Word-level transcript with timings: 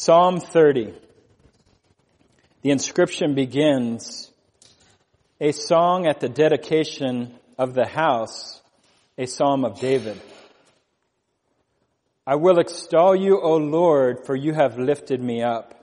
Psalm 0.00 0.38
30. 0.38 0.94
The 2.62 2.70
inscription 2.70 3.34
begins, 3.34 4.30
a 5.40 5.50
song 5.50 6.06
at 6.06 6.20
the 6.20 6.28
dedication 6.28 7.34
of 7.58 7.74
the 7.74 7.84
house, 7.84 8.62
a 9.18 9.26
psalm 9.26 9.64
of 9.64 9.80
David. 9.80 10.20
I 12.24 12.36
will 12.36 12.60
extol 12.60 13.16
you, 13.16 13.40
O 13.40 13.56
Lord, 13.56 14.24
for 14.24 14.36
you 14.36 14.52
have 14.52 14.78
lifted 14.78 15.20
me 15.20 15.42
up 15.42 15.74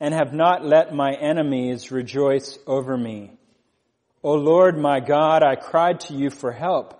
and 0.00 0.14
have 0.14 0.32
not 0.32 0.64
let 0.64 0.94
my 0.94 1.12
enemies 1.12 1.92
rejoice 1.92 2.58
over 2.66 2.96
me. 2.96 3.30
O 4.22 4.36
Lord 4.36 4.78
my 4.78 5.00
God, 5.00 5.42
I 5.42 5.56
cried 5.56 6.00
to 6.00 6.14
you 6.14 6.30
for 6.30 6.50
help 6.50 6.98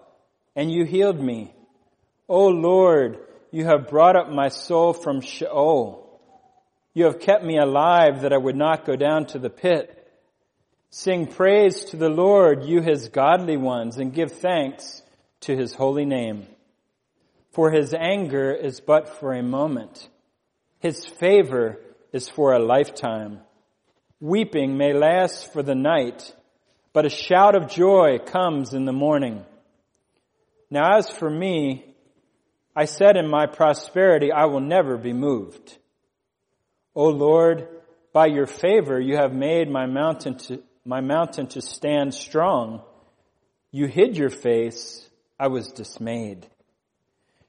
and 0.54 0.70
you 0.70 0.84
healed 0.84 1.18
me. 1.18 1.54
O 2.28 2.48
Lord, 2.48 3.18
you 3.50 3.64
have 3.64 3.88
brought 3.88 4.14
up 4.14 4.28
my 4.28 4.48
soul 4.50 4.92
from 4.92 5.22
Sheol. 5.22 6.06
You 6.92 7.04
have 7.04 7.20
kept 7.20 7.44
me 7.44 7.56
alive 7.56 8.22
that 8.22 8.32
I 8.32 8.38
would 8.38 8.56
not 8.56 8.84
go 8.84 8.96
down 8.96 9.26
to 9.26 9.38
the 9.38 9.50
pit. 9.50 9.96
Sing 10.90 11.28
praise 11.28 11.84
to 11.86 11.96
the 11.96 12.08
Lord, 12.08 12.64
you 12.64 12.82
his 12.82 13.08
godly 13.08 13.56
ones, 13.56 13.98
and 13.98 14.12
give 14.12 14.32
thanks 14.32 15.02
to 15.42 15.56
his 15.56 15.72
holy 15.72 16.04
name. 16.04 16.46
For 17.52 17.70
his 17.70 17.94
anger 17.94 18.52
is 18.52 18.80
but 18.80 19.20
for 19.20 19.32
a 19.32 19.42
moment. 19.42 20.08
His 20.80 21.06
favor 21.06 21.78
is 22.12 22.28
for 22.28 22.52
a 22.52 22.64
lifetime. 22.64 23.40
Weeping 24.20 24.76
may 24.76 24.92
last 24.92 25.52
for 25.52 25.62
the 25.62 25.74
night, 25.74 26.34
but 26.92 27.06
a 27.06 27.10
shout 27.10 27.54
of 27.54 27.70
joy 27.70 28.18
comes 28.18 28.74
in 28.74 28.84
the 28.84 28.92
morning. 28.92 29.44
Now 30.70 30.96
as 30.98 31.08
for 31.08 31.30
me, 31.30 31.94
I 32.74 32.84
said 32.84 33.16
in 33.16 33.28
my 33.28 33.46
prosperity, 33.46 34.32
I 34.32 34.46
will 34.46 34.60
never 34.60 34.96
be 34.96 35.12
moved. 35.12 35.78
O 36.94 37.08
Lord, 37.08 37.68
by 38.12 38.26
your 38.26 38.46
favor 38.46 39.00
you 39.00 39.16
have 39.16 39.32
made 39.32 39.70
my 39.70 39.86
mountain 39.86 40.36
to, 40.38 40.62
my 40.84 41.00
mountain 41.00 41.46
to 41.48 41.62
stand 41.62 42.14
strong. 42.14 42.82
You 43.70 43.86
hid 43.86 44.16
your 44.16 44.30
face, 44.30 45.08
I 45.38 45.48
was 45.48 45.68
dismayed. 45.68 46.46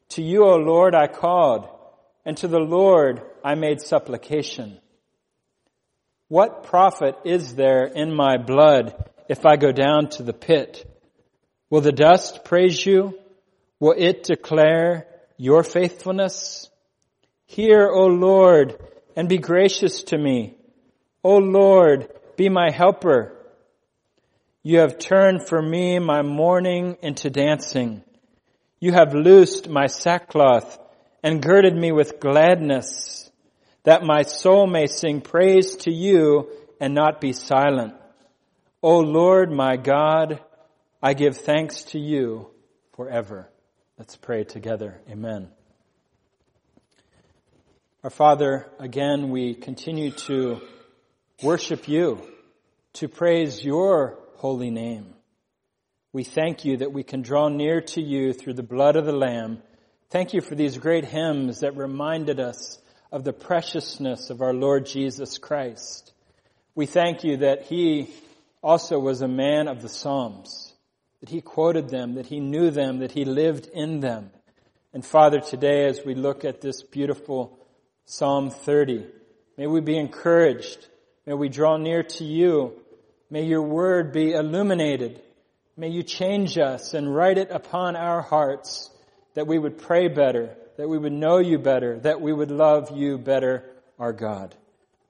To 0.10 0.22
you, 0.22 0.44
O 0.44 0.58
Lord, 0.58 0.94
I 0.94 1.08
called, 1.08 1.68
and 2.26 2.38
to 2.38 2.48
the 2.48 2.60
Lord 2.60 3.22
I 3.44 3.56
made 3.56 3.82
supplication. 3.82 4.80
What 6.28 6.64
profit 6.64 7.16
is 7.26 7.56
there 7.56 7.86
in 7.86 8.14
my 8.14 8.38
blood 8.38 9.10
if 9.28 9.46
I 9.46 9.56
go 9.56 9.72
down 9.72 10.10
to 10.10 10.24
the 10.24 10.34
pit? 10.34 10.86
Will 11.70 11.82
the 11.82 11.92
dust 11.92 12.46
praise 12.46 12.86
you? 12.86 13.18
Will 13.80 13.96
it 13.98 14.24
declare 14.24 15.08
your 15.38 15.64
faithfulness? 15.64 16.70
Hear, 17.46 17.90
O 17.90 18.06
Lord, 18.06 18.78
and 19.16 19.30
be 19.30 19.38
gracious 19.38 20.04
to 20.04 20.18
me. 20.18 20.56
O 21.24 21.38
Lord, 21.38 22.08
be 22.36 22.50
my 22.50 22.72
helper. 22.72 23.38
You 24.64 24.80
have 24.80 25.00
turned 25.00 25.48
for 25.48 25.62
me 25.62 26.00
my 26.00 26.22
mourning 26.22 26.98
into 27.02 27.30
dancing. 27.30 28.04
You 28.80 28.94
have 28.94 29.14
loosed 29.14 29.70
my 29.70 29.88
sackcloth 29.88 30.80
and 31.24 31.42
girded 31.42 31.76
me 31.76 31.92
with 31.92 32.20
gladness, 32.20 33.30
that 33.84 34.04
my 34.04 34.24
soul 34.24 34.68
may 34.68 34.88
sing 34.88 35.22
praise 35.22 35.76
to 35.78 35.92
you 35.92 36.50
and 36.80 36.94
not 36.94 37.22
be 37.22 37.34
silent. 37.34 37.94
O 38.82 39.00
Lord 39.00 39.52
my 39.52 39.78
God, 39.78 40.42
I 41.02 41.14
give 41.14 41.38
thanks 41.38 41.84
to 41.86 42.00
you 42.00 42.50
forever. 42.96 43.50
Let's 43.98 44.16
pray 44.16 44.44
together. 44.44 45.00
Amen. 45.10 45.50
Our 48.04 48.10
Father, 48.10 48.68
again, 48.80 49.30
we 49.30 49.54
continue 49.54 50.10
to 50.26 50.60
worship 51.44 51.88
you, 51.88 52.20
to 52.94 53.08
praise 53.08 53.64
your 53.64 54.18
holy 54.38 54.72
name. 54.72 55.14
We 56.12 56.24
thank 56.24 56.66
you 56.66 56.78
that 56.78 56.92
we 56.92 57.04
can 57.04 57.22
draw 57.22 57.48
near 57.48 57.80
to 57.80 58.02
you 58.02 58.34
through 58.34 58.56
the 58.56 58.64
blood 58.64 58.96
of 58.96 59.06
the 59.06 59.12
Lamb. 59.12 59.62
Thank 60.10 60.34
you 60.34 60.42
for 60.42 60.56
these 60.56 60.80
great 60.80 61.06
hymns 61.06 61.60
that 61.60 61.78
reminded 61.78 62.40
us 62.40 62.80
of 63.12 63.24
the 63.24 63.34
preciousness 63.34 64.32
of 64.32 64.42
our 64.42 64.54
Lord 64.54 64.88
Jesus 64.88 65.38
Christ. 65.38 66.12
We 66.74 66.88
thank 66.88 67.24
you 67.24 67.38
that 67.38 67.68
He 67.68 68.10
also 68.64 68.98
was 68.98 69.22
a 69.22 69.28
man 69.28 69.68
of 69.68 69.84
the 69.84 69.90
Psalms, 69.90 70.74
that 71.20 71.30
He 71.30 71.42
quoted 71.42 71.90
them, 71.90 72.16
that 72.16 72.26
He 72.26 72.40
knew 72.40 72.72
them, 72.72 72.98
that 73.02 73.12
He 73.12 73.26
lived 73.26 73.68
in 73.72 74.00
them. 74.00 74.32
And 74.92 75.06
Father, 75.06 75.40
today 75.40 75.86
as 75.86 76.02
we 76.04 76.16
look 76.16 76.44
at 76.44 76.62
this 76.62 76.82
beautiful 76.82 77.60
Psalm 78.06 78.50
30. 78.50 79.06
May 79.58 79.68
we 79.68 79.82
be 79.82 79.98
encouraged. 79.98 80.88
May 81.26 81.34
we 81.34 81.50
draw 81.50 81.78
near 81.78 82.04
to 82.04 82.24
you. 82.24 82.74
May 83.30 83.44
your 83.44 83.62
word 83.62 84.12
be 84.12 84.34
illuminated. 84.34 85.22
May 85.78 85.90
you 85.90 86.04
change 86.04 86.58
us 86.58 86.94
and 86.94 87.14
write 87.14 87.38
it 87.38 87.52
upon 87.52 87.96
our 87.96 88.22
hearts 88.22 88.90
that 89.34 89.48
we 89.48 89.58
would 89.58 89.78
pray 89.78 90.08
better, 90.08 90.56
that 90.78 90.90
we 90.90 90.98
would 90.98 91.14
know 91.14 91.38
you 91.38 91.58
better, 91.58 92.00
that 92.00 92.22
we 92.22 92.34
would 92.34 92.52
love 92.52 92.96
you 92.96 93.18
better, 93.18 93.64
our 93.98 94.14
God. 94.14 94.56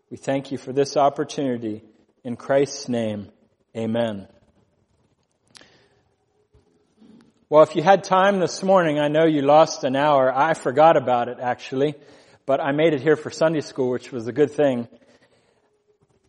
We 0.10 0.18
thank 0.18 0.52
you 0.52 0.58
for 0.58 0.74
this 0.74 0.98
opportunity. 0.98 1.84
In 2.24 2.36
Christ's 2.36 2.88
name, 2.88 3.30
amen. 3.76 4.28
Well, 7.50 7.64
if 7.64 7.76
you 7.76 7.82
had 7.82 8.04
time 8.04 8.40
this 8.40 8.62
morning, 8.64 9.00
I 9.00 9.08
know 9.08 9.26
you 9.26 9.42
lost 9.42 9.84
an 9.84 9.96
hour. 9.96 10.32
I 10.34 10.54
forgot 10.54 10.96
about 10.96 11.28
it 11.28 11.40
actually 11.42 11.96
but 12.46 12.60
I 12.60 12.72
made 12.72 12.94
it 12.94 13.02
here 13.02 13.16
for 13.16 13.30
Sunday 13.30 13.62
school, 13.62 13.90
which 13.90 14.12
was 14.12 14.28
a 14.28 14.32
good 14.32 14.52
thing. 14.52 14.88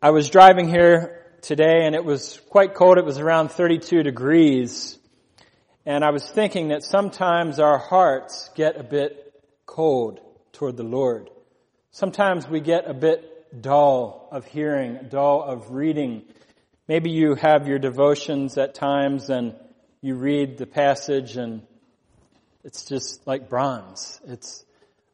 I 0.00 0.10
was 0.10 0.28
driving 0.30 0.68
here 0.68 1.26
today 1.42 1.86
and 1.86 1.94
it 1.94 2.04
was 2.04 2.40
quite 2.48 2.74
cold. 2.74 2.98
It 2.98 3.04
was 3.04 3.18
around 3.18 3.50
32 3.50 4.02
degrees. 4.02 4.98
And 5.84 6.04
I 6.04 6.10
was 6.10 6.28
thinking 6.30 6.68
that 6.68 6.84
sometimes 6.84 7.58
our 7.58 7.78
hearts 7.78 8.50
get 8.54 8.78
a 8.78 8.84
bit 8.84 9.32
cold 9.66 10.20
toward 10.52 10.76
the 10.76 10.84
Lord. 10.84 11.30
Sometimes 11.90 12.48
we 12.48 12.60
get 12.60 12.88
a 12.88 12.94
bit 12.94 13.62
dull 13.62 14.28
of 14.30 14.46
hearing, 14.46 15.06
dull 15.08 15.42
of 15.42 15.72
reading. 15.72 16.22
Maybe 16.88 17.10
you 17.10 17.34
have 17.34 17.68
your 17.68 17.78
devotions 17.78 18.56
at 18.58 18.74
times 18.74 19.28
and 19.28 19.54
you 20.00 20.14
read 20.14 20.58
the 20.58 20.66
passage 20.66 21.36
and 21.36 21.62
it's 22.64 22.84
just 22.84 23.26
like 23.26 23.48
bronze. 23.48 24.20
It's, 24.26 24.64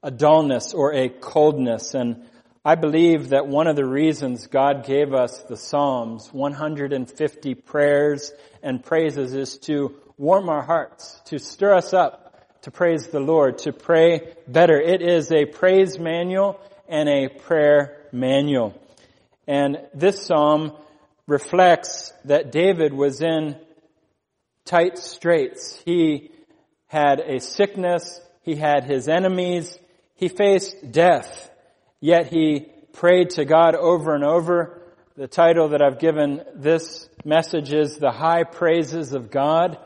a 0.02 0.10
dullness 0.10 0.74
or 0.74 0.92
a 0.94 1.08
coldness. 1.08 1.94
And 1.94 2.24
I 2.64 2.74
believe 2.74 3.30
that 3.30 3.46
one 3.46 3.66
of 3.66 3.76
the 3.76 3.86
reasons 3.86 4.46
God 4.46 4.84
gave 4.86 5.14
us 5.14 5.38
the 5.40 5.56
Psalms, 5.56 6.28
150 6.32 7.54
prayers 7.54 8.32
and 8.62 8.82
praises, 8.82 9.34
is 9.34 9.58
to 9.58 9.94
warm 10.16 10.48
our 10.48 10.62
hearts, 10.62 11.20
to 11.26 11.38
stir 11.38 11.74
us 11.74 11.92
up 11.92 12.28
to 12.62 12.70
praise 12.70 13.06
the 13.06 13.20
Lord, 13.20 13.58
to 13.58 13.72
pray 13.72 14.34
better. 14.46 14.80
It 14.80 15.00
is 15.00 15.30
a 15.30 15.44
praise 15.44 15.98
manual 15.98 16.60
and 16.88 17.08
a 17.08 17.28
prayer 17.28 18.06
manual. 18.12 18.78
And 19.46 19.78
this 19.94 20.26
psalm 20.26 20.72
reflects 21.26 22.12
that 22.24 22.52
David 22.52 22.92
was 22.92 23.22
in 23.22 23.56
tight 24.64 24.98
straits. 24.98 25.80
He 25.84 26.30
had 26.86 27.20
a 27.20 27.40
sickness, 27.40 28.20
he 28.42 28.56
had 28.56 28.84
his 28.84 29.08
enemies, 29.08 29.78
he 30.18 30.26
faced 30.26 30.90
death, 30.90 31.48
yet 32.00 32.26
he 32.26 32.66
prayed 32.92 33.30
to 33.30 33.44
God 33.44 33.76
over 33.76 34.16
and 34.16 34.24
over. 34.24 34.82
The 35.16 35.28
title 35.28 35.68
that 35.68 35.80
I've 35.80 36.00
given 36.00 36.42
this 36.56 37.08
message 37.24 37.72
is 37.72 37.98
The 37.98 38.10
High 38.10 38.42
Praises 38.42 39.12
of 39.12 39.30
God. 39.30 39.78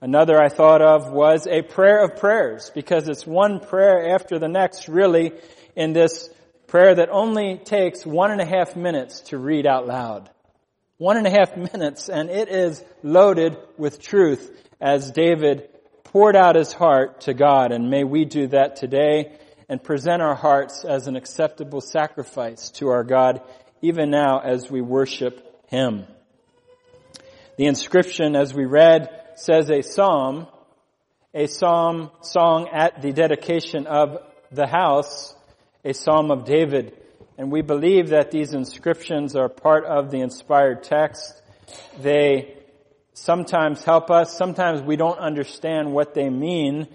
Another 0.00 0.42
I 0.42 0.48
thought 0.48 0.82
of 0.82 1.12
was 1.12 1.46
a 1.46 1.62
prayer 1.62 2.02
of 2.02 2.16
prayers 2.16 2.72
because 2.74 3.08
it's 3.08 3.24
one 3.24 3.60
prayer 3.60 4.12
after 4.12 4.40
the 4.40 4.48
next 4.48 4.88
really 4.88 5.30
in 5.76 5.92
this 5.92 6.28
prayer 6.66 6.96
that 6.96 7.08
only 7.10 7.56
takes 7.58 8.04
one 8.04 8.32
and 8.32 8.40
a 8.40 8.46
half 8.46 8.74
minutes 8.74 9.20
to 9.20 9.38
read 9.38 9.68
out 9.68 9.86
loud. 9.86 10.30
One 10.98 11.16
and 11.16 11.28
a 11.28 11.30
half 11.30 11.56
minutes 11.56 12.08
and 12.08 12.28
it 12.28 12.48
is 12.48 12.84
loaded 13.04 13.56
with 13.78 14.02
truth 14.02 14.50
as 14.80 15.12
David 15.12 15.68
poured 16.02 16.34
out 16.34 16.56
his 16.56 16.72
heart 16.72 17.20
to 17.22 17.34
God 17.34 17.70
and 17.70 17.88
may 17.88 18.02
we 18.02 18.24
do 18.24 18.48
that 18.48 18.74
today 18.74 19.38
and 19.70 19.80
present 19.80 20.20
our 20.20 20.34
hearts 20.34 20.84
as 20.84 21.06
an 21.06 21.14
acceptable 21.14 21.80
sacrifice 21.80 22.70
to 22.70 22.88
our 22.88 23.04
God, 23.04 23.40
even 23.80 24.10
now 24.10 24.40
as 24.40 24.68
we 24.68 24.80
worship 24.80 25.64
Him. 25.68 26.06
The 27.56 27.66
inscription, 27.66 28.34
as 28.34 28.52
we 28.52 28.64
read, 28.64 29.08
says 29.36 29.70
a 29.70 29.82
psalm, 29.82 30.48
a 31.32 31.46
psalm 31.46 32.10
song 32.20 32.68
at 32.72 33.00
the 33.00 33.12
dedication 33.12 33.86
of 33.86 34.18
the 34.50 34.66
house, 34.66 35.36
a 35.84 35.94
psalm 35.94 36.32
of 36.32 36.44
David. 36.44 36.92
And 37.38 37.52
we 37.52 37.62
believe 37.62 38.08
that 38.08 38.32
these 38.32 38.52
inscriptions 38.52 39.36
are 39.36 39.48
part 39.48 39.84
of 39.84 40.10
the 40.10 40.18
inspired 40.18 40.82
text. 40.82 41.40
They 42.00 42.56
sometimes 43.14 43.84
help 43.84 44.10
us. 44.10 44.36
Sometimes 44.36 44.82
we 44.82 44.96
don't 44.96 45.20
understand 45.20 45.92
what 45.92 46.12
they 46.12 46.28
mean 46.28 46.88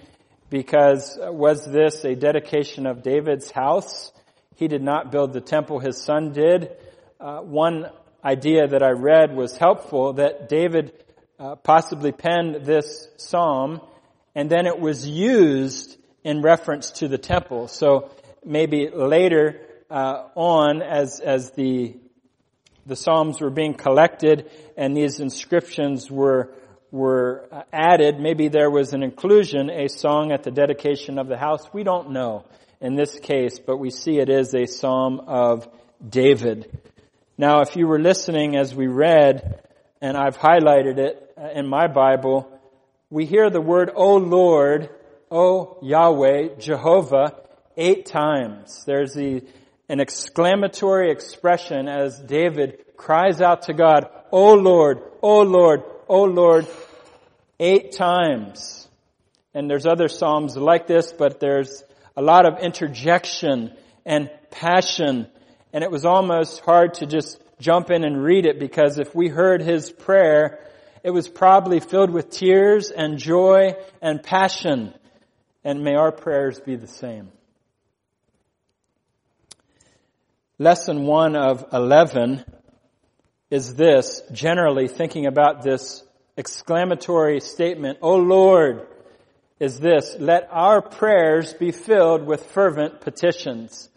because 0.49 1.17
was 1.21 1.65
this 1.65 2.03
a 2.05 2.15
dedication 2.15 2.85
of 2.85 3.03
David's 3.03 3.51
house? 3.51 4.11
He 4.55 4.67
did 4.67 4.81
not 4.81 5.11
build 5.11 5.33
the 5.33 5.41
temple, 5.41 5.79
his 5.79 6.01
son 6.01 6.31
did. 6.31 6.71
Uh, 7.19 7.39
one 7.39 7.89
idea 8.23 8.67
that 8.67 8.81
I 8.83 8.91
read 8.91 9.35
was 9.35 9.57
helpful 9.57 10.13
that 10.13 10.49
David 10.49 10.93
uh, 11.39 11.55
possibly 11.55 12.11
penned 12.11 12.65
this 12.65 13.07
psalm 13.17 13.81
and 14.33 14.49
then 14.49 14.65
it 14.65 14.79
was 14.79 15.07
used 15.07 15.97
in 16.23 16.41
reference 16.41 16.91
to 16.91 17.07
the 17.07 17.17
temple. 17.17 17.67
So 17.67 18.11
maybe 18.43 18.89
later 18.89 19.61
uh, 19.89 20.27
on, 20.35 20.81
as 20.81 21.19
as 21.19 21.51
the 21.51 21.95
the 22.85 22.95
psalms 22.95 23.41
were 23.41 23.49
being 23.49 23.73
collected 23.73 24.49
and 24.77 24.95
these 24.95 25.19
inscriptions 25.19 26.11
were 26.11 26.53
were 26.95 27.45
uh, 27.51 27.63
added, 27.73 28.21
maybe 28.21 28.47
there 28.47 28.71
was 28.71 28.93
an 28.93 29.03
inclusion, 29.03 29.69
a 29.69 29.89
song 29.89 30.31
at 30.31 30.43
the 30.43 30.51
dedication 30.51 31.19
of 31.19 31.27
the 31.27 31.37
house. 31.37 31.67
We 31.73 31.83
don't 31.83 32.11
know 32.11 32.45
in 32.79 32.95
this 32.95 33.19
case, 33.19 33.59
but 33.59 33.77
we 33.77 33.89
see 33.89 34.17
it 34.19 34.29
is 34.29 34.55
a 34.55 34.65
psalm 34.65 35.19
of 35.27 35.67
David. 36.07 36.71
Now, 37.37 37.59
if 37.59 37.75
you 37.75 37.85
were 37.85 37.99
listening 37.99 38.55
as 38.55 38.73
we 38.73 38.87
read, 38.87 39.61
and 40.01 40.15
I've 40.15 40.37
highlighted 40.37 40.97
it 40.97 41.33
uh, 41.37 41.49
in 41.53 41.67
my 41.67 41.87
Bible, 41.87 42.49
we 43.09 43.25
hear 43.25 43.49
the 43.49 43.59
word, 43.59 43.91
O 43.93 44.15
Lord, 44.15 44.89
O 45.29 45.77
Yahweh, 45.81 46.55
Jehovah, 46.59 47.35
eight 47.75 48.05
times. 48.05 48.85
There's 48.85 49.13
the, 49.13 49.43
an 49.89 49.99
exclamatory 49.99 51.11
expression 51.11 51.89
as 51.89 52.17
David 52.19 52.85
cries 52.95 53.41
out 53.41 53.63
to 53.63 53.73
God, 53.73 54.09
O 54.31 54.53
Lord, 54.53 55.01
O 55.21 55.41
Lord, 55.41 55.83
O 56.07 56.23
Lord, 56.23 56.67
eight 57.59 57.93
times. 57.93 58.87
And 59.53 59.69
there's 59.69 59.85
other 59.85 60.07
Psalms 60.07 60.57
like 60.57 60.87
this, 60.87 61.13
but 61.13 61.39
there's 61.39 61.83
a 62.15 62.21
lot 62.21 62.45
of 62.45 62.59
interjection 62.59 63.73
and 64.05 64.29
passion. 64.51 65.27
And 65.73 65.83
it 65.83 65.91
was 65.91 66.05
almost 66.05 66.59
hard 66.61 66.95
to 66.95 67.05
just 67.05 67.39
jump 67.59 67.89
in 67.89 68.03
and 68.03 68.21
read 68.21 68.45
it 68.45 68.59
because 68.59 68.99
if 68.99 69.15
we 69.15 69.29
heard 69.29 69.61
his 69.61 69.91
prayer, 69.91 70.59
it 71.03 71.11
was 71.11 71.27
probably 71.27 71.79
filled 71.79 72.09
with 72.09 72.29
tears 72.29 72.91
and 72.91 73.17
joy 73.17 73.75
and 74.01 74.21
passion. 74.21 74.93
And 75.63 75.83
may 75.83 75.95
our 75.95 76.11
prayers 76.11 76.59
be 76.59 76.75
the 76.75 76.87
same. 76.87 77.31
Lesson 80.57 81.03
one 81.03 81.35
of 81.35 81.65
11 81.73 82.45
is 83.49 83.75
this, 83.75 84.21
generally 84.31 84.87
thinking 84.87 85.25
about 85.25 85.63
this 85.63 86.03
exclamatory 86.37 87.39
statement, 87.39 87.99
O 88.01 88.15
Lord, 88.15 88.87
is 89.59 89.79
this, 89.79 90.15
let 90.19 90.49
our 90.51 90.81
prayers 90.81 91.53
be 91.53 91.71
filled 91.71 92.25
with 92.25 92.43
fervent 92.51 93.01
petitions. 93.01 93.89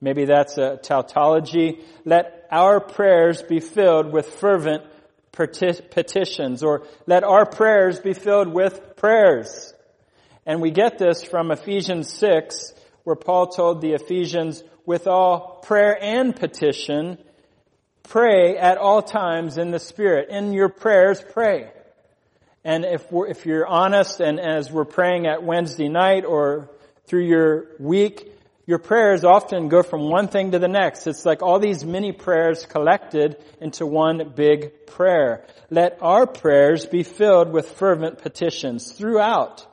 Maybe 0.00 0.24
that's 0.24 0.58
a 0.58 0.78
tautology. 0.82 1.80
Let 2.04 2.46
our 2.50 2.80
prayers 2.80 3.42
be 3.42 3.60
filled 3.60 4.12
with 4.12 4.26
fervent 4.26 4.84
petitions 5.32 6.62
or 6.62 6.86
let 7.06 7.24
our 7.24 7.46
prayers 7.46 8.00
be 8.00 8.14
filled 8.14 8.48
with 8.48 8.96
prayers. 8.96 9.74
And 10.44 10.60
we 10.60 10.70
get 10.70 10.98
this 10.98 11.22
from 11.22 11.50
Ephesians 11.50 12.12
6 12.12 12.72
where 13.04 13.16
Paul 13.16 13.48
told 13.48 13.80
the 13.80 13.92
Ephesians 13.92 14.64
with 14.84 15.06
all 15.06 15.60
prayer 15.62 15.96
and 16.00 16.34
petition, 16.34 17.18
pray 18.08 18.56
at 18.56 18.78
all 18.78 19.02
times 19.02 19.58
in 19.58 19.70
the 19.70 19.78
Spirit. 19.78 20.28
In 20.30 20.52
your 20.52 20.68
prayers, 20.68 21.22
pray. 21.32 21.70
And 22.64 22.84
if, 22.84 23.06
if 23.12 23.46
you're 23.46 23.66
honest 23.66 24.20
and 24.20 24.40
as 24.40 24.70
we're 24.70 24.84
praying 24.84 25.26
at 25.26 25.42
Wednesday 25.42 25.88
night 25.88 26.24
or 26.24 26.70
through 27.06 27.24
your 27.24 27.66
week, 27.78 28.32
your 28.66 28.78
prayers 28.78 29.22
often 29.22 29.68
go 29.68 29.84
from 29.84 30.10
one 30.10 30.26
thing 30.26 30.50
to 30.50 30.58
the 30.58 30.66
next. 30.66 31.06
It's 31.06 31.24
like 31.24 31.42
all 31.42 31.60
these 31.60 31.84
mini 31.84 32.10
prayers 32.10 32.66
collected 32.66 33.36
into 33.60 33.86
one 33.86 34.32
big 34.34 34.86
prayer. 34.86 35.44
Let 35.70 35.98
our 36.02 36.26
prayers 36.26 36.86
be 36.86 37.04
filled 37.04 37.52
with 37.52 37.70
fervent 37.70 38.18
petitions 38.18 38.90
throughout. 38.90 39.64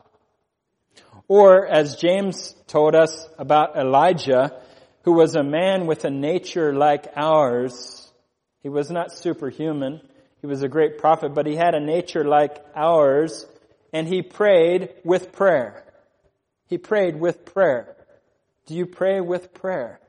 Or 1.27 1.65
as 1.65 1.95
James 1.95 2.53
told 2.67 2.93
us 2.93 3.27
about 3.39 3.75
Elijah, 3.75 4.61
who 5.03 5.13
was 5.13 5.35
a 5.35 5.43
man 5.43 5.87
with 5.87 6.05
a 6.05 6.11
nature 6.11 6.73
like 6.73 7.07
ours, 7.15 8.11
he 8.63 8.69
was 8.69 8.89
not 8.89 9.11
superhuman. 9.11 10.01
He 10.41 10.47
was 10.47 10.63
a 10.63 10.69
great 10.69 10.97
prophet, 10.97 11.33
but 11.35 11.45
he 11.45 11.55
had 11.55 11.75
a 11.75 11.79
nature 11.79 12.23
like 12.23 12.65
ours, 12.75 13.45
and 13.91 14.07
he 14.07 14.21
prayed 14.21 14.89
with 15.03 15.33
prayer. 15.33 15.83
He 16.67 16.77
prayed 16.77 17.19
with 17.19 17.45
prayer. 17.45 17.95
Do 18.65 18.75
you 18.75 18.85
pray 18.85 19.19
with 19.19 19.53
prayer? 19.53 19.99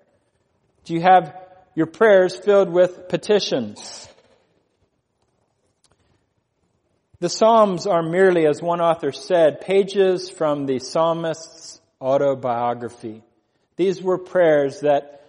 Do 0.84 0.94
you 0.94 1.00
have 1.02 1.36
your 1.74 1.86
prayers 1.86 2.36
filled 2.36 2.70
with 2.70 3.08
petitions? 3.08 4.08
The 7.18 7.28
Psalms 7.28 7.86
are 7.86 8.02
merely, 8.02 8.46
as 8.46 8.62
one 8.62 8.80
author 8.80 9.10
said, 9.10 9.62
pages 9.62 10.30
from 10.30 10.66
the 10.66 10.78
psalmist's 10.78 11.80
autobiography. 12.00 13.22
These 13.76 14.02
were 14.02 14.18
prayers 14.18 14.80
that 14.80 15.23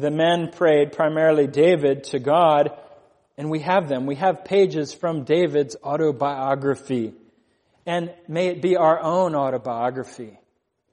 the 0.00 0.10
men 0.10 0.50
prayed, 0.50 0.92
primarily 0.92 1.46
David, 1.46 2.04
to 2.04 2.18
God, 2.18 2.70
and 3.36 3.50
we 3.50 3.60
have 3.60 3.88
them. 3.88 4.06
We 4.06 4.16
have 4.16 4.44
pages 4.44 4.94
from 4.94 5.24
David's 5.24 5.76
autobiography. 5.84 7.14
And 7.86 8.12
may 8.28 8.48
it 8.48 8.62
be 8.62 8.76
our 8.76 9.00
own 9.00 9.34
autobiography. 9.34 10.38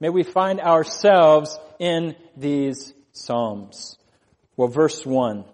May 0.00 0.10
we 0.10 0.22
find 0.22 0.60
ourselves 0.60 1.58
in 1.78 2.16
these 2.36 2.92
Psalms. 3.12 3.98
Well, 4.56 4.68
verse 4.68 5.04
1. 5.04 5.44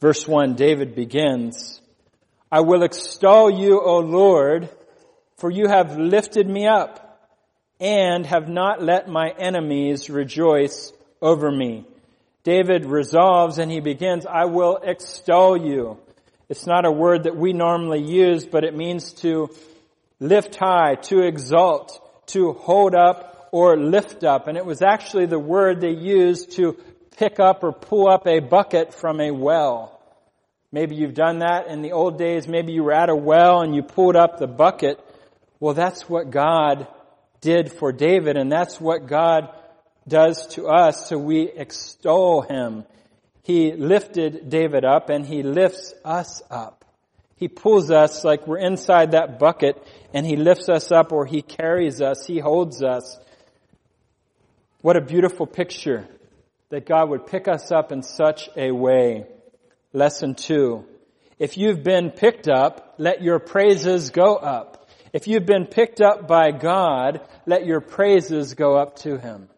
Verse 0.00 0.28
1, 0.28 0.54
David 0.54 0.94
begins, 0.94 1.80
I 2.52 2.60
will 2.60 2.82
extol 2.82 3.50
you, 3.50 3.80
O 3.80 3.98
Lord, 4.00 4.68
for 5.38 5.50
you 5.50 5.68
have 5.68 5.98
lifted 5.98 6.48
me 6.48 6.66
up 6.66 7.02
and 7.80 8.24
have 8.26 8.48
not 8.48 8.82
let 8.82 9.08
my 9.08 9.30
enemies 9.30 10.08
rejoice 10.08 10.92
over 11.26 11.50
me. 11.50 11.84
David 12.44 12.86
resolves 12.86 13.58
and 13.58 13.70
he 13.70 13.80
begins, 13.80 14.24
I 14.24 14.44
will 14.44 14.78
extol 14.80 15.56
you. 15.56 15.98
It's 16.48 16.66
not 16.66 16.86
a 16.86 16.92
word 16.92 17.24
that 17.24 17.36
we 17.36 17.52
normally 17.52 18.02
use, 18.02 18.46
but 18.46 18.62
it 18.62 18.76
means 18.76 19.12
to 19.24 19.50
lift 20.20 20.54
high, 20.54 20.94
to 20.94 21.22
exalt, 21.22 22.00
to 22.28 22.52
hold 22.52 22.94
up 22.94 23.48
or 23.50 23.76
lift 23.76 24.22
up. 24.22 24.46
And 24.46 24.56
it 24.56 24.64
was 24.64 24.80
actually 24.80 25.26
the 25.26 25.40
word 25.40 25.80
they 25.80 25.90
used 25.90 26.52
to 26.52 26.76
pick 27.16 27.40
up 27.40 27.64
or 27.64 27.72
pull 27.72 28.08
up 28.08 28.28
a 28.28 28.38
bucket 28.38 28.94
from 28.94 29.20
a 29.20 29.32
well. 29.32 30.00
Maybe 30.70 30.94
you've 30.94 31.14
done 31.14 31.40
that 31.40 31.66
in 31.66 31.82
the 31.82 31.92
old 31.92 32.18
days. 32.18 32.46
Maybe 32.46 32.72
you 32.72 32.84
were 32.84 32.92
at 32.92 33.10
a 33.10 33.16
well 33.16 33.62
and 33.62 33.74
you 33.74 33.82
pulled 33.82 34.14
up 34.14 34.38
the 34.38 34.46
bucket. 34.46 35.00
Well, 35.58 35.74
that's 35.74 36.08
what 36.08 36.30
God 36.30 36.86
did 37.40 37.72
for 37.72 37.90
David 37.90 38.36
and 38.36 38.52
that's 38.52 38.80
what 38.80 39.08
God 39.08 39.48
does 40.06 40.46
to 40.54 40.68
us. 40.68 41.08
So 41.08 41.18
we 41.18 41.42
extol 41.42 42.42
him. 42.42 42.84
He 43.42 43.72
lifted 43.72 44.48
David 44.50 44.84
up 44.84 45.08
and 45.08 45.26
he 45.26 45.42
lifts 45.42 45.94
us 46.04 46.42
up. 46.50 46.84
He 47.36 47.48
pulls 47.48 47.90
us 47.90 48.24
like 48.24 48.46
we're 48.46 48.58
inside 48.58 49.10
that 49.10 49.38
bucket 49.38 49.76
and 50.12 50.24
He 50.24 50.36
lifts 50.36 50.68
us 50.68 50.90
up 50.90 51.12
or 51.12 51.26
He 51.26 51.42
carries 51.42 52.00
us. 52.00 52.26
He 52.26 52.38
holds 52.38 52.82
us. 52.82 53.18
What 54.80 54.96
a 54.96 55.02
beautiful 55.02 55.46
picture 55.46 56.08
that 56.70 56.86
God 56.86 57.10
would 57.10 57.26
pick 57.26 57.46
us 57.46 57.70
up 57.70 57.92
in 57.92 58.02
such 58.02 58.48
a 58.56 58.70
way. 58.72 59.26
Lesson 59.92 60.34
two. 60.34 60.86
If 61.38 61.58
you've 61.58 61.82
been 61.82 62.10
picked 62.10 62.48
up, 62.48 62.94
let 62.96 63.22
your 63.22 63.38
praises 63.38 64.08
go 64.08 64.36
up. 64.36 64.88
If 65.12 65.28
you've 65.28 65.44
been 65.44 65.66
picked 65.66 66.00
up 66.00 66.26
by 66.26 66.50
God, 66.50 67.20
let 67.44 67.66
your 67.66 67.82
praises 67.82 68.54
go 68.54 68.76
up 68.76 68.96
to 69.00 69.18
Him. 69.18 69.48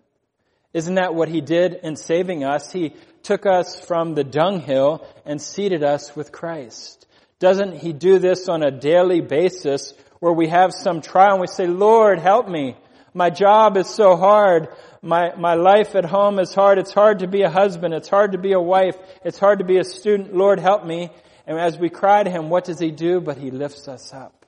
Isn't 0.79 0.95
that 0.95 1.13
what 1.13 1.29
He 1.29 1.41
did 1.41 1.81
in 1.83 1.97
saving 1.97 2.45
us? 2.45 2.71
He 2.71 2.95
took 3.25 3.47
us 3.47 3.81
from 3.81 4.15
the 4.15 4.23
dunghill 4.23 5.05
and 5.27 5.43
seated 5.43 5.83
us 5.83 6.15
with 6.15 6.31
Christ. 6.31 7.05
Doesn't 7.41 7.79
He 7.79 7.93
do 7.93 8.21
this 8.21 8.49
on 8.49 8.63
a 8.63 8.71
daily 8.71 9.21
basis 9.21 9.93
where 10.21 10.33
we 10.33 10.47
have 10.47 10.73
some 10.73 11.01
trial 11.01 11.33
and 11.33 11.41
we 11.41 11.49
say, 11.49 11.67
Lord, 11.67 12.21
help 12.21 12.49
me. 12.49 12.77
My 13.13 13.29
job 13.29 13.77
is 13.77 13.89
so 13.89 14.15
hard. 14.15 14.69
My, 15.03 15.35
my 15.35 15.55
life 15.55 15.97
at 15.97 16.05
home 16.05 16.39
is 16.39 16.55
hard. 16.55 16.79
It's 16.79 16.95
hard 16.95 17.19
to 17.21 17.27
be 17.27 17.43
a 17.43 17.51
husband. 17.51 17.93
It's 17.93 18.09
hard 18.09 18.31
to 18.33 18.39
be 18.39 18.53
a 18.53 18.61
wife. 18.61 18.97
It's 19.25 19.39
hard 19.39 19.59
to 19.59 19.65
be 19.65 19.79
a 19.79 19.85
student. 19.85 20.33
Lord, 20.33 20.61
help 20.61 20.87
me. 20.87 21.11
And 21.45 21.59
as 21.59 21.77
we 21.77 21.89
cry 21.89 22.23
to 22.23 22.31
Him, 22.31 22.51
what 22.51 22.67
does 22.67 22.79
He 22.79 22.93
do? 22.93 23.21
But 23.21 23.37
He 23.37 23.51
lifts 23.51 23.89
us 23.89 24.15
up. 24.15 24.47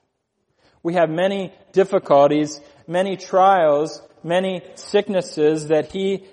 We 0.81 0.93
have 0.93 1.09
many 1.09 1.51
difficulties, 1.73 2.61
many 2.87 3.17
trials, 3.17 4.01
many 4.23 4.61
sicknesses 4.75 5.67
that 5.67 5.91
He 5.91 6.25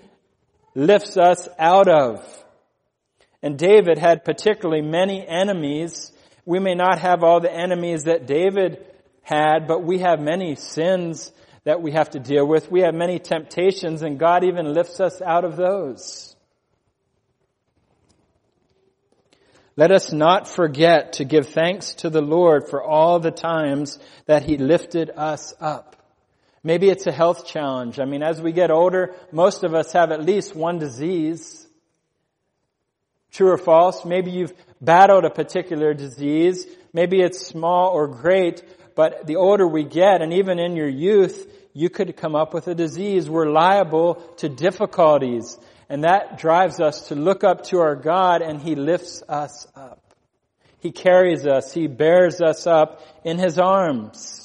lifts 0.74 1.16
us 1.16 1.48
out 1.58 1.88
of. 1.88 2.24
And 3.42 3.58
David 3.58 3.98
had 3.98 4.24
particularly 4.24 4.82
many 4.82 5.26
enemies 5.26 6.12
we 6.48 6.60
may 6.60 6.74
not 6.74 6.98
have 7.00 7.24
all 7.24 7.40
the 7.40 7.52
enemies 7.52 8.04
that 8.04 8.26
David 8.26 8.82
had, 9.20 9.68
but 9.68 9.84
we 9.84 9.98
have 9.98 10.18
many 10.18 10.54
sins 10.54 11.30
that 11.64 11.82
we 11.82 11.92
have 11.92 12.08
to 12.12 12.20
deal 12.20 12.48
with. 12.48 12.72
We 12.72 12.80
have 12.80 12.94
many 12.94 13.18
temptations 13.18 14.00
and 14.00 14.18
God 14.18 14.44
even 14.44 14.72
lifts 14.72 14.98
us 14.98 15.20
out 15.20 15.44
of 15.44 15.56
those. 15.56 16.34
Let 19.76 19.90
us 19.90 20.10
not 20.10 20.48
forget 20.48 21.12
to 21.14 21.24
give 21.26 21.50
thanks 21.50 21.92
to 21.96 22.08
the 22.08 22.22
Lord 22.22 22.70
for 22.70 22.82
all 22.82 23.20
the 23.20 23.30
times 23.30 23.98
that 24.24 24.42
He 24.42 24.56
lifted 24.56 25.10
us 25.14 25.52
up. 25.60 25.96
Maybe 26.62 26.88
it's 26.88 27.06
a 27.06 27.12
health 27.12 27.46
challenge. 27.46 28.00
I 28.00 28.04
mean, 28.04 28.22
as 28.22 28.40
we 28.40 28.52
get 28.52 28.70
older, 28.70 29.14
most 29.32 29.64
of 29.64 29.74
us 29.74 29.92
have 29.92 30.10
at 30.10 30.24
least 30.24 30.54
one 30.54 30.78
disease. 30.78 31.66
True 33.30 33.50
or 33.50 33.58
false? 33.58 34.04
Maybe 34.04 34.30
you've 34.30 34.52
battled 34.80 35.24
a 35.24 35.30
particular 35.30 35.94
disease. 35.94 36.66
Maybe 36.92 37.20
it's 37.20 37.46
small 37.46 37.90
or 37.90 38.08
great, 38.08 38.62
but 38.96 39.26
the 39.26 39.36
older 39.36 39.66
we 39.66 39.84
get, 39.84 40.22
and 40.22 40.32
even 40.32 40.58
in 40.58 40.74
your 40.74 40.88
youth, 40.88 41.46
you 41.72 41.88
could 41.90 42.16
come 42.16 42.34
up 42.34 42.54
with 42.54 42.66
a 42.66 42.74
disease. 42.74 43.30
We're 43.30 43.50
liable 43.50 44.14
to 44.38 44.48
difficulties. 44.48 45.56
And 45.88 46.04
that 46.04 46.38
drives 46.38 46.80
us 46.80 47.08
to 47.08 47.14
look 47.14 47.44
up 47.44 47.64
to 47.66 47.78
our 47.78 47.94
God 47.94 48.42
and 48.42 48.60
He 48.60 48.74
lifts 48.74 49.22
us 49.28 49.66
up. 49.76 50.02
He 50.80 50.90
carries 50.90 51.46
us. 51.46 51.72
He 51.72 51.86
bears 51.86 52.40
us 52.40 52.66
up 52.66 53.00
in 53.24 53.38
His 53.38 53.58
arms. 53.58 54.37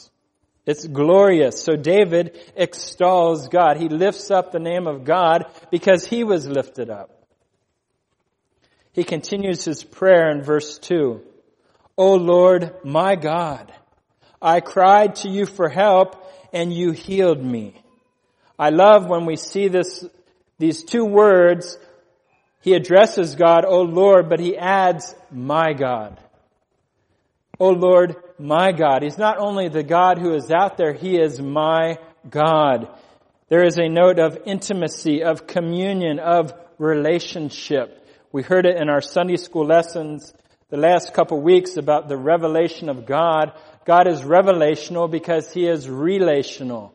It's 0.65 0.87
glorious. 0.87 1.61
So 1.61 1.75
David 1.75 2.39
extols 2.55 3.49
God. 3.49 3.77
He 3.77 3.89
lifts 3.89 4.31
up 4.31 4.51
the 4.51 4.59
name 4.59 4.87
of 4.87 5.03
God 5.03 5.45
because 5.71 6.05
He 6.05 6.23
was 6.23 6.47
lifted 6.47 6.89
up. 6.89 7.23
He 8.93 9.03
continues 9.03 9.65
his 9.65 9.83
prayer 9.83 10.29
in 10.29 10.43
verse 10.43 10.77
2. 10.77 11.21
O 11.97 12.15
Lord, 12.15 12.73
my 12.83 13.15
God, 13.15 13.73
I 14.41 14.61
cried 14.61 15.15
to 15.17 15.29
you 15.29 15.45
for 15.45 15.67
help 15.67 16.15
and 16.53 16.71
you 16.71 16.91
healed 16.91 17.43
me. 17.43 17.73
I 18.57 18.69
love 18.69 19.07
when 19.07 19.25
we 19.25 19.35
see 19.35 19.67
this, 19.67 20.05
these 20.59 20.83
two 20.83 21.05
words. 21.05 21.77
He 22.61 22.75
addresses 22.75 23.35
God, 23.35 23.65
O 23.65 23.81
Lord, 23.81 24.29
but 24.29 24.39
he 24.39 24.55
adds, 24.55 25.15
my 25.31 25.73
God. 25.73 26.19
O 27.59 27.69
Lord, 27.69 28.15
my 28.43 28.73
God. 28.73 29.01
He's 29.01 29.17
not 29.17 29.39
only 29.39 29.69
the 29.69 29.83
God 29.83 30.19
who 30.19 30.35
is 30.35 30.51
out 30.51 30.77
there, 30.77 30.93
he 30.93 31.17
is 31.17 31.41
my 31.41 31.97
God. 32.29 32.87
There 33.47 33.65
is 33.65 33.77
a 33.77 33.87
note 33.87 34.19
of 34.19 34.37
intimacy, 34.45 35.23
of 35.23 35.47
communion, 35.47 36.19
of 36.19 36.53
relationship. 36.77 38.05
We 38.31 38.43
heard 38.43 38.65
it 38.65 38.77
in 38.77 38.89
our 38.89 39.01
Sunday 39.01 39.37
school 39.37 39.65
lessons 39.65 40.33
the 40.69 40.77
last 40.77 41.13
couple 41.13 41.41
weeks 41.41 41.77
about 41.77 42.09
the 42.09 42.17
revelation 42.17 42.89
of 42.89 43.05
God. 43.05 43.53
God 43.85 44.07
is 44.07 44.21
revelational 44.21 45.09
because 45.09 45.53
He 45.53 45.67
is 45.67 45.89
relational. 45.89 46.93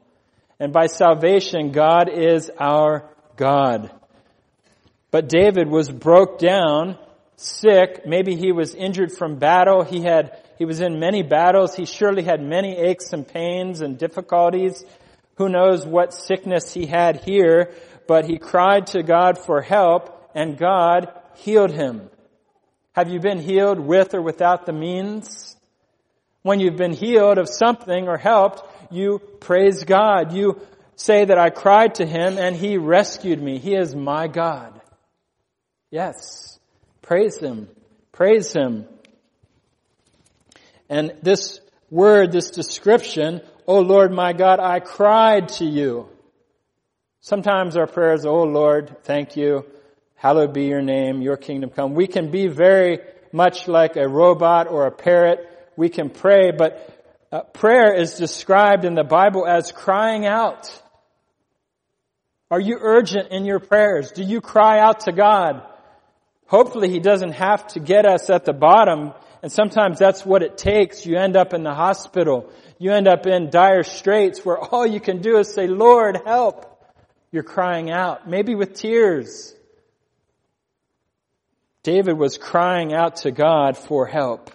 And 0.60 0.72
by 0.72 0.86
salvation, 0.86 1.72
God 1.72 2.10
is 2.10 2.50
our 2.58 3.08
God. 3.36 3.90
But 5.10 5.28
David 5.28 5.68
was 5.68 5.90
broke 5.90 6.38
down, 6.38 6.98
sick. 7.36 8.02
Maybe 8.04 8.36
he 8.36 8.52
was 8.52 8.74
injured 8.74 9.12
from 9.12 9.38
battle. 9.38 9.84
He 9.84 10.02
had, 10.02 10.42
he 10.58 10.64
was 10.64 10.80
in 10.80 10.98
many 10.98 11.22
battles. 11.22 11.76
He 11.76 11.84
surely 11.84 12.24
had 12.24 12.42
many 12.42 12.76
aches 12.76 13.12
and 13.12 13.26
pains 13.26 13.80
and 13.80 13.96
difficulties. 13.96 14.84
Who 15.36 15.48
knows 15.48 15.86
what 15.86 16.12
sickness 16.12 16.74
he 16.74 16.86
had 16.86 17.22
here, 17.22 17.72
but 18.08 18.24
he 18.24 18.38
cried 18.38 18.88
to 18.88 19.04
God 19.04 19.38
for 19.38 19.62
help 19.62 20.30
and 20.34 20.58
God 20.58 21.12
healed 21.36 21.70
him. 21.70 22.10
Have 22.92 23.08
you 23.08 23.20
been 23.20 23.38
healed 23.38 23.78
with 23.78 24.14
or 24.14 24.20
without 24.20 24.66
the 24.66 24.72
means? 24.72 25.56
When 26.42 26.58
you've 26.58 26.76
been 26.76 26.92
healed 26.92 27.38
of 27.38 27.48
something 27.48 28.08
or 28.08 28.16
helped, 28.16 28.64
you 28.92 29.20
praise 29.40 29.84
God. 29.84 30.32
You 30.32 30.60
say 30.96 31.24
that 31.24 31.38
I 31.38 31.50
cried 31.50 31.96
to 31.96 32.06
him 32.06 32.36
and 32.36 32.56
he 32.56 32.78
rescued 32.78 33.40
me. 33.40 33.58
He 33.58 33.76
is 33.76 33.94
my 33.94 34.26
God. 34.26 34.80
Yes. 35.92 36.58
Praise 37.02 37.38
him. 37.38 37.68
Praise 38.10 38.52
him. 38.52 38.86
And 40.88 41.14
this 41.22 41.60
word, 41.90 42.32
this 42.32 42.50
description, 42.50 43.40
Oh 43.66 43.80
Lord 43.80 44.12
my 44.12 44.32
God, 44.32 44.60
I 44.60 44.80
cried 44.80 45.48
to 45.50 45.64
you. 45.64 46.08
Sometimes 47.20 47.76
our 47.76 47.86
prayers, 47.86 48.24
Oh 48.24 48.44
Lord, 48.44 49.04
thank 49.04 49.36
you 49.36 49.64
hallowed 50.18 50.52
be 50.52 50.64
your 50.64 50.82
name, 50.82 51.22
your 51.22 51.36
kingdom 51.36 51.70
come. 51.70 51.94
We 51.94 52.06
can 52.06 52.30
be 52.30 52.48
very 52.48 52.98
much 53.32 53.68
like 53.68 53.96
a 53.96 54.08
robot 54.08 54.68
or 54.68 54.86
a 54.86 54.90
parrot. 54.90 55.38
We 55.76 55.88
can 55.88 56.10
pray, 56.10 56.50
but 56.50 56.84
uh, 57.30 57.42
prayer 57.42 57.94
is 57.94 58.14
described 58.14 58.84
in 58.84 58.94
the 58.94 59.04
Bible 59.04 59.46
as 59.46 59.70
crying 59.70 60.26
out. 60.26 60.70
Are 62.50 62.60
you 62.60 62.78
urgent 62.80 63.30
in 63.30 63.44
your 63.44 63.60
prayers? 63.60 64.10
Do 64.10 64.24
you 64.24 64.40
cry 64.40 64.80
out 64.80 65.00
to 65.00 65.12
God? 65.12 65.62
Hopefully 66.46 66.88
he 66.88 66.98
doesn't 66.98 67.32
have 67.32 67.68
to 67.68 67.80
get 67.80 68.04
us 68.04 68.28
at 68.28 68.44
the 68.44 68.54
bottom. 68.54 69.12
And 69.42 69.52
sometimes 69.52 69.98
that's 69.98 70.26
what 70.26 70.42
it 70.42 70.58
takes. 70.58 71.06
You 71.06 71.16
end 71.16 71.36
up 71.36 71.54
in 71.54 71.62
the 71.62 71.74
hospital. 71.74 72.50
You 72.78 72.92
end 72.92 73.06
up 73.06 73.26
in 73.26 73.50
dire 73.50 73.84
straits 73.84 74.44
where 74.44 74.58
all 74.58 74.86
you 74.86 75.00
can 75.00 75.20
do 75.20 75.38
is 75.38 75.52
say, 75.52 75.66
Lord, 75.66 76.18
help. 76.24 76.64
You're 77.30 77.42
crying 77.42 77.90
out, 77.90 78.28
maybe 78.28 78.54
with 78.54 78.74
tears. 78.74 79.54
David 81.82 82.18
was 82.18 82.36
crying 82.38 82.92
out 82.92 83.16
to 83.16 83.30
God 83.30 83.76
for 83.76 84.06
help. 84.06 84.50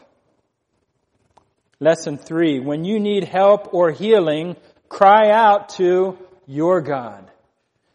Lesson 1.79 2.17
three, 2.17 2.59
when 2.59 2.83
you 2.85 2.99
need 2.99 3.23
help 3.23 3.73
or 3.73 3.91
healing, 3.91 4.55
cry 4.89 5.29
out 5.31 5.69
to 5.69 6.17
your 6.45 6.81
God. 6.81 7.29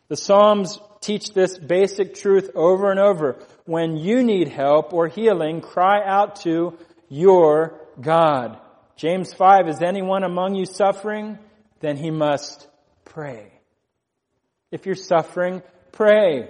The 0.09 0.17
Psalms 0.17 0.79
teach 1.01 1.33
this 1.33 1.57
basic 1.59 2.15
truth 2.15 2.51
over 2.55 2.91
and 2.91 3.01
over. 3.01 3.39
When 3.69 3.99
you 3.99 4.23
need 4.23 4.49
help 4.49 4.95
or 4.95 5.09
healing, 5.09 5.61
cry 5.61 6.03
out 6.03 6.37
to 6.37 6.79
your 7.11 7.79
God. 8.01 8.59
James 8.97 9.35
5, 9.35 9.69
is 9.69 9.83
anyone 9.83 10.25
among 10.25 10.55
you 10.55 10.65
suffering? 10.65 11.39
Then 11.81 11.99
he 11.99 12.11
must 12.11 12.67
pray. 13.05 13.53
If 14.71 14.87
you're 14.87 14.95
suffering, 14.95 15.63
pray. 15.93 16.49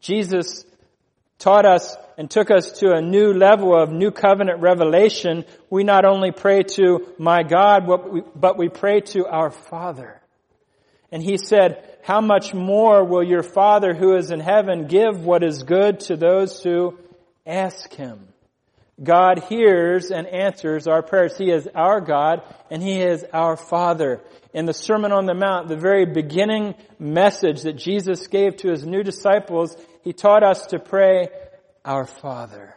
Jesus 0.00 0.64
taught 1.38 1.64
us 1.64 1.96
and 2.18 2.28
took 2.28 2.50
us 2.50 2.80
to 2.80 2.90
a 2.92 3.00
new 3.00 3.32
level 3.32 3.72
of 3.80 3.92
new 3.92 4.10
covenant 4.10 4.60
revelation, 4.62 5.44
we 5.70 5.84
not 5.84 6.04
only 6.04 6.32
pray 6.32 6.64
to 6.64 7.06
my 7.18 7.44
God, 7.44 7.86
but 8.34 8.58
we 8.58 8.68
pray 8.68 9.00
to 9.12 9.26
our 9.26 9.52
Father. 9.52 10.20
And 11.12 11.22
he 11.22 11.36
said, 11.36 11.95
how 12.06 12.20
much 12.20 12.54
more 12.54 13.02
will 13.02 13.24
your 13.24 13.42
Father 13.42 13.92
who 13.92 14.14
is 14.14 14.30
in 14.30 14.38
heaven 14.38 14.86
give 14.86 15.24
what 15.24 15.42
is 15.42 15.64
good 15.64 15.98
to 15.98 16.16
those 16.16 16.62
who 16.62 16.96
ask 17.44 17.92
him? 17.92 18.28
God 19.02 19.42
hears 19.48 20.12
and 20.12 20.24
answers 20.28 20.86
our 20.86 21.02
prayers. 21.02 21.36
He 21.36 21.50
is 21.50 21.68
our 21.74 22.00
God 22.00 22.42
and 22.70 22.80
He 22.80 23.00
is 23.02 23.24
our 23.32 23.56
Father. 23.56 24.22
In 24.54 24.66
the 24.66 24.72
Sermon 24.72 25.10
on 25.10 25.26
the 25.26 25.34
Mount, 25.34 25.66
the 25.66 25.76
very 25.76 26.06
beginning 26.06 26.76
message 27.00 27.62
that 27.62 27.76
Jesus 27.76 28.28
gave 28.28 28.58
to 28.58 28.70
His 28.70 28.86
new 28.86 29.02
disciples, 29.02 29.76
He 30.04 30.12
taught 30.12 30.44
us 30.44 30.66
to 30.66 30.78
pray, 30.78 31.30
Our 31.84 32.06
Father. 32.06 32.76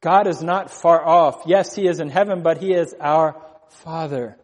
God 0.00 0.26
is 0.26 0.42
not 0.42 0.72
far 0.72 1.06
off. 1.06 1.42
Yes, 1.46 1.76
He 1.76 1.86
is 1.86 2.00
in 2.00 2.10
heaven, 2.10 2.42
but 2.42 2.58
He 2.58 2.74
is 2.74 2.92
our 2.98 3.40
Father. 3.68 4.36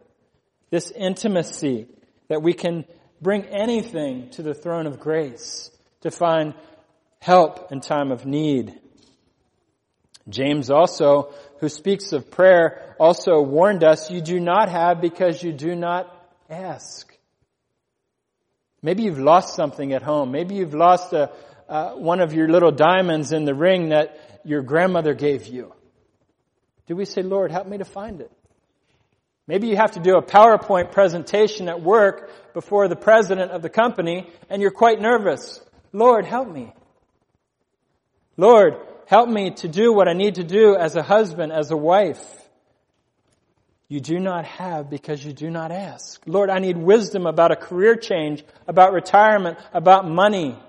This 0.69 0.89
intimacy 0.91 1.87
that 2.27 2.41
we 2.41 2.53
can 2.53 2.85
bring 3.21 3.45
anything 3.45 4.29
to 4.31 4.43
the 4.43 4.53
throne 4.53 4.87
of 4.87 4.99
grace 4.99 5.71
to 6.01 6.11
find 6.11 6.53
help 7.19 7.71
in 7.71 7.81
time 7.81 8.11
of 8.11 8.25
need. 8.25 8.79
James 10.29 10.69
also, 10.69 11.33
who 11.59 11.69
speaks 11.69 12.11
of 12.11 12.29
prayer, 12.29 12.95
also 12.99 13.41
warned 13.41 13.83
us, 13.83 14.11
you 14.11 14.21
do 14.21 14.39
not 14.39 14.69
have 14.69 15.01
because 15.01 15.41
you 15.41 15.53
do 15.53 15.75
not 15.75 16.13
ask. 16.49 17.17
Maybe 18.81 19.03
you've 19.03 19.19
lost 19.19 19.55
something 19.55 19.93
at 19.93 20.03
home. 20.03 20.31
Maybe 20.31 20.55
you've 20.55 20.73
lost 20.73 21.13
a, 21.13 21.31
uh, 21.67 21.91
one 21.93 22.19
of 22.19 22.33
your 22.33 22.47
little 22.47 22.71
diamonds 22.71 23.31
in 23.31 23.45
the 23.45 23.55
ring 23.55 23.89
that 23.89 24.41
your 24.43 24.61
grandmother 24.61 25.13
gave 25.13 25.47
you. 25.47 25.73
Do 26.85 26.95
we 26.95 27.05
say, 27.05 27.21
Lord, 27.21 27.51
help 27.51 27.67
me 27.67 27.79
to 27.79 27.85
find 27.85 28.21
it? 28.21 28.31
Maybe 29.47 29.67
you 29.67 29.77
have 29.77 29.93
to 29.93 30.01
do 30.01 30.17
a 30.17 30.21
PowerPoint 30.21 30.91
presentation 30.91 31.69
at 31.69 31.81
work 31.81 32.29
before 32.53 32.89
the 32.89 32.97
president 32.97 33.51
of 33.51 33.61
the 33.61 33.69
company 33.69 34.29
and 34.49 34.61
you're 34.61 34.71
quite 34.71 34.99
nervous. 34.99 35.61
Lord, 35.93 36.25
help 36.25 36.49
me. 36.49 36.73
Lord, 38.35 38.75
help 39.05 39.29
me 39.29 39.51
to 39.51 39.69
do 39.69 39.93
what 39.93 40.09
I 40.09 40.13
need 40.13 40.35
to 40.35 40.43
do 40.43 40.75
as 40.75 40.97
a 40.97 41.01
husband, 41.01 41.53
as 41.53 41.71
a 41.71 41.77
wife. 41.77 42.23
You 43.87 44.01
do 44.01 44.19
not 44.19 44.43
have 44.45 44.89
because 44.89 45.23
you 45.23 45.31
do 45.31 45.49
not 45.49 45.71
ask. 45.71 46.21
Lord, 46.25 46.49
I 46.49 46.59
need 46.59 46.77
wisdom 46.77 47.25
about 47.25 47.51
a 47.51 47.55
career 47.55 47.95
change, 47.95 48.43
about 48.67 48.91
retirement, 48.91 49.57
about 49.73 50.05
money. 50.05 50.59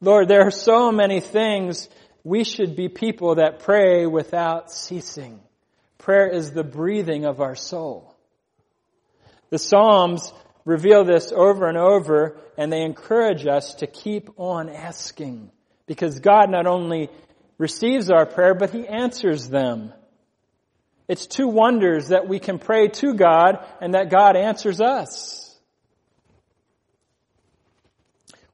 Lord, 0.00 0.26
there 0.26 0.42
are 0.42 0.50
so 0.50 0.90
many 0.90 1.20
things. 1.20 1.88
We 2.24 2.42
should 2.42 2.74
be 2.74 2.88
people 2.88 3.36
that 3.36 3.60
pray 3.60 4.06
without 4.06 4.72
ceasing. 4.72 5.38
Prayer 6.02 6.26
is 6.26 6.50
the 6.50 6.64
breathing 6.64 7.24
of 7.24 7.40
our 7.40 7.54
soul. 7.54 8.12
The 9.50 9.58
Psalms 9.58 10.32
reveal 10.64 11.04
this 11.04 11.32
over 11.32 11.68
and 11.68 11.78
over 11.78 12.36
and 12.58 12.72
they 12.72 12.82
encourage 12.82 13.46
us 13.46 13.74
to 13.74 13.86
keep 13.86 14.28
on 14.36 14.68
asking 14.68 15.52
because 15.86 16.18
God 16.18 16.50
not 16.50 16.66
only 16.66 17.08
receives 17.56 18.10
our 18.10 18.26
prayer, 18.26 18.54
but 18.54 18.70
He 18.70 18.86
answers 18.86 19.48
them. 19.48 19.92
It's 21.06 21.28
two 21.28 21.46
wonders 21.46 22.08
that 22.08 22.26
we 22.26 22.40
can 22.40 22.58
pray 22.58 22.88
to 22.88 23.14
God 23.14 23.64
and 23.80 23.94
that 23.94 24.10
God 24.10 24.36
answers 24.36 24.80
us. 24.80 25.56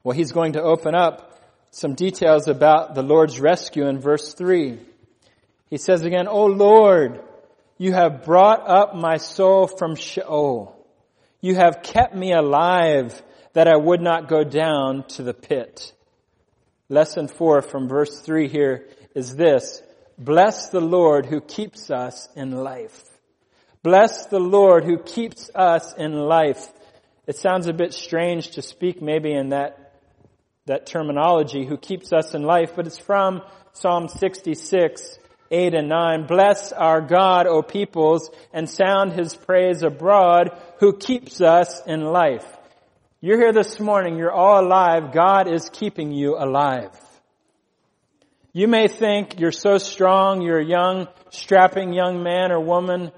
Well, 0.04 0.14
He's 0.14 0.32
going 0.32 0.52
to 0.52 0.62
open 0.62 0.94
up 0.94 1.40
some 1.70 1.94
details 1.94 2.46
about 2.46 2.94
the 2.94 3.02
Lord's 3.02 3.40
rescue 3.40 3.86
in 3.86 4.00
verse 4.00 4.34
3. 4.34 4.78
He 5.70 5.78
says 5.78 6.02
again, 6.02 6.28
O 6.28 6.44
Lord, 6.44 7.22
you 7.78 7.92
have 7.92 8.24
brought 8.24 8.68
up 8.68 8.94
my 8.94 9.16
soul 9.16 9.68
from 9.68 9.94
Sheol. 9.94 10.74
You 11.40 11.54
have 11.54 11.82
kept 11.82 12.14
me 12.14 12.32
alive 12.32 13.22
that 13.52 13.68
I 13.68 13.76
would 13.76 14.00
not 14.00 14.28
go 14.28 14.42
down 14.42 15.04
to 15.10 15.22
the 15.22 15.32
pit. 15.32 15.92
Lesson 16.88 17.28
four 17.28 17.62
from 17.62 17.88
verse 17.88 18.20
three 18.20 18.48
here 18.48 18.88
is 19.14 19.36
this. 19.36 19.80
Bless 20.18 20.70
the 20.70 20.80
Lord 20.80 21.26
who 21.26 21.40
keeps 21.40 21.90
us 21.90 22.28
in 22.34 22.50
life. 22.50 23.04
Bless 23.84 24.26
the 24.26 24.40
Lord 24.40 24.84
who 24.84 24.98
keeps 24.98 25.50
us 25.54 25.94
in 25.94 26.12
life. 26.12 26.66
It 27.28 27.36
sounds 27.36 27.68
a 27.68 27.72
bit 27.72 27.94
strange 27.94 28.50
to 28.52 28.62
speak 28.62 29.00
maybe 29.00 29.32
in 29.32 29.50
that, 29.50 29.94
that 30.66 30.86
terminology, 30.86 31.64
who 31.64 31.76
keeps 31.76 32.12
us 32.12 32.34
in 32.34 32.42
life, 32.42 32.72
but 32.74 32.86
it's 32.88 32.98
from 32.98 33.42
Psalm 33.72 34.08
66 34.08 35.18
8 35.50 35.74
and 35.74 35.88
9. 35.88 36.26
Bless 36.26 36.72
our 36.72 37.00
God, 37.00 37.46
O 37.46 37.62
peoples, 37.62 38.30
and 38.52 38.68
sound 38.68 39.12
his 39.12 39.34
praise 39.34 39.82
abroad, 39.82 40.50
who 40.78 40.96
keeps 40.96 41.40
us 41.40 41.82
in 41.86 42.02
life. 42.04 42.46
You're 43.20 43.38
here 43.38 43.52
this 43.52 43.80
morning, 43.80 44.16
you're 44.16 44.32
all 44.32 44.64
alive, 44.64 45.12
God 45.12 45.48
is 45.48 45.70
keeping 45.70 46.12
you 46.12 46.36
alive. 46.36 46.92
You 48.52 48.68
may 48.68 48.88
think 48.88 49.40
you're 49.40 49.52
so 49.52 49.78
strong, 49.78 50.40
you're 50.40 50.60
a 50.60 50.64
young, 50.64 51.08
strapping 51.30 51.92
young 51.92 52.22
man 52.22 52.52
or 52.52 52.60
woman, 52.60 53.10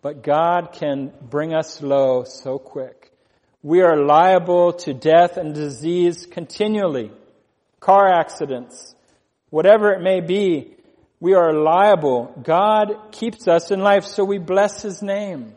but 0.00 0.22
God 0.22 0.72
can 0.72 1.12
bring 1.28 1.54
us 1.54 1.82
low 1.82 2.24
so 2.24 2.58
quick. 2.58 3.12
We 3.62 3.82
are 3.82 3.96
liable 3.96 4.74
to 4.74 4.94
death 4.94 5.36
and 5.36 5.54
disease 5.54 6.26
continually. 6.26 7.10
Car 7.80 8.08
accidents, 8.08 8.94
whatever 9.50 9.92
it 9.92 10.00
may 10.00 10.20
be, 10.20 10.74
we 11.20 11.34
are 11.34 11.52
liable. 11.52 12.32
God 12.42 13.12
keeps 13.12 13.48
us 13.48 13.70
in 13.70 13.80
life, 13.80 14.04
so 14.04 14.24
we 14.24 14.38
bless 14.38 14.82
His 14.82 15.02
name. 15.02 15.54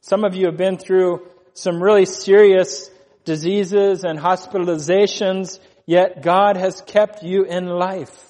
Some 0.00 0.24
of 0.24 0.34
you 0.34 0.46
have 0.46 0.56
been 0.56 0.78
through 0.78 1.26
some 1.54 1.82
really 1.82 2.04
serious 2.04 2.90
diseases 3.24 4.04
and 4.04 4.18
hospitalizations, 4.18 5.58
yet 5.86 6.22
God 6.22 6.56
has 6.56 6.80
kept 6.82 7.22
you 7.22 7.44
in 7.44 7.66
life. 7.66 8.24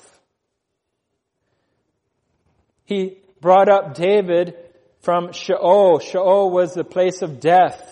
He 2.84 3.18
brought 3.40 3.68
up 3.68 3.94
David 3.94 4.56
from 5.02 5.32
Sheol. 5.32 5.98
Sheol 5.98 6.50
was 6.50 6.72
the 6.72 6.84
place 6.84 7.22
of 7.22 7.40
death. 7.40 7.84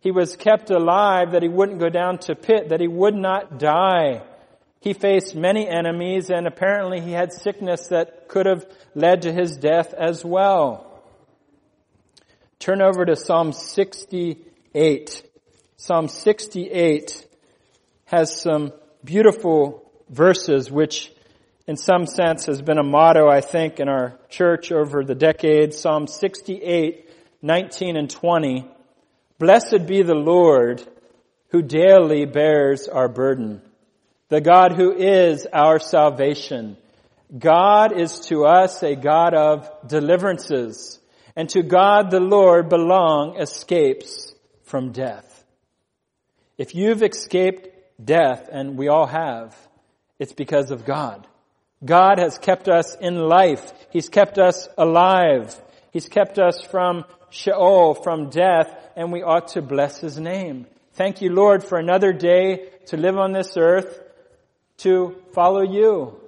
He 0.00 0.10
was 0.10 0.36
kept 0.36 0.70
alive 0.70 1.32
that 1.32 1.42
he 1.42 1.48
wouldn't 1.48 1.78
go 1.78 1.88
down 1.88 2.18
to 2.18 2.34
pit, 2.34 2.70
that 2.70 2.80
he 2.80 2.88
would 2.88 3.14
not 3.14 3.58
die. 3.58 4.22
He 4.82 4.94
faced 4.94 5.36
many 5.36 5.68
enemies 5.68 6.28
and 6.28 6.44
apparently 6.44 7.00
he 7.00 7.12
had 7.12 7.32
sickness 7.32 7.86
that 7.88 8.26
could 8.26 8.46
have 8.46 8.66
led 8.96 9.22
to 9.22 9.32
his 9.32 9.56
death 9.56 9.94
as 9.94 10.24
well. 10.24 11.04
Turn 12.58 12.82
over 12.82 13.04
to 13.04 13.14
Psalm 13.14 13.52
68. 13.52 15.22
Psalm 15.76 16.08
68 16.08 17.26
has 18.06 18.40
some 18.40 18.72
beautiful 19.04 19.88
verses 20.10 20.68
which 20.68 21.12
in 21.68 21.76
some 21.76 22.04
sense 22.06 22.46
has 22.46 22.60
been 22.60 22.78
a 22.78 22.82
motto, 22.82 23.28
I 23.28 23.40
think, 23.40 23.78
in 23.78 23.88
our 23.88 24.18
church 24.30 24.72
over 24.72 25.04
the 25.04 25.14
decades. 25.14 25.78
Psalm 25.78 26.08
68, 26.08 27.08
19 27.40 27.96
and 27.96 28.10
20. 28.10 28.66
Blessed 29.38 29.86
be 29.86 30.02
the 30.02 30.16
Lord 30.16 30.82
who 31.50 31.62
daily 31.62 32.24
bears 32.24 32.88
our 32.88 33.08
burden 33.08 33.62
the 34.32 34.40
God 34.40 34.72
who 34.72 34.94
is 34.94 35.46
our 35.52 35.78
salvation. 35.78 36.78
God 37.38 37.92
is 37.92 38.18
to 38.28 38.46
us 38.46 38.82
a 38.82 38.96
God 38.96 39.34
of 39.34 39.70
deliverances, 39.86 40.98
and 41.36 41.50
to 41.50 41.62
God 41.62 42.10
the 42.10 42.18
Lord 42.18 42.70
belong 42.70 43.38
escapes 43.38 44.32
from 44.62 44.90
death. 44.90 45.44
If 46.56 46.74
you've 46.74 47.02
escaped 47.02 47.68
death, 48.02 48.48
and 48.50 48.78
we 48.78 48.88
all 48.88 49.04
have, 49.04 49.54
it's 50.18 50.32
because 50.32 50.70
of 50.70 50.86
God. 50.86 51.26
God 51.84 52.18
has 52.18 52.38
kept 52.38 52.70
us 52.70 52.96
in 52.98 53.16
life. 53.16 53.70
He's 53.90 54.08
kept 54.08 54.38
us 54.38 54.66
alive. 54.78 55.54
He's 55.90 56.08
kept 56.08 56.38
us 56.38 56.58
from 56.70 57.04
Sheol, 57.28 57.92
from 57.92 58.30
death, 58.30 58.74
and 58.96 59.12
we 59.12 59.22
ought 59.22 59.48
to 59.48 59.60
bless 59.60 59.98
His 59.98 60.18
name. 60.18 60.68
Thank 60.94 61.20
you, 61.20 61.30
Lord, 61.34 61.62
for 61.62 61.76
another 61.76 62.14
day 62.14 62.70
to 62.86 62.96
live 62.96 63.18
on 63.18 63.32
this 63.32 63.58
earth 63.58 64.01
to 64.82 65.16
follow 65.32 65.62
you. 65.62 66.18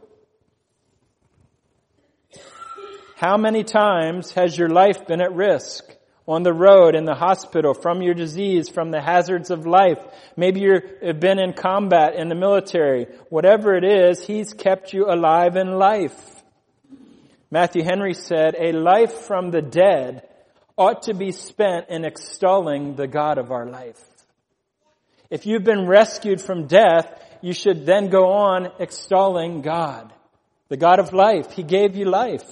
How 3.17 3.37
many 3.37 3.65
times 3.65 4.33
has 4.33 4.57
your 4.59 4.69
life 4.69 5.07
been 5.07 5.21
at 5.21 5.35
risk? 5.35 5.85
On 6.27 6.43
the 6.43 6.55
road, 6.55 6.95
in 6.95 7.05
the 7.05 7.15
hospital, 7.15 7.75
from 7.75 8.01
your 8.01 8.15
disease, 8.15 8.71
from 8.71 8.91
the 8.91 9.01
hazards 9.01 9.51
of 9.51 9.67
life. 9.67 9.99
Maybe 10.37 10.61
you've 10.61 11.21
been 11.21 11.39
in 11.39 11.53
combat 11.53 12.15
in 12.15 12.29
the 12.29 12.35
military. 12.35 13.09
Whatever 13.29 13.75
it 13.75 13.85
is, 13.85 14.27
He's 14.27 14.55
kept 14.55 14.95
you 14.95 15.07
alive 15.07 15.57
in 15.57 15.79
life. 15.79 16.19
Matthew 17.51 17.85
Henry 17.85 18.15
said, 18.15 18.57
a 18.59 18.73
life 18.73 19.13
from 19.13 19.51
the 19.51 19.63
dead 19.63 20.27
ought 20.77 21.03
to 21.03 21.15
be 21.15 21.31
spent 21.31 21.91
in 21.91 22.05
extolling 22.05 22.97
the 22.97 23.07
God 23.07 23.39
of 23.39 23.53
our 23.53 23.67
life. 23.67 24.01
If 25.31 25.47
you've 25.47 25.63
been 25.63 25.87
rescued 25.87 26.41
from 26.41 26.67
death, 26.67 27.07
you 27.45 27.53
should 27.53 27.85
then 27.85 28.09
go 28.09 28.33
on 28.33 28.73
extolling 28.79 29.61
God, 29.61 30.11
the 30.71 30.79
God 30.79 30.99
of 30.99 31.13
life. 31.13 31.53
He 31.53 31.63
gave 31.63 31.95
you 31.95 32.07
life. 32.07 32.51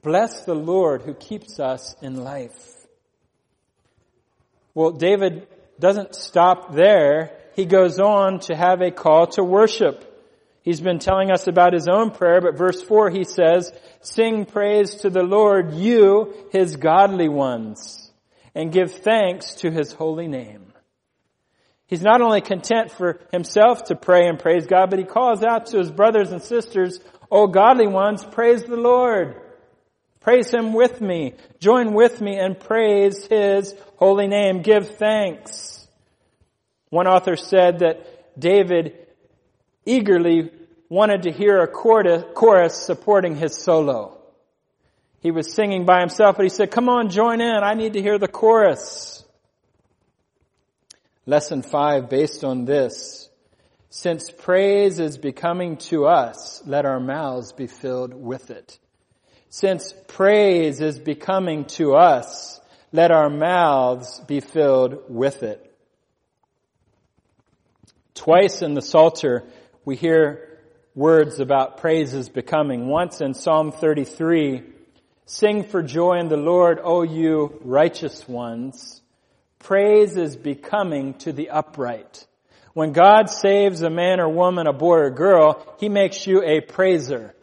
Bless 0.00 0.46
the 0.46 0.54
Lord 0.54 1.02
who 1.02 1.12
keeps 1.12 1.60
us 1.60 1.94
in 2.00 2.24
life. 2.24 2.58
Well, 4.72 4.92
David 4.92 5.46
doesn't 5.78 6.14
stop 6.14 6.72
there. 6.74 7.36
He 7.54 7.66
goes 7.66 8.00
on 8.00 8.40
to 8.46 8.56
have 8.56 8.80
a 8.80 8.90
call 8.90 9.26
to 9.32 9.44
worship. 9.44 10.06
He's 10.62 10.80
been 10.80 11.00
telling 11.00 11.30
us 11.30 11.48
about 11.48 11.74
his 11.74 11.86
own 11.86 12.12
prayer, 12.12 12.40
but 12.40 12.56
verse 12.56 12.80
4 12.80 13.10
he 13.10 13.24
says, 13.24 13.74
Sing 14.00 14.46
praise 14.46 14.94
to 15.02 15.10
the 15.10 15.22
Lord, 15.22 15.74
you, 15.74 16.32
his 16.50 16.76
godly 16.76 17.28
ones, 17.28 18.10
and 18.54 18.72
give 18.72 18.90
thanks 18.90 19.56
to 19.56 19.70
his 19.70 19.92
holy 19.92 20.28
name. 20.28 20.69
He's 21.90 22.02
not 22.02 22.22
only 22.22 22.40
content 22.40 22.92
for 22.92 23.18
himself 23.32 23.82
to 23.86 23.96
pray 23.96 24.28
and 24.28 24.38
praise 24.38 24.64
God, 24.64 24.90
but 24.90 25.00
he 25.00 25.04
calls 25.04 25.42
out 25.42 25.66
to 25.66 25.78
his 25.78 25.90
brothers 25.90 26.30
and 26.30 26.40
sisters, 26.40 27.00
O 27.32 27.48
godly 27.48 27.88
ones, 27.88 28.24
praise 28.24 28.62
the 28.62 28.76
Lord. 28.76 29.34
Praise 30.20 30.52
him 30.52 30.72
with 30.72 31.00
me. 31.00 31.34
Join 31.58 31.92
with 31.92 32.20
me 32.20 32.38
and 32.38 32.58
praise 32.58 33.26
his 33.26 33.74
holy 33.96 34.28
name. 34.28 34.62
Give 34.62 34.88
thanks. 34.88 35.88
One 36.90 37.08
author 37.08 37.34
said 37.34 37.80
that 37.80 38.38
David 38.38 38.94
eagerly 39.84 40.52
wanted 40.88 41.24
to 41.24 41.32
hear 41.32 41.58
a 41.58 41.66
chorus 41.66 42.76
supporting 42.76 43.34
his 43.34 43.56
solo. 43.56 44.16
He 45.22 45.32
was 45.32 45.52
singing 45.52 45.86
by 45.86 45.98
himself, 46.00 46.36
but 46.36 46.44
he 46.44 46.50
said, 46.50 46.70
come 46.70 46.88
on, 46.88 47.10
join 47.10 47.40
in. 47.40 47.64
I 47.64 47.74
need 47.74 47.94
to 47.94 48.02
hear 48.02 48.18
the 48.18 48.28
chorus. 48.28 49.24
Lesson 51.26 51.62
five 51.62 52.08
based 52.08 52.44
on 52.44 52.64
this. 52.64 53.28
Since 53.90 54.30
praise 54.30 55.00
is 55.00 55.18
becoming 55.18 55.76
to 55.88 56.06
us, 56.06 56.62
let 56.66 56.86
our 56.86 57.00
mouths 57.00 57.52
be 57.52 57.66
filled 57.66 58.14
with 58.14 58.50
it. 58.50 58.78
Since 59.48 59.92
praise 60.06 60.80
is 60.80 60.98
becoming 60.98 61.64
to 61.76 61.94
us, 61.94 62.60
let 62.92 63.10
our 63.10 63.28
mouths 63.28 64.20
be 64.20 64.40
filled 64.40 65.02
with 65.08 65.42
it. 65.42 65.66
Twice 68.14 68.62
in 68.62 68.74
the 68.74 68.82
Psalter, 68.82 69.44
we 69.84 69.96
hear 69.96 70.58
words 70.94 71.40
about 71.40 71.78
praise 71.78 72.14
is 72.14 72.28
becoming. 72.28 72.86
Once 72.86 73.20
in 73.20 73.34
Psalm 73.34 73.72
33, 73.72 74.62
sing 75.26 75.64
for 75.64 75.82
joy 75.82 76.18
in 76.18 76.28
the 76.28 76.36
Lord, 76.36 76.78
O 76.82 77.02
you 77.02 77.58
righteous 77.64 78.28
ones. 78.28 78.99
Praise 79.60 80.16
is 80.16 80.36
becoming 80.36 81.14
to 81.14 81.32
the 81.32 81.50
upright. 81.50 82.26
When 82.72 82.92
God 82.92 83.30
saves 83.30 83.82
a 83.82 83.90
man 83.90 84.20
or 84.20 84.28
woman, 84.28 84.66
a 84.66 84.72
boy 84.72 84.98
or 84.98 85.10
girl, 85.10 85.76
He 85.78 85.88
makes 85.88 86.26
you 86.26 86.42
a 86.42 86.60
praiser. 86.60 87.34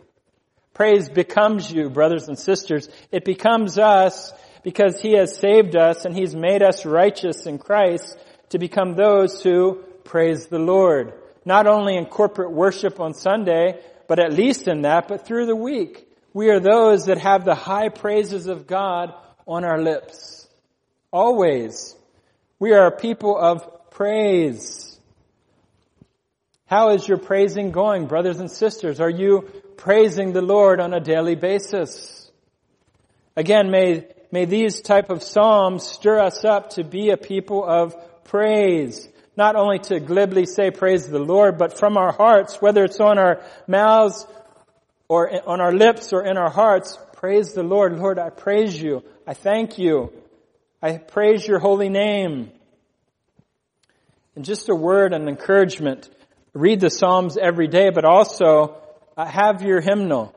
Praise 0.74 1.10
becomes 1.10 1.72
you, 1.72 1.90
brothers 1.90 2.28
and 2.28 2.38
sisters. 2.38 2.90
It 3.12 3.26
becomes 3.26 3.78
us 3.78 4.32
because 4.64 5.00
He 5.02 5.14
has 5.14 5.38
saved 5.38 5.76
us 5.76 6.06
and 6.06 6.16
He's 6.16 6.36
made 6.36 6.62
us 6.62 6.86
righteous 6.86 7.46
in 7.46 7.58
Christ 7.58 8.18
to 8.50 8.60
become 8.60 8.94
those 8.94 9.42
who 9.42 9.84
praise 10.04 10.48
the 10.48 10.60
Lord. 10.60 11.14
Not 11.46 11.68
only 11.68 11.96
in 11.96 12.06
corporate 12.06 12.52
worship 12.52 13.00
on 13.00 13.14
Sunday, 13.14 13.80
but 14.08 14.20
at 14.20 14.34
least 14.34 14.68
in 14.68 14.82
that, 14.82 15.08
but 15.08 15.26
through 15.26 15.46
the 15.46 15.56
week. 15.56 16.08
We 16.34 16.50
are 16.50 16.60
those 16.60 17.06
that 17.06 17.18
have 17.20 17.46
the 17.46 17.56
high 17.56 17.90
praises 17.90 18.48
of 18.48 18.68
God 18.68 19.14
on 19.48 19.64
our 19.64 19.82
lips. 19.82 20.48
Always. 21.12 21.96
We 22.60 22.74
are 22.74 22.88
a 22.88 22.92
people 22.92 23.38
of 23.38 23.92
praise. 23.92 25.00
How 26.66 26.90
is 26.90 27.08
your 27.08 27.20
praising 27.20 27.72
going, 27.72 28.08
brothers 28.08 28.40
and 28.40 28.50
sisters? 28.50 29.00
Are 29.00 29.10
you 29.10 29.42
praising 29.78 30.34
the 30.34 30.42
Lord 30.42 30.80
on 30.80 30.94
a 30.94 31.00
daily 31.00 31.36
basis? 31.36 32.32
Again, 33.36 33.70
may, 33.70 34.08
may 34.32 34.46
these 34.46 34.82
type 34.82 35.12
of 35.12 35.22
psalms 35.22 35.86
stir 35.86 36.20
us 36.20 36.44
up 36.44 36.72
to 36.72 36.84
be 36.84 37.12
a 37.12 37.18
people 37.18 37.64
of 37.64 37.96
praise. 38.24 39.08
Not 39.36 39.56
only 39.56 39.78
to 39.80 40.00
glibly 40.00 40.48
say 40.48 40.72
praise 40.72 41.08
the 41.08 41.20
Lord, 41.20 41.60
but 41.60 41.78
from 41.78 41.96
our 41.96 42.12
hearts, 42.12 42.60
whether 42.60 42.84
it's 42.84 43.00
on 43.00 43.20
our 43.20 43.40
mouths 43.68 44.26
or 45.08 45.48
on 45.48 45.62
our 45.62 45.72
lips 45.72 46.12
or 46.12 46.26
in 46.26 46.38
our 46.38 46.50
hearts, 46.50 46.98
praise 47.14 47.54
the 47.54 47.62
Lord. 47.62 48.00
Lord, 48.00 48.18
I 48.18 48.32
praise 48.32 48.82
you. 48.82 49.04
I 49.28 49.36
thank 49.36 49.78
you. 49.78 50.12
I 50.82 50.98
praise 50.98 51.48
your 51.48 51.60
holy 51.60 51.90
name. 51.90 52.52
And 54.36 54.46
just 54.46 54.70
a 54.70 54.76
word 54.76 55.14
and 55.14 55.28
encouragement. 55.28 56.10
Read 56.54 56.80
the 56.80 56.90
Psalms 56.90 57.38
every 57.38 57.68
day, 57.68 57.90
but 57.90 58.06
also 58.06 58.78
uh, 59.16 59.26
have 59.26 59.62
your 59.62 59.82
hymnal. 59.82 60.34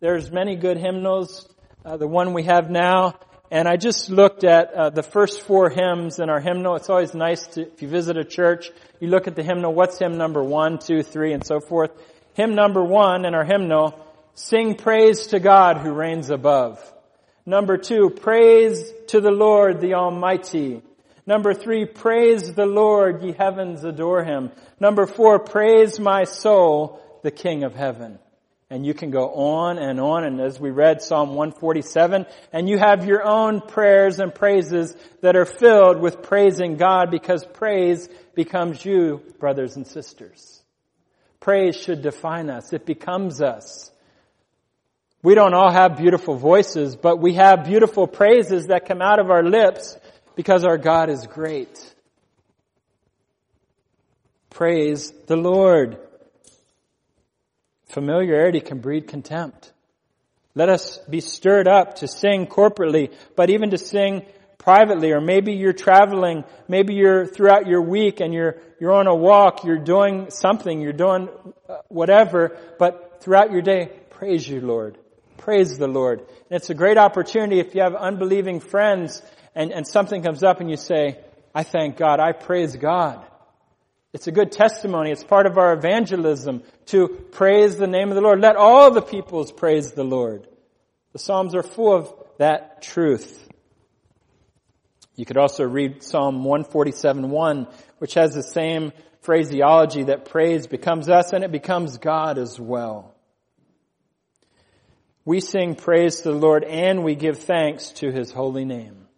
There's 0.00 0.30
many 0.30 0.56
good 0.56 0.78
hymnals. 0.78 1.48
Uh, 1.84 1.96
the 1.96 2.08
one 2.08 2.32
we 2.32 2.44
have 2.44 2.70
now 2.70 3.14
and 3.50 3.66
I 3.66 3.76
just 3.76 4.10
looked 4.10 4.44
at 4.44 4.74
uh, 4.74 4.90
the 4.90 5.02
first 5.02 5.42
four 5.42 5.70
hymns 5.70 6.18
in 6.18 6.28
our 6.28 6.40
hymnal. 6.40 6.76
It's 6.76 6.90
always 6.90 7.14
nice 7.14 7.46
to, 7.48 7.62
if 7.62 7.80
you 7.80 7.88
visit 7.88 8.18
a 8.18 8.24
church, 8.24 8.70
you 9.00 9.08
look 9.08 9.26
at 9.26 9.36
the 9.36 9.42
hymnal, 9.42 9.72
what's 9.72 9.98
hymn 9.98 10.18
number 10.18 10.42
one, 10.42 10.78
two, 10.78 11.02
three, 11.02 11.32
and 11.32 11.44
so 11.44 11.60
forth. 11.60 11.90
Hymn 12.34 12.54
number 12.54 12.84
one 12.84 13.24
in 13.24 13.34
our 13.34 13.44
hymnal, 13.44 13.98
sing 14.34 14.74
praise 14.74 15.28
to 15.28 15.40
God 15.40 15.78
who 15.78 15.92
reigns 15.92 16.28
above. 16.28 16.78
Number 17.48 17.78
two, 17.78 18.10
praise 18.10 18.92
to 19.06 19.22
the 19.22 19.30
Lord 19.30 19.80
the 19.80 19.94
Almighty. 19.94 20.82
Number 21.24 21.54
three, 21.54 21.86
praise 21.86 22.52
the 22.52 22.66
Lord, 22.66 23.22
ye 23.22 23.32
heavens 23.32 23.84
adore 23.84 24.22
him. 24.22 24.52
Number 24.78 25.06
four, 25.06 25.38
praise 25.38 25.98
my 25.98 26.24
soul, 26.24 27.00
the 27.22 27.30
King 27.30 27.64
of 27.64 27.74
heaven. 27.74 28.18
And 28.68 28.84
you 28.84 28.92
can 28.92 29.10
go 29.10 29.30
on 29.30 29.78
and 29.78 29.98
on, 29.98 30.24
and 30.24 30.42
as 30.42 30.60
we 30.60 30.68
read 30.68 31.00
Psalm 31.00 31.30
147, 31.30 32.26
and 32.52 32.68
you 32.68 32.78
have 32.78 33.06
your 33.06 33.26
own 33.26 33.62
prayers 33.62 34.20
and 34.20 34.34
praises 34.34 34.94
that 35.22 35.34
are 35.34 35.46
filled 35.46 36.02
with 36.02 36.20
praising 36.20 36.76
God 36.76 37.10
because 37.10 37.46
praise 37.46 38.10
becomes 38.34 38.84
you, 38.84 39.22
brothers 39.40 39.76
and 39.76 39.86
sisters. 39.86 40.62
Praise 41.40 41.80
should 41.80 42.02
define 42.02 42.50
us. 42.50 42.74
It 42.74 42.84
becomes 42.84 43.40
us. 43.40 43.90
We 45.22 45.34
don't 45.34 45.54
all 45.54 45.72
have 45.72 45.96
beautiful 45.96 46.36
voices, 46.36 46.94
but 46.94 47.18
we 47.18 47.34
have 47.34 47.64
beautiful 47.64 48.06
praises 48.06 48.68
that 48.68 48.86
come 48.86 49.02
out 49.02 49.18
of 49.18 49.30
our 49.30 49.42
lips 49.42 49.96
because 50.36 50.64
our 50.64 50.78
God 50.78 51.10
is 51.10 51.26
great. 51.26 51.94
Praise 54.50 55.12
the 55.26 55.36
Lord. 55.36 55.98
Familiarity 57.88 58.60
can 58.60 58.78
breed 58.78 59.08
contempt. 59.08 59.72
Let 60.54 60.68
us 60.68 60.98
be 61.10 61.20
stirred 61.20 61.66
up 61.66 61.96
to 61.96 62.08
sing 62.08 62.46
corporately, 62.46 63.12
but 63.34 63.50
even 63.50 63.70
to 63.70 63.78
sing 63.78 64.24
privately, 64.58 65.12
or 65.12 65.20
maybe 65.20 65.54
you're 65.54 65.72
traveling, 65.72 66.44
maybe 66.68 66.94
you're 66.94 67.26
throughout 67.26 67.66
your 67.66 67.82
week 67.82 68.20
and 68.20 68.34
you're, 68.34 68.56
you're 68.80 68.92
on 68.92 69.06
a 69.06 69.14
walk, 69.14 69.64
you're 69.64 69.78
doing 69.78 70.30
something, 70.30 70.80
you're 70.80 70.92
doing 70.92 71.28
uh, 71.68 71.78
whatever, 71.88 72.56
but 72.78 73.20
throughout 73.20 73.50
your 73.50 73.62
day, 73.62 73.90
praise 74.10 74.48
you, 74.48 74.60
Lord. 74.60 74.98
Praise 75.38 75.78
the 75.78 75.88
Lord. 75.88 76.20
And 76.20 76.28
it's 76.50 76.70
a 76.70 76.74
great 76.74 76.98
opportunity 76.98 77.60
if 77.60 77.74
you 77.74 77.80
have 77.80 77.94
unbelieving 77.94 78.60
friends 78.60 79.22
and, 79.54 79.72
and 79.72 79.86
something 79.86 80.22
comes 80.22 80.42
up 80.42 80.60
and 80.60 80.70
you 80.70 80.76
say, 80.76 81.18
I 81.54 81.62
thank 81.62 81.96
God, 81.96 82.20
I 82.20 82.32
praise 82.32 82.76
God. 82.76 83.24
It's 84.12 84.26
a 84.26 84.32
good 84.32 84.52
testimony. 84.52 85.10
It's 85.10 85.24
part 85.24 85.46
of 85.46 85.58
our 85.58 85.72
evangelism 85.72 86.62
to 86.86 87.08
praise 87.08 87.76
the 87.76 87.86
name 87.86 88.08
of 88.08 88.14
the 88.14 88.20
Lord. 88.20 88.40
Let 88.40 88.56
all 88.56 88.90
the 88.90 89.02
peoples 89.02 89.52
praise 89.52 89.92
the 89.92 90.04
Lord. 90.04 90.46
The 91.12 91.18
Psalms 91.18 91.54
are 91.54 91.62
full 91.62 91.94
of 91.94 92.14
that 92.38 92.82
truth. 92.82 93.46
You 95.14 95.26
could 95.26 95.36
also 95.36 95.64
read 95.64 96.02
Psalm 96.02 96.44
147.1, 96.44 97.72
which 97.98 98.14
has 98.14 98.34
the 98.34 98.42
same 98.42 98.92
phraseology 99.20 100.04
that 100.04 100.26
praise 100.26 100.66
becomes 100.66 101.08
us 101.08 101.32
and 101.32 101.44
it 101.44 101.52
becomes 101.52 101.98
God 101.98 102.38
as 102.38 102.58
well. 102.58 103.14
We 105.28 105.40
sing 105.40 105.74
praise 105.74 106.20
to 106.20 106.30
the 106.30 106.38
Lord 106.38 106.64
and 106.64 107.04
we 107.04 107.14
give 107.14 107.40
thanks 107.40 107.90
to 108.00 108.10
His 108.10 108.32
holy 108.32 108.64
name. 108.64 109.08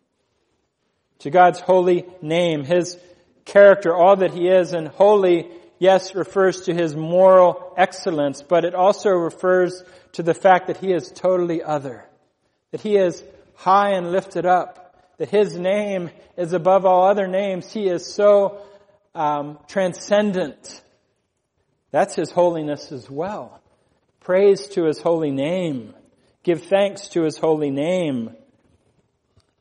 To 1.20 1.30
God's 1.30 1.60
holy 1.60 2.04
name, 2.20 2.64
His 2.64 2.98
character, 3.44 3.94
all 3.94 4.16
that 4.16 4.32
he 4.32 4.48
is, 4.48 4.72
and 4.72 4.88
holy, 4.88 5.48
yes, 5.78 6.16
refers 6.16 6.62
to 6.62 6.74
his 6.74 6.96
moral 6.96 7.72
excellence, 7.76 8.42
but 8.42 8.64
it 8.64 8.74
also 8.74 9.10
refers 9.10 9.84
to 10.14 10.24
the 10.24 10.34
fact 10.34 10.66
that 10.66 10.78
he 10.78 10.92
is 10.92 11.12
totally 11.12 11.62
other, 11.62 12.04
that 12.72 12.80
he 12.80 12.96
is 12.96 13.22
high 13.54 13.90
and 13.90 14.10
lifted 14.10 14.46
up, 14.46 15.14
that 15.18 15.30
his 15.30 15.56
name 15.56 16.10
is 16.36 16.52
above 16.52 16.84
all 16.86 17.06
other 17.06 17.28
names. 17.28 17.72
He 17.72 17.86
is 17.86 18.04
so 18.04 18.62
um, 19.14 19.60
transcendent. 19.68 20.82
That's 21.92 22.16
his 22.16 22.32
holiness 22.32 22.90
as 22.90 23.08
well. 23.08 23.60
Praise 24.18 24.66
to 24.70 24.86
his 24.86 25.00
holy 25.00 25.30
name. 25.30 25.94
Give 26.42 26.62
thanks 26.62 27.08
to 27.08 27.22
his 27.22 27.36
holy 27.36 27.70
name. 27.70 28.34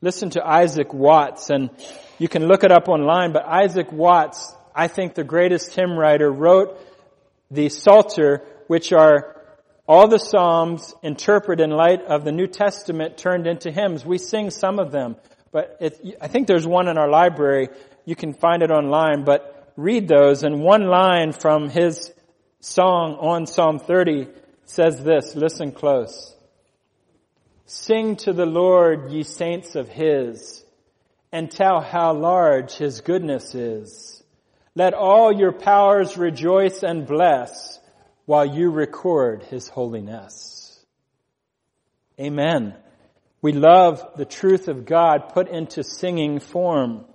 Listen 0.02 0.30
to 0.32 0.46
Isaac 0.46 0.94
Watts 0.94 1.50
and 1.50 1.70
you 2.20 2.30
can 2.30 2.48
look 2.48 2.64
it 2.64 2.72
up 2.72 2.88
online, 2.88 3.34
but 3.34 3.46
Isaac 3.46 3.92
Watts, 3.92 4.54
I 4.74 4.88
think 4.88 5.14
the 5.14 5.24
greatest 5.24 5.76
hymn 5.76 5.98
writer, 5.98 6.32
wrote 6.32 6.80
the 7.52 7.70
Psalter, 7.70 8.46
which 8.68 8.94
are 8.94 9.36
all 9.88 10.08
the 10.08 10.20
Psalms 10.20 10.94
interpreted 11.02 11.64
in 11.64 11.72
light 11.72 12.02
of 12.04 12.24
the 12.24 12.32
New 12.32 12.48
Testament 12.48 13.18
turned 13.18 13.48
into 13.48 13.72
hymns. 13.72 14.06
We 14.06 14.18
sing 14.18 14.50
some 14.50 14.80
of 14.80 14.92
them, 14.92 15.18
but 15.52 15.78
it, 15.82 16.18
I 16.22 16.28
think 16.28 16.48
there's 16.48 16.68
one 16.68 16.88
in 16.88 16.98
our 16.98 17.10
library. 17.10 17.70
You 18.06 18.16
can 18.16 18.34
find 18.34 18.64
it 18.64 18.72
online, 18.72 19.24
but 19.26 19.74
read 19.76 20.08
those. 20.08 20.44
And 20.44 20.62
one 20.62 20.88
line 20.88 21.32
from 21.32 21.70
his 21.70 22.14
song 22.60 23.18
on 23.20 23.48
Psalm 23.48 23.80
30 23.80 24.28
says 24.66 25.04
this, 25.04 25.36
listen 25.36 25.72
close. 25.72 26.36
Sing 27.72 28.16
to 28.16 28.34
the 28.34 28.48
Lord, 28.48 29.12
ye 29.12 29.22
saints 29.22 29.76
of 29.76 29.90
His 29.90 30.66
and 31.32 31.52
tell 31.52 31.82
how 31.82 32.14
large 32.14 32.74
His 32.74 33.02
goodness 33.02 33.54
is. 33.54 34.24
Let 34.74 34.96
all 34.96 35.32
your 35.32 35.52
powers 35.52 36.18
rejoice 36.18 36.82
and 36.82 37.06
bless 37.06 37.80
while 38.26 38.44
you 38.44 38.72
record 38.72 39.44
His 39.44 39.68
holiness. 39.68 40.84
Amen. 42.20 42.74
We 43.40 43.52
love 43.52 44.04
the 44.18 44.26
truth 44.26 44.68
of 44.68 44.88
God 44.88 45.30
put 45.36 45.48
into 45.48 45.84
singing 45.84 46.40
form. 46.40 47.06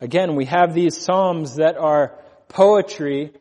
Again, 0.00 0.36
we 0.36 0.44
have 0.44 0.74
these 0.74 0.96
psalms 0.96 1.56
that 1.56 1.76
are 1.76 2.20
poetry, 2.46 3.32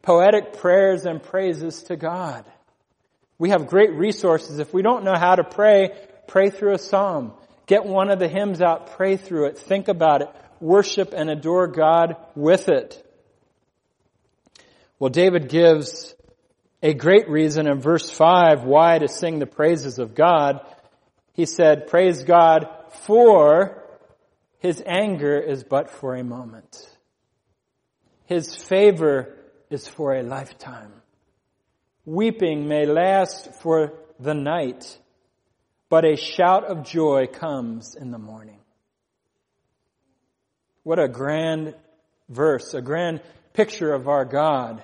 poetic 0.00 0.54
prayers 0.54 1.04
and 1.04 1.22
praises 1.22 1.82
to 1.82 1.96
God. 1.96 2.46
We 3.42 3.50
have 3.50 3.66
great 3.66 3.90
resources. 3.94 4.60
If 4.60 4.72
we 4.72 4.82
don't 4.82 5.02
know 5.02 5.16
how 5.18 5.34
to 5.34 5.42
pray, 5.42 5.90
pray 6.28 6.50
through 6.50 6.74
a 6.74 6.78
psalm. 6.78 7.32
Get 7.66 7.84
one 7.84 8.08
of 8.08 8.20
the 8.20 8.28
hymns 8.28 8.62
out, 8.62 8.92
pray 8.92 9.16
through 9.16 9.46
it, 9.46 9.58
think 9.58 9.88
about 9.88 10.22
it, 10.22 10.28
worship 10.60 11.12
and 11.12 11.28
adore 11.28 11.66
God 11.66 12.14
with 12.36 12.68
it. 12.68 13.04
Well, 15.00 15.10
David 15.10 15.48
gives 15.48 16.14
a 16.84 16.94
great 16.94 17.28
reason 17.28 17.66
in 17.66 17.80
verse 17.80 18.08
5 18.08 18.62
why 18.62 19.00
to 19.00 19.08
sing 19.08 19.40
the 19.40 19.46
praises 19.46 19.98
of 19.98 20.14
God. 20.14 20.60
He 21.32 21.44
said, 21.44 21.88
Praise 21.88 22.22
God 22.22 22.68
for 23.06 23.82
his 24.60 24.80
anger 24.86 25.36
is 25.36 25.64
but 25.64 25.90
for 25.90 26.14
a 26.14 26.22
moment. 26.22 26.88
His 28.26 28.54
favor 28.54 29.34
is 29.68 29.88
for 29.88 30.14
a 30.14 30.22
lifetime. 30.22 31.01
Weeping 32.04 32.66
may 32.66 32.84
last 32.84 33.52
for 33.62 33.94
the 34.18 34.34
night, 34.34 34.98
but 35.88 36.04
a 36.04 36.16
shout 36.16 36.64
of 36.64 36.84
joy 36.84 37.26
comes 37.26 37.94
in 37.94 38.10
the 38.10 38.18
morning. 38.18 38.58
What 40.82 40.98
a 40.98 41.06
grand 41.06 41.74
verse, 42.28 42.74
a 42.74 42.82
grand 42.82 43.20
picture 43.52 43.92
of 43.92 44.08
our 44.08 44.24
God. 44.24 44.82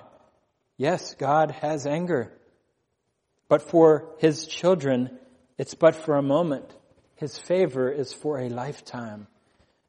Yes, 0.77 1.13
God 1.15 1.51
has 1.51 1.85
anger. 1.85 2.31
But 3.49 3.63
for 3.63 4.15
his 4.19 4.47
children, 4.47 5.17
it's 5.57 5.73
but 5.73 5.95
for 5.95 6.15
a 6.15 6.21
moment. 6.21 6.73
His 7.15 7.37
favor 7.37 7.91
is 7.91 8.13
for 8.13 8.39
a 8.39 8.47
lifetime. 8.47 9.27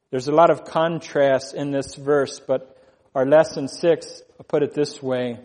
There's 0.09 0.27
a 0.27 0.33
lot 0.33 0.49
of 0.49 0.65
contrast 0.65 1.53
in 1.53 1.71
this 1.71 1.95
verse, 1.95 2.41
but 2.41 2.77
our 3.15 3.25
lesson 3.25 3.69
six, 3.69 4.21
I'll 4.37 4.43
put 4.43 4.63
it 4.63 4.73
this 4.73 5.01
way. 5.01 5.39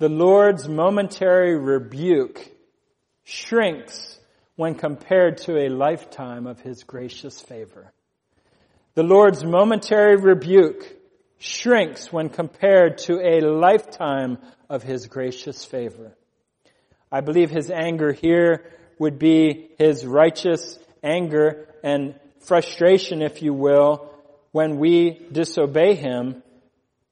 The 0.00 0.08
Lord's 0.08 0.68
momentary 0.68 1.58
rebuke 1.58 2.40
shrinks 3.24 4.16
when 4.54 4.76
compared 4.76 5.38
to 5.38 5.56
a 5.58 5.70
lifetime 5.70 6.46
of 6.46 6.60
His 6.60 6.84
gracious 6.84 7.40
favor. 7.40 7.90
The 8.94 9.02
Lord's 9.02 9.44
momentary 9.44 10.14
rebuke 10.14 10.86
shrinks 11.38 12.12
when 12.12 12.28
compared 12.28 12.98
to 12.98 13.18
a 13.18 13.40
lifetime 13.40 14.38
of 14.70 14.84
His 14.84 15.08
gracious 15.08 15.64
favor. 15.64 16.16
I 17.10 17.20
believe 17.20 17.50
His 17.50 17.68
anger 17.68 18.12
here 18.12 18.70
would 19.00 19.18
be 19.18 19.70
His 19.78 20.06
righteous 20.06 20.78
anger 21.02 21.66
and 21.82 22.14
frustration, 22.46 23.20
if 23.20 23.42
you 23.42 23.52
will, 23.52 24.14
when 24.52 24.78
we 24.78 25.26
disobey 25.32 25.96
Him 25.96 26.44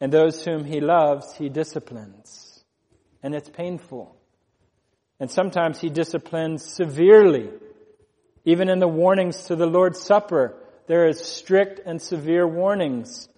and 0.01 0.13
those 0.13 0.45
whom 0.45 0.65
He 0.65 0.81
loves, 0.81 1.35
He 1.35 1.49
disciplines. 1.49 2.46
And 3.27 3.35
it's 3.35 3.51
painful. 3.51 4.15
And 5.19 5.29
sometimes 5.29 5.81
He 5.81 5.91
disciplines 5.91 6.65
severely. 6.65 7.51
Even 8.45 8.69
in 8.69 8.79
the 8.79 8.87
warnings 8.87 9.47
to 9.47 9.57
the 9.57 9.67
Lord's 9.67 10.01
Supper, 10.01 10.55
there 10.87 11.09
is 11.09 11.19
strict 11.19 11.81
and 11.85 12.01
severe 12.01 12.47
warnings. 12.47 13.29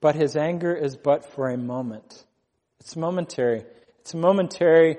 But 0.00 0.16
His 0.16 0.36
anger 0.36 0.74
is 0.74 0.96
but 0.96 1.32
for 1.32 1.48
a 1.48 1.56
moment. 1.56 2.24
It's 2.80 2.96
momentary. 2.96 3.62
It's 4.00 4.14
a 4.14 4.16
momentary 4.16 4.96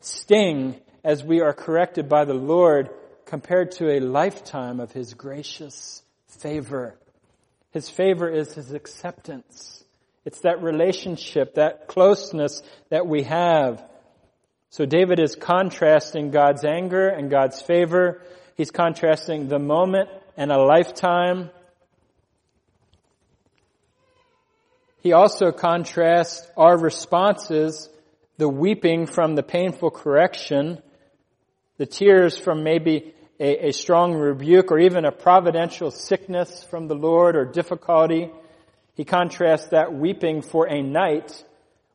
sting 0.00 0.80
as 1.04 1.22
we 1.22 1.42
are 1.42 1.52
corrected 1.52 2.08
by 2.08 2.24
the 2.24 2.32
Lord 2.32 2.88
compared 3.26 3.72
to 3.72 3.90
a 3.90 4.00
lifetime 4.00 4.80
of 4.80 4.92
His 4.92 5.12
gracious 5.12 6.02
favor. 6.28 6.98
His 7.70 7.90
favor 7.90 8.30
is 8.30 8.54
His 8.54 8.72
acceptance. 8.72 9.83
It's 10.24 10.40
that 10.40 10.62
relationship, 10.62 11.54
that 11.54 11.86
closeness 11.88 12.62
that 12.90 13.06
we 13.06 13.24
have. 13.24 13.84
So 14.70 14.86
David 14.86 15.20
is 15.20 15.36
contrasting 15.36 16.30
God's 16.30 16.64
anger 16.64 17.08
and 17.08 17.30
God's 17.30 17.60
favor. 17.60 18.22
He's 18.56 18.70
contrasting 18.70 19.48
the 19.48 19.58
moment 19.58 20.08
and 20.36 20.50
a 20.50 20.58
lifetime. 20.58 21.50
He 25.00 25.12
also 25.12 25.52
contrasts 25.52 26.50
our 26.56 26.78
responses, 26.78 27.90
the 28.38 28.48
weeping 28.48 29.06
from 29.06 29.34
the 29.34 29.42
painful 29.42 29.90
correction, 29.90 30.82
the 31.76 31.86
tears 31.86 32.38
from 32.38 32.64
maybe 32.64 33.14
a, 33.38 33.68
a, 33.68 33.72
strong 33.72 34.14
rebuke 34.14 34.72
or 34.72 34.78
even 34.78 35.04
a 35.04 35.12
providential 35.12 35.90
sickness 35.90 36.64
from 36.64 36.88
the 36.88 36.94
Lord 36.94 37.36
or 37.36 37.44
difficulty. 37.44 38.30
He 38.94 39.04
contrasts 39.04 39.68
that 39.68 39.92
weeping 39.92 40.42
for 40.42 40.66
a 40.66 40.82
night 40.82 41.44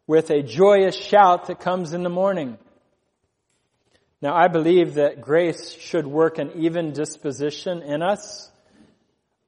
with 0.05 0.31
a 0.31 0.43
joyous 0.43 0.95
shout 0.95 1.47
that 1.47 1.59
comes 1.59 1.93
in 1.93 2.03
the 2.03 2.09
morning. 2.09 2.57
Now 4.21 4.35
I 4.35 4.49
believe 4.49 4.95
that 4.95 5.21
grace 5.21 5.71
should 5.71 6.05
work 6.05 6.39
an 6.39 6.51
even 6.55 6.91
disposition 6.91 7.81
in 7.81 8.01
us. 8.01 8.51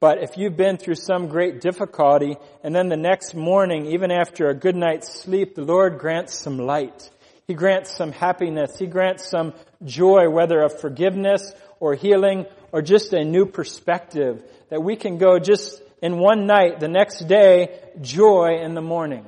But 0.00 0.22
if 0.22 0.36
you've 0.38 0.56
been 0.56 0.78
through 0.78 0.94
some 0.94 1.28
great 1.28 1.60
difficulty 1.60 2.36
and 2.64 2.74
then 2.74 2.88
the 2.88 2.96
next 2.96 3.34
morning, 3.34 3.86
even 3.86 4.10
after 4.10 4.48
a 4.48 4.54
good 4.54 4.74
night's 4.74 5.12
sleep, 5.12 5.54
the 5.54 5.62
Lord 5.62 5.98
grants 5.98 6.34
some 6.38 6.58
light. 6.58 7.10
He 7.46 7.54
grants 7.54 7.94
some 7.94 8.12
happiness. 8.12 8.78
He 8.78 8.86
grants 8.86 9.28
some 9.28 9.52
joy, 9.84 10.30
whether 10.30 10.62
of 10.62 10.80
forgiveness 10.80 11.52
or 11.80 11.94
healing 11.94 12.46
or 12.72 12.80
just 12.80 13.12
a 13.12 13.24
new 13.24 13.44
perspective 13.44 14.42
that 14.70 14.82
we 14.82 14.96
can 14.96 15.18
go 15.18 15.38
just 15.38 15.82
in 16.02 16.18
one 16.18 16.46
night, 16.46 16.80
the 16.80 16.88
next 16.88 17.20
day, 17.28 17.80
joy 18.00 18.58
in 18.60 18.74
the 18.74 18.82
morning. 18.82 19.24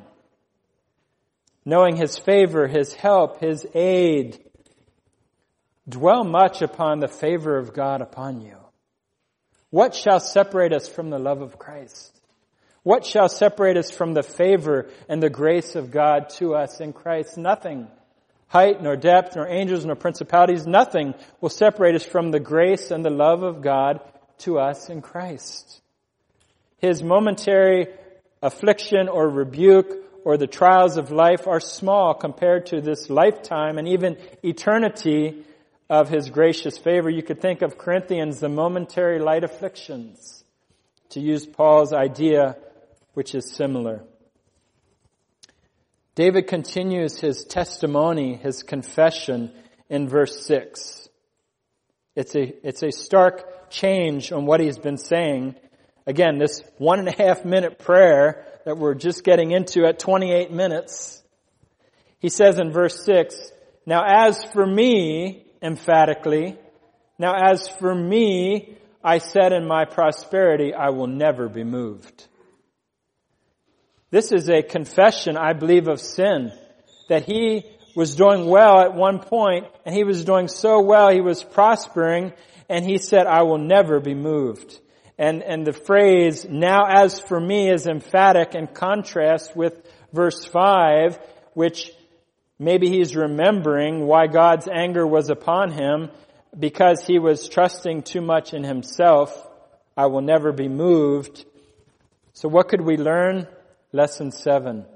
Knowing 1.65 1.97
His 1.97 2.19
favor, 2.19 2.67
His 2.67 2.93
help, 2.93 3.41
His 3.41 3.67
aid. 3.73 4.45
Dwell 5.89 6.25
much 6.25 6.61
upon 6.61 6.99
the 6.99 7.09
favor 7.09 7.57
of 7.57 7.73
God 7.73 8.03
upon 8.03 8.43
you. 8.43 8.57
What 9.71 9.95
shall 9.95 10.21
separate 10.21 10.73
us 10.73 10.89
from 10.89 11.11
the 11.11 11.19
love 11.19 11.41
of 11.41 11.59
Christ? 11.59 12.11
What 12.83 13.07
shall 13.07 13.29
separate 13.29 13.79
us 13.79 13.91
from 13.91 14.13
the 14.13 14.23
favor 14.23 14.91
and 15.09 15.23
the 15.23 15.31
grace 15.31 15.75
of 15.75 15.91
God 15.91 16.29
to 16.39 16.55
us 16.55 16.81
in 16.81 16.93
Christ? 16.93 17.39
Nothing 17.39 17.89
height, 18.49 18.83
nor 18.83 18.97
depth, 18.97 19.37
nor 19.37 19.49
angels, 19.49 19.85
nor 19.85 19.97
principalities, 19.97 20.67
nothing 20.67 21.15
will 21.41 21.49
separate 21.49 21.95
us 21.95 22.05
from 22.05 22.31
the 22.31 22.41
grace 22.41 22.91
and 22.91 23.05
the 23.05 23.11
love 23.11 23.43
of 23.43 23.63
God 23.63 24.01
to 24.39 24.59
us 24.59 24.89
in 24.91 25.03
Christ. 25.03 25.81
His 26.79 27.03
momentary 27.03 27.89
affliction 28.43 29.09
or 29.09 29.29
rebuke 29.29 29.93
or 30.25 30.37
the 30.37 30.47
trials 30.47 30.97
of 30.97 31.11
life 31.11 31.47
are 31.47 31.61
small 31.61 32.15
compared 32.15 32.67
to 32.67 32.81
this 32.81 33.11
lifetime 33.11 33.79
and 33.79 33.89
even 33.89 34.17
eternity 34.43 35.45
of 35.91 36.09
His 36.09 36.31
gracious 36.31 36.79
favor. 36.79 37.11
You 37.11 37.23
could 37.23 37.41
think 37.41 37.63
of 37.63 37.79
Corinthians, 37.79 38.41
the 38.41 38.49
momentary 38.49 39.19
light 39.19 39.45
afflictions, 39.45 40.45
to 41.11 41.21
use 41.21 41.47
Paul's 41.47 41.93
idea, 41.93 42.57
which 43.13 43.35
is 43.35 43.53
similar. 43.53 44.03
David 46.15 46.47
continues 46.47 47.19
his 47.19 47.45
testimony, 47.45 48.37
his 48.37 48.63
confession 48.63 49.53
in 49.89 50.09
verse 50.09 50.47
6. 50.47 51.09
It's 52.15 52.37
a, 52.37 52.67
it's 52.67 52.85
a 52.85 52.93
stark 52.93 53.71
change 53.71 54.31
on 54.31 54.47
what 54.47 54.61
he's 54.61 54.79
been 54.79 54.99
saying. 54.99 55.57
Again, 56.07 56.39
this 56.39 56.63
one 56.79 56.99
and 56.99 57.09
a 57.09 57.17
half 57.17 57.45
minute 57.45 57.79
prayer 57.79 58.47
that 58.65 58.77
we're 58.77 58.95
just 58.95 59.25
getting 59.25 59.53
into 59.53 59.85
at 59.87 59.99
28 59.99 60.51
minutes. 60.51 61.23
He 62.19 62.29
says 62.29 62.59
in 62.59 62.73
verse 62.73 63.05
6, 63.05 63.35
Now 63.87 64.05
as 64.07 64.43
for 64.53 64.67
me, 64.67 65.47
emphatically, 65.63 66.59
now 67.19 67.35
as 67.35 67.69
for 67.69 67.95
me, 67.95 68.77
I 69.03 69.19
said 69.19 69.53
in 69.53 69.67
my 69.67 69.85
prosperity, 69.85 70.75
I 70.75 70.91
will 70.91 71.07
never 71.07 71.49
be 71.49 71.65
moved. 71.65 72.27
This 74.11 74.33
is 74.33 74.49
a 74.49 74.63
confession, 74.63 75.37
I 75.37 75.53
believe, 75.53 75.89
of 75.89 76.01
sin. 76.01 76.53
That 77.09 77.25
he 77.25 77.65
was 77.95 78.15
doing 78.15 78.47
well 78.47 78.81
at 78.81 78.95
one 78.95 79.19
point, 79.21 79.67
and 79.85 79.95
he 79.95 80.05
was 80.05 80.25
doing 80.25 80.49
so 80.49 80.81
well, 80.81 81.11
he 81.11 81.21
was 81.21 81.45
prospering, 81.45 82.33
and 82.69 82.85
he 82.85 82.99
said, 82.99 83.27
I 83.27 83.43
will 83.43 83.59
never 83.59 84.01
be 84.01 84.15
moved. 84.15 84.81
And, 85.19 85.43
and 85.43 85.67
the 85.67 85.73
phrase, 85.73 86.45
now 86.49 86.87
as 86.89 87.21
for 87.21 87.39
me, 87.39 87.71
is 87.71 87.87
emphatic 87.87 88.55
in 88.55 88.67
contrast 88.67 89.55
with 89.57 89.81
verse 90.13 90.45
5, 90.45 91.19
which 91.55 91.91
maybe 92.59 92.89
he's 92.89 93.15
remembering 93.15 94.07
why 94.07 94.27
God's 94.27 94.69
anger 94.69 95.07
was 95.07 95.31
upon 95.31 95.71
him 95.71 96.11
because 96.59 97.05
he 97.07 97.19
was 97.19 97.49
trusting 97.49 98.03
too 98.03 98.21
much 98.21 98.55
in 98.55 98.65
himself. 98.65 99.49
I 99.97 100.07
will 100.07 100.21
never 100.21 100.53
be 100.53 100.69
moved. 100.69 101.45
So 102.33 102.49
what 102.49 102.69
could 102.69 102.81
we 102.81 102.97
learn? 102.97 103.47
Lesson 103.93 104.33
seven. 104.33 104.87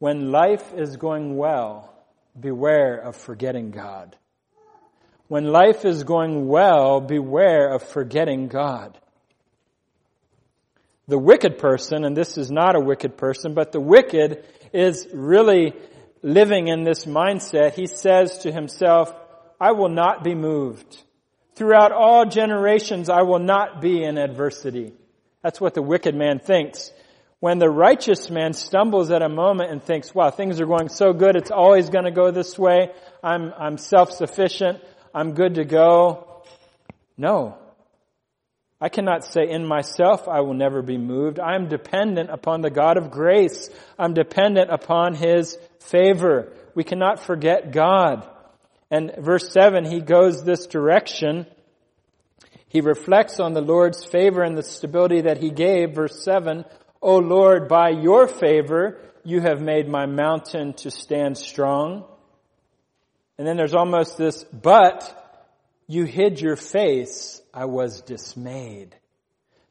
When 0.00 0.32
life 0.32 0.72
is 0.74 0.96
going 0.96 1.36
well, 1.36 1.92
beware 2.38 2.96
of 2.96 3.16
forgetting 3.16 3.70
God. 3.70 4.16
When 5.28 5.52
life 5.52 5.84
is 5.84 6.04
going 6.04 6.48
well, 6.48 7.00
beware 7.00 7.68
of 7.68 7.82
forgetting 7.82 8.48
God. 8.48 8.98
The 11.08 11.18
wicked 11.18 11.58
person, 11.58 12.04
and 12.04 12.16
this 12.16 12.36
is 12.38 12.50
not 12.50 12.76
a 12.76 12.80
wicked 12.80 13.16
person, 13.16 13.54
but 13.54 13.72
the 13.72 13.80
wicked 13.80 14.44
is 14.72 15.08
really 15.12 15.74
living 16.22 16.68
in 16.68 16.84
this 16.84 17.06
mindset. 17.06 17.72
He 17.72 17.86
says 17.86 18.38
to 18.40 18.52
himself, 18.52 19.12
I 19.60 19.72
will 19.72 19.88
not 19.88 20.22
be 20.22 20.34
moved. 20.34 21.02
Throughout 21.54 21.92
all 21.92 22.26
generations, 22.26 23.08
I 23.08 23.22
will 23.22 23.38
not 23.38 23.80
be 23.80 24.04
in 24.04 24.18
adversity. 24.18 24.92
That's 25.42 25.60
what 25.60 25.74
the 25.74 25.82
wicked 25.82 26.14
man 26.14 26.40
thinks. 26.40 26.92
When 27.40 27.58
the 27.58 27.70
righteous 27.70 28.30
man 28.30 28.52
stumbles 28.52 29.10
at 29.10 29.22
a 29.22 29.28
moment 29.28 29.70
and 29.70 29.82
thinks, 29.82 30.14
wow, 30.14 30.30
things 30.30 30.60
are 30.60 30.66
going 30.66 30.88
so 30.88 31.12
good, 31.12 31.36
it's 31.36 31.50
always 31.50 31.88
going 31.88 32.04
to 32.04 32.10
go 32.10 32.30
this 32.30 32.58
way. 32.58 32.90
I'm, 33.22 33.52
I'm 33.58 33.78
self-sufficient. 33.78 34.80
I'm 35.14 35.32
good 35.32 35.54
to 35.54 35.64
go. 35.64 36.42
No. 37.16 37.56
I 38.80 38.88
cannot 38.88 39.24
say 39.24 39.48
in 39.48 39.66
myself 39.66 40.28
I 40.28 40.40
will 40.40 40.54
never 40.54 40.82
be 40.82 40.98
moved. 40.98 41.40
I 41.40 41.56
am 41.56 41.68
dependent 41.68 42.30
upon 42.30 42.60
the 42.60 42.70
God 42.70 42.96
of 42.96 43.10
grace. 43.10 43.70
I'm 43.98 44.14
dependent 44.14 44.70
upon 44.70 45.14
His 45.14 45.58
favor. 45.80 46.52
We 46.74 46.84
cannot 46.84 47.20
forget 47.20 47.72
God. 47.72 48.28
And 48.90 49.12
verse 49.18 49.52
7, 49.52 49.84
he 49.84 50.00
goes 50.00 50.44
this 50.44 50.66
direction. 50.66 51.46
He 52.68 52.80
reflects 52.80 53.40
on 53.40 53.52
the 53.52 53.60
Lord's 53.60 54.04
favor 54.04 54.42
and 54.42 54.56
the 54.56 54.62
stability 54.62 55.22
that 55.22 55.38
He 55.38 55.50
gave. 55.50 55.94
Verse 55.94 56.22
7, 56.22 56.64
O 57.02 57.16
Lord, 57.16 57.68
by 57.68 57.90
your 57.90 58.28
favor, 58.28 59.00
you 59.24 59.40
have 59.40 59.60
made 59.60 59.88
my 59.88 60.06
mountain 60.06 60.72
to 60.74 60.90
stand 60.90 61.36
strong. 61.36 62.04
And 63.36 63.46
then 63.46 63.56
there's 63.56 63.74
almost 63.74 64.16
this, 64.16 64.44
but 64.44 65.14
you 65.86 66.04
hid 66.04 66.40
your 66.40 66.56
face. 66.56 67.37
I 67.52 67.64
was 67.64 68.02
dismayed. 68.02 68.94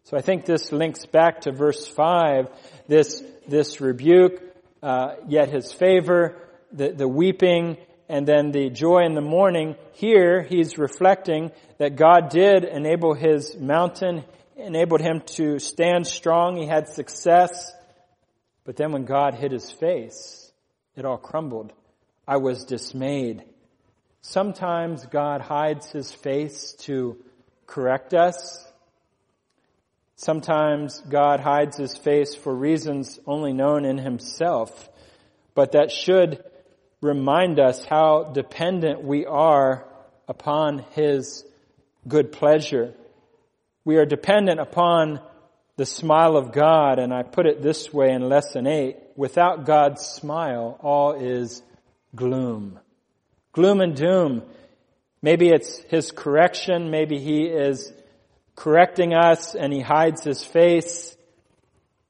So 0.03 0.17
I 0.17 0.21
think 0.21 0.45
this 0.45 0.71
links 0.71 1.05
back 1.05 1.41
to 1.41 1.51
verse 1.51 1.87
5, 1.87 2.47
this, 2.87 3.21
this 3.47 3.81
rebuke, 3.81 4.41
uh, 4.81 5.15
yet 5.27 5.49
his 5.49 5.73
favor, 5.73 6.37
the, 6.71 6.91
the 6.91 7.07
weeping, 7.07 7.77
and 8.07 8.25
then 8.25 8.51
the 8.51 8.69
joy 8.69 9.05
in 9.05 9.15
the 9.15 9.21
morning. 9.21 9.75
Here, 9.93 10.43
he's 10.43 10.77
reflecting 10.77 11.51
that 11.77 11.95
God 11.97 12.29
did 12.29 12.63
enable 12.63 13.13
his 13.13 13.57
mountain, 13.57 14.23
enabled 14.55 15.01
him 15.01 15.21
to 15.35 15.59
stand 15.59 16.07
strong. 16.07 16.55
He 16.55 16.67
had 16.67 16.87
success. 16.87 17.73
But 18.63 18.75
then 18.75 18.91
when 18.91 19.05
God 19.05 19.33
hid 19.33 19.51
his 19.51 19.71
face, 19.71 20.51
it 20.95 21.05
all 21.05 21.17
crumbled. 21.17 21.73
I 22.27 22.37
was 22.37 22.65
dismayed. 22.65 23.43
Sometimes 24.21 25.05
God 25.05 25.41
hides 25.41 25.91
his 25.91 26.11
face 26.11 26.73
to 26.79 27.17
correct 27.67 28.13
us. 28.13 28.65
Sometimes 30.15 30.99
God 31.01 31.39
hides 31.39 31.77
his 31.77 31.95
face 31.95 32.33
for 32.33 32.53
reasons 32.55 33.19
only 33.27 33.53
known 33.53 33.85
in 33.85 33.99
himself, 33.99 34.89
but 35.53 35.73
that 35.73 35.91
should 35.91 36.43
remind 37.01 37.59
us 37.59 37.85
how 37.85 38.23
dependent 38.23 39.03
we 39.03 39.27
are 39.27 39.85
upon 40.27 40.79
his 40.93 41.45
good 42.07 42.31
pleasure. 42.31 42.95
We 43.85 43.97
are 43.97 44.05
dependent 44.05 44.59
upon 44.59 45.21
the 45.75 45.85
smile 45.85 46.35
of 46.35 46.51
God, 46.51 46.97
and 46.97 47.13
I 47.13 47.21
put 47.21 47.45
it 47.45 47.61
this 47.61 47.93
way 47.93 48.11
in 48.11 48.27
lesson 48.27 48.65
eight, 48.65 48.97
without 49.15 49.65
God's 49.65 50.01
smile, 50.01 50.79
all 50.81 51.13
is 51.13 51.61
gloom. 52.15 52.79
Gloom 53.51 53.81
and 53.81 53.95
doom. 53.95 54.41
Maybe 55.21 55.49
it's 55.49 55.79
his 55.89 56.11
correction, 56.11 56.91
maybe 56.91 57.19
he 57.19 57.45
is 57.45 57.91
correcting 58.55 59.13
us 59.13 59.55
and 59.55 59.73
he 59.73 59.81
hides 59.81 60.23
his 60.23 60.43
face, 60.43 61.15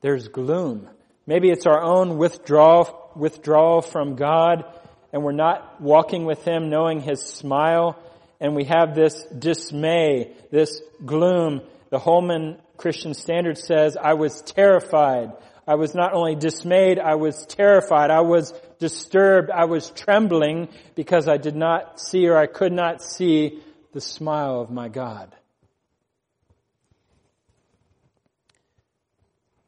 there's 0.01 0.27
gloom. 0.27 0.89
Maybe 1.25 1.49
it's 1.49 1.65
our 1.65 1.81
own 1.81 2.17
withdrawal, 2.17 3.11
withdrawal 3.15 3.81
from 3.81 4.15
God 4.15 4.65
and 5.11 5.23
we're 5.23 5.31
not 5.31 5.81
walking 5.81 6.25
with 6.25 6.43
him 6.43 6.69
knowing 6.69 7.01
his 7.01 7.21
smile 7.21 7.97
and 8.39 8.55
we 8.55 8.65
have 8.65 8.93
this 8.93 9.23
dismay, 9.25 10.33
this 10.51 10.81
gloom. 11.05 11.61
The 11.89 11.99
Holman 11.99 12.57
Christian 12.75 13.13
Standard 13.13 13.57
says, 13.57 13.97
I 13.97 14.13
was 14.13 14.41
terrified. 14.41 15.31
I 15.67 15.75
was 15.75 15.95
not 15.95 16.13
only 16.13 16.35
dismayed, 16.35 16.99
I 16.99 17.15
was 17.15 17.45
terrified. 17.45 18.11
I 18.11 18.21
was 18.21 18.53
disturbed. 18.79 19.49
I 19.49 19.65
was 19.65 19.89
trembling 19.91 20.69
because 20.95 21.27
I 21.27 21.37
did 21.37 21.55
not 21.55 21.99
see 21.99 22.27
or 22.27 22.37
I 22.37 22.47
could 22.47 22.73
not 22.73 23.01
see 23.01 23.59
the 23.93 24.01
smile 24.01 24.61
of 24.61 24.69
my 24.69 24.89
God. 24.89 25.35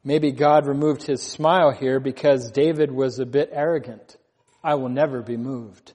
Maybe 0.03 0.31
God 0.31 0.65
removed 0.65 1.03
his 1.03 1.21
smile 1.21 1.71
here 1.71 1.99
because 1.99 2.51
David 2.51 2.91
was 2.91 3.19
a 3.19 3.25
bit 3.25 3.49
arrogant. 3.51 4.15
I 4.63 4.75
will 4.75 4.89
never 4.89 5.21
be 5.21 5.37
moved. 5.37 5.93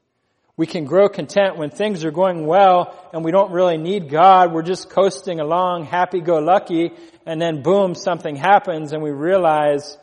We 0.56 0.66
can 0.66 0.84
grow 0.84 1.08
content 1.08 1.56
when 1.56 1.70
things 1.70 2.04
are 2.04 2.12
going 2.12 2.46
well 2.46 2.94
and 3.12 3.24
we 3.24 3.32
don't 3.32 3.50
really 3.50 3.76
need 3.76 4.08
God. 4.08 4.52
We're 4.52 4.62
just 4.62 4.88
coasting 4.88 5.40
along, 5.40 5.86
happy-go-lucky, 5.86 6.92
and 7.26 7.40
then 7.40 7.62
boom, 7.62 7.94
something 7.94 8.36
happens 8.36 8.92
and 8.92 9.02
we 9.02 9.10
realize 9.10 9.98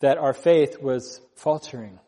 that 0.00 0.18
our 0.18 0.32
faith 0.32 0.80
was 0.80 1.20
faltering. 1.34 1.98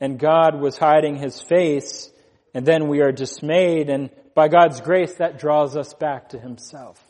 And 0.00 0.18
God 0.18 0.60
was 0.60 0.76
hiding 0.76 1.16
his 1.16 1.40
face 1.40 2.10
and 2.54 2.64
then 2.64 2.88
we 2.88 3.00
are 3.00 3.12
dismayed 3.12 3.90
and 3.90 4.10
by 4.34 4.48
God's 4.48 4.80
grace 4.80 5.14
that 5.14 5.38
draws 5.38 5.76
us 5.76 5.94
back 5.94 6.30
to 6.30 6.38
himself. 6.38 7.02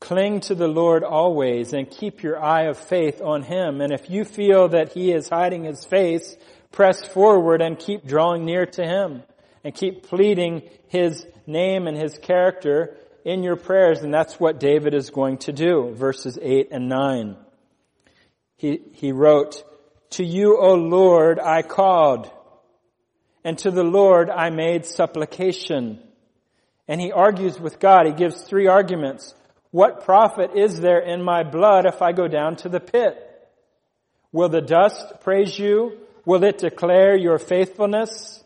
Cling 0.00 0.40
to 0.40 0.54
the 0.54 0.66
Lord 0.66 1.04
always 1.04 1.72
and 1.72 1.88
keep 1.88 2.22
your 2.22 2.42
eye 2.42 2.64
of 2.64 2.78
faith 2.78 3.20
on 3.20 3.42
Him. 3.42 3.80
And 3.80 3.92
if 3.92 4.10
you 4.10 4.24
feel 4.24 4.68
that 4.70 4.92
He 4.92 5.12
is 5.12 5.28
hiding 5.28 5.64
His 5.64 5.84
face, 5.84 6.36
press 6.72 7.06
forward 7.06 7.60
and 7.60 7.78
keep 7.78 8.06
drawing 8.06 8.44
near 8.44 8.66
to 8.66 8.84
Him 8.84 9.22
and 9.62 9.74
keep 9.74 10.08
pleading 10.08 10.62
His 10.88 11.24
name 11.46 11.86
and 11.86 11.96
His 11.96 12.18
character 12.18 12.96
in 13.24 13.42
your 13.42 13.56
prayers. 13.56 14.00
And 14.00 14.12
that's 14.12 14.40
what 14.40 14.58
David 14.58 14.94
is 14.94 15.10
going 15.10 15.38
to 15.38 15.52
do. 15.52 15.94
Verses 15.94 16.38
8 16.40 16.68
and 16.72 16.88
9. 16.88 17.36
He, 18.60 18.82
he 18.92 19.10
wrote, 19.12 19.64
To 20.10 20.22
you, 20.22 20.58
O 20.58 20.74
Lord, 20.74 21.40
I 21.40 21.62
called, 21.62 22.30
and 23.42 23.56
to 23.60 23.70
the 23.70 23.82
Lord 23.82 24.28
I 24.28 24.50
made 24.50 24.84
supplication. 24.84 25.98
And 26.86 27.00
he 27.00 27.10
argues 27.10 27.58
with 27.58 27.80
God. 27.80 28.04
He 28.04 28.12
gives 28.12 28.42
three 28.42 28.66
arguments. 28.66 29.34
What 29.70 30.04
profit 30.04 30.50
is 30.56 30.78
there 30.78 30.98
in 30.98 31.22
my 31.22 31.42
blood 31.42 31.86
if 31.86 32.02
I 32.02 32.12
go 32.12 32.28
down 32.28 32.56
to 32.56 32.68
the 32.68 32.80
pit? 32.80 33.16
Will 34.30 34.50
the 34.50 34.60
dust 34.60 35.06
praise 35.22 35.58
you? 35.58 35.96
Will 36.26 36.44
it 36.44 36.58
declare 36.58 37.16
your 37.16 37.38
faithfulness? 37.38 38.44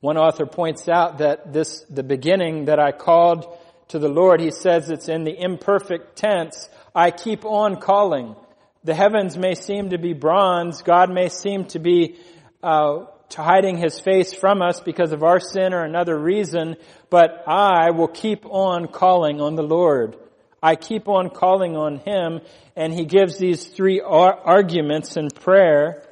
One 0.00 0.16
author 0.16 0.46
points 0.46 0.88
out 0.88 1.18
that 1.18 1.52
this, 1.52 1.84
the 1.90 2.02
beginning 2.02 2.64
that 2.64 2.78
I 2.78 2.92
called 2.92 3.46
to 3.88 3.98
the 3.98 4.08
Lord, 4.08 4.40
he 4.40 4.52
says 4.52 4.88
it's 4.88 5.10
in 5.10 5.24
the 5.24 5.38
imperfect 5.38 6.16
tense. 6.16 6.70
I 6.94 7.10
keep 7.10 7.44
on 7.44 7.76
calling. 7.76 8.34
The 8.82 8.94
heavens 8.94 9.36
may 9.36 9.54
seem 9.54 9.90
to 9.90 9.98
be 9.98 10.12
bronze. 10.12 10.82
God 10.82 11.10
may 11.10 11.28
seem 11.28 11.66
to 11.66 11.78
be 11.78 12.16
uh, 12.62 13.04
hiding 13.34 13.76
his 13.76 14.00
face 14.00 14.32
from 14.32 14.62
us 14.62 14.80
because 14.80 15.12
of 15.12 15.22
our 15.22 15.38
sin 15.38 15.72
or 15.72 15.84
another 15.84 16.18
reason, 16.18 16.76
but 17.10 17.44
I 17.46 17.90
will 17.90 18.08
keep 18.08 18.44
on 18.46 18.88
calling 18.88 19.40
on 19.40 19.54
the 19.54 19.62
Lord. 19.62 20.16
I 20.62 20.76
keep 20.76 21.08
on 21.08 21.30
calling 21.30 21.76
on 21.76 21.98
him, 21.98 22.40
and 22.76 22.92
he 22.92 23.04
gives 23.04 23.38
these 23.38 23.66
three 23.66 24.00
arguments 24.00 25.16
in 25.16 25.30
prayer. 25.30 26.02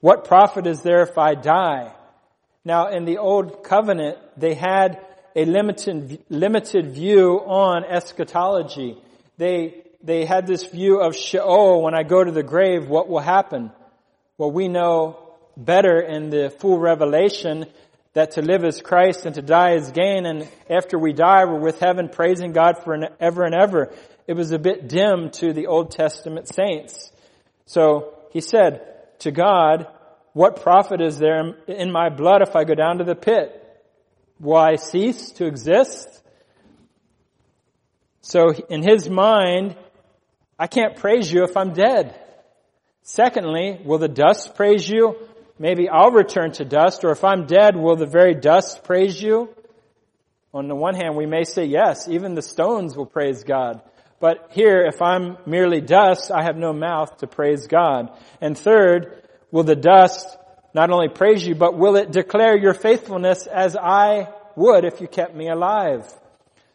What 0.00 0.26
profit 0.26 0.66
is 0.66 0.82
there 0.82 1.02
if 1.02 1.16
I 1.16 1.34
die? 1.34 1.92
Now, 2.64 2.88
in 2.88 3.04
the 3.04 3.18
old 3.18 3.64
covenant, 3.64 4.18
they 4.36 4.54
had 4.54 5.04
a 5.34 5.44
limited, 5.44 6.24
limited 6.28 6.92
view 6.92 7.40
on 7.40 7.84
eschatology. 7.84 8.96
They, 9.36 9.82
they 10.02 10.24
had 10.24 10.46
this 10.46 10.66
view 10.66 11.00
of 11.00 11.16
Sheol, 11.16 11.82
when 11.82 11.94
I 11.94 12.02
go 12.02 12.22
to 12.22 12.30
the 12.30 12.42
grave, 12.42 12.88
what 12.88 13.08
will 13.08 13.20
happen? 13.20 13.72
Well, 14.38 14.50
we 14.50 14.68
know 14.68 15.18
better 15.56 16.00
in 16.00 16.30
the 16.30 16.50
full 16.50 16.78
revelation 16.78 17.66
that 18.12 18.32
to 18.32 18.42
live 18.42 18.64
is 18.64 18.80
Christ 18.80 19.26
and 19.26 19.34
to 19.34 19.42
die 19.42 19.74
is 19.74 19.90
gain. 19.90 20.24
And 20.24 20.48
after 20.70 20.98
we 20.98 21.12
die, 21.12 21.44
we're 21.44 21.58
with 21.58 21.80
heaven 21.80 22.08
praising 22.08 22.52
God 22.52 22.82
for 22.82 22.96
ever 23.20 23.44
and 23.44 23.54
ever. 23.54 23.92
It 24.26 24.34
was 24.34 24.52
a 24.52 24.58
bit 24.58 24.88
dim 24.88 25.30
to 25.32 25.52
the 25.52 25.66
Old 25.66 25.90
Testament 25.90 26.48
saints. 26.48 27.12
So 27.66 28.14
he 28.30 28.40
said 28.40 28.82
to 29.20 29.30
God, 29.30 29.88
what 30.32 30.62
profit 30.62 31.00
is 31.00 31.18
there 31.18 31.54
in 31.66 31.92
my 31.92 32.08
blood 32.08 32.42
if 32.42 32.56
I 32.56 32.64
go 32.64 32.74
down 32.74 32.98
to 32.98 33.04
the 33.04 33.14
pit? 33.14 33.60
Will 34.40 34.56
I 34.56 34.76
cease 34.76 35.30
to 35.32 35.46
exist? 35.46 36.22
So 38.24 38.52
in 38.52 38.82
his 38.82 39.08
mind, 39.08 39.76
I 40.58 40.66
can't 40.66 40.96
praise 40.96 41.32
you 41.32 41.44
if 41.44 41.56
I'm 41.56 41.72
dead. 41.72 42.18
Secondly, 43.02 43.80
will 43.84 43.98
the 43.98 44.08
dust 44.08 44.54
praise 44.54 44.88
you? 44.88 45.16
maybe 45.58 45.88
I'll 45.88 46.10
return 46.10 46.52
to 46.52 46.64
dust, 46.64 47.04
or 47.04 47.10
if 47.10 47.24
I'm 47.24 47.46
dead, 47.46 47.76
will 47.76 47.96
the 47.96 48.06
very 48.06 48.34
dust 48.34 48.84
praise 48.84 49.20
you? 49.20 49.54
On 50.52 50.68
the 50.68 50.74
one 50.74 50.94
hand, 50.94 51.16
we 51.16 51.26
may 51.26 51.44
say 51.44 51.64
yes, 51.64 52.08
even 52.08 52.34
the 52.34 52.42
stones 52.42 52.96
will 52.96 53.06
praise 53.06 53.44
God. 53.44 53.82
But 54.20 54.50
here, 54.52 54.84
if 54.86 55.02
I'm 55.02 55.36
merely 55.46 55.80
dust, 55.80 56.30
I 56.30 56.42
have 56.42 56.56
no 56.56 56.72
mouth 56.72 57.18
to 57.18 57.26
praise 57.26 57.66
God. 57.66 58.10
And 58.40 58.56
third, 58.56 59.22
will 59.50 59.64
the 59.64 59.76
dust 59.76 60.26
not 60.72 60.90
only 60.90 61.08
praise 61.08 61.46
you, 61.46 61.54
but 61.54 61.76
will 61.76 61.96
it 61.96 62.10
declare 62.10 62.56
your 62.56 62.74
faithfulness 62.74 63.46
as 63.46 63.76
I 63.76 64.28
would 64.56 64.84
if 64.84 65.00
you 65.00 65.08
kept 65.08 65.34
me 65.34 65.48
alive? 65.48 66.06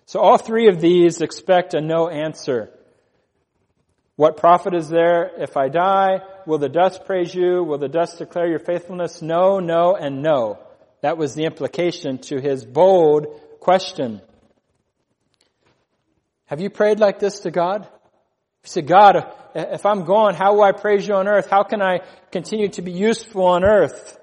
So 0.09 0.19
all 0.19 0.39
three 0.39 0.69
of 0.69 0.81
these 0.81 1.21
expect 1.21 1.75
a 1.75 1.81
no 1.81 2.09
answer. 2.09 2.71
What 4.15 4.37
profit 4.37 4.73
is 4.73 4.89
there 4.89 5.29
if 5.37 5.55
I 5.55 5.69
die? 5.69 6.21
Will 6.47 6.57
the 6.57 6.67
dust 6.67 7.05
praise 7.05 7.31
you? 7.35 7.63
Will 7.63 7.77
the 7.77 7.89
dust 7.89 8.17
declare 8.17 8.47
your 8.47 8.57
faithfulness? 8.57 9.21
No, 9.21 9.59
no, 9.59 9.95
and 9.95 10.23
no. 10.23 10.57
That 11.01 11.19
was 11.19 11.35
the 11.35 11.45
implication 11.45 12.17
to 12.29 12.41
his 12.41 12.65
bold 12.65 13.39
question. 13.59 14.19
Have 16.47 16.59
you 16.59 16.71
prayed 16.71 16.99
like 16.99 17.19
this 17.19 17.41
to 17.41 17.51
God? 17.51 17.83
You 17.83 18.67
said, 18.67 18.87
God, 18.87 19.31
if 19.53 19.85
I'm 19.85 20.05
gone, 20.05 20.33
how 20.33 20.55
will 20.55 20.63
I 20.63 20.71
praise 20.71 21.07
you 21.07 21.13
on 21.13 21.27
earth? 21.27 21.51
How 21.51 21.61
can 21.61 21.83
I 21.83 21.99
continue 22.31 22.69
to 22.69 22.81
be 22.81 22.93
useful 22.93 23.45
on 23.45 23.63
earth? 23.63 24.17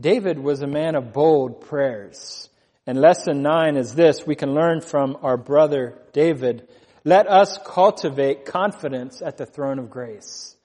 David 0.00 0.40
was 0.40 0.62
a 0.62 0.66
man 0.66 0.96
of 0.96 1.12
bold 1.12 1.60
prayers. 1.60 2.49
And 2.90 3.00
lesson 3.00 3.40
nine 3.40 3.76
is 3.76 3.94
this. 3.94 4.26
We 4.26 4.34
can 4.34 4.52
learn 4.52 4.80
from 4.80 5.16
our 5.22 5.36
brother 5.36 5.96
David 6.12 6.66
Let 7.04 7.28
us 7.28 7.56
cultivate 7.64 8.46
confidence 8.46 9.22
at 9.22 9.36
the 9.36 9.46
throne 9.46 9.78
of 9.78 9.90
grace. 9.90 10.56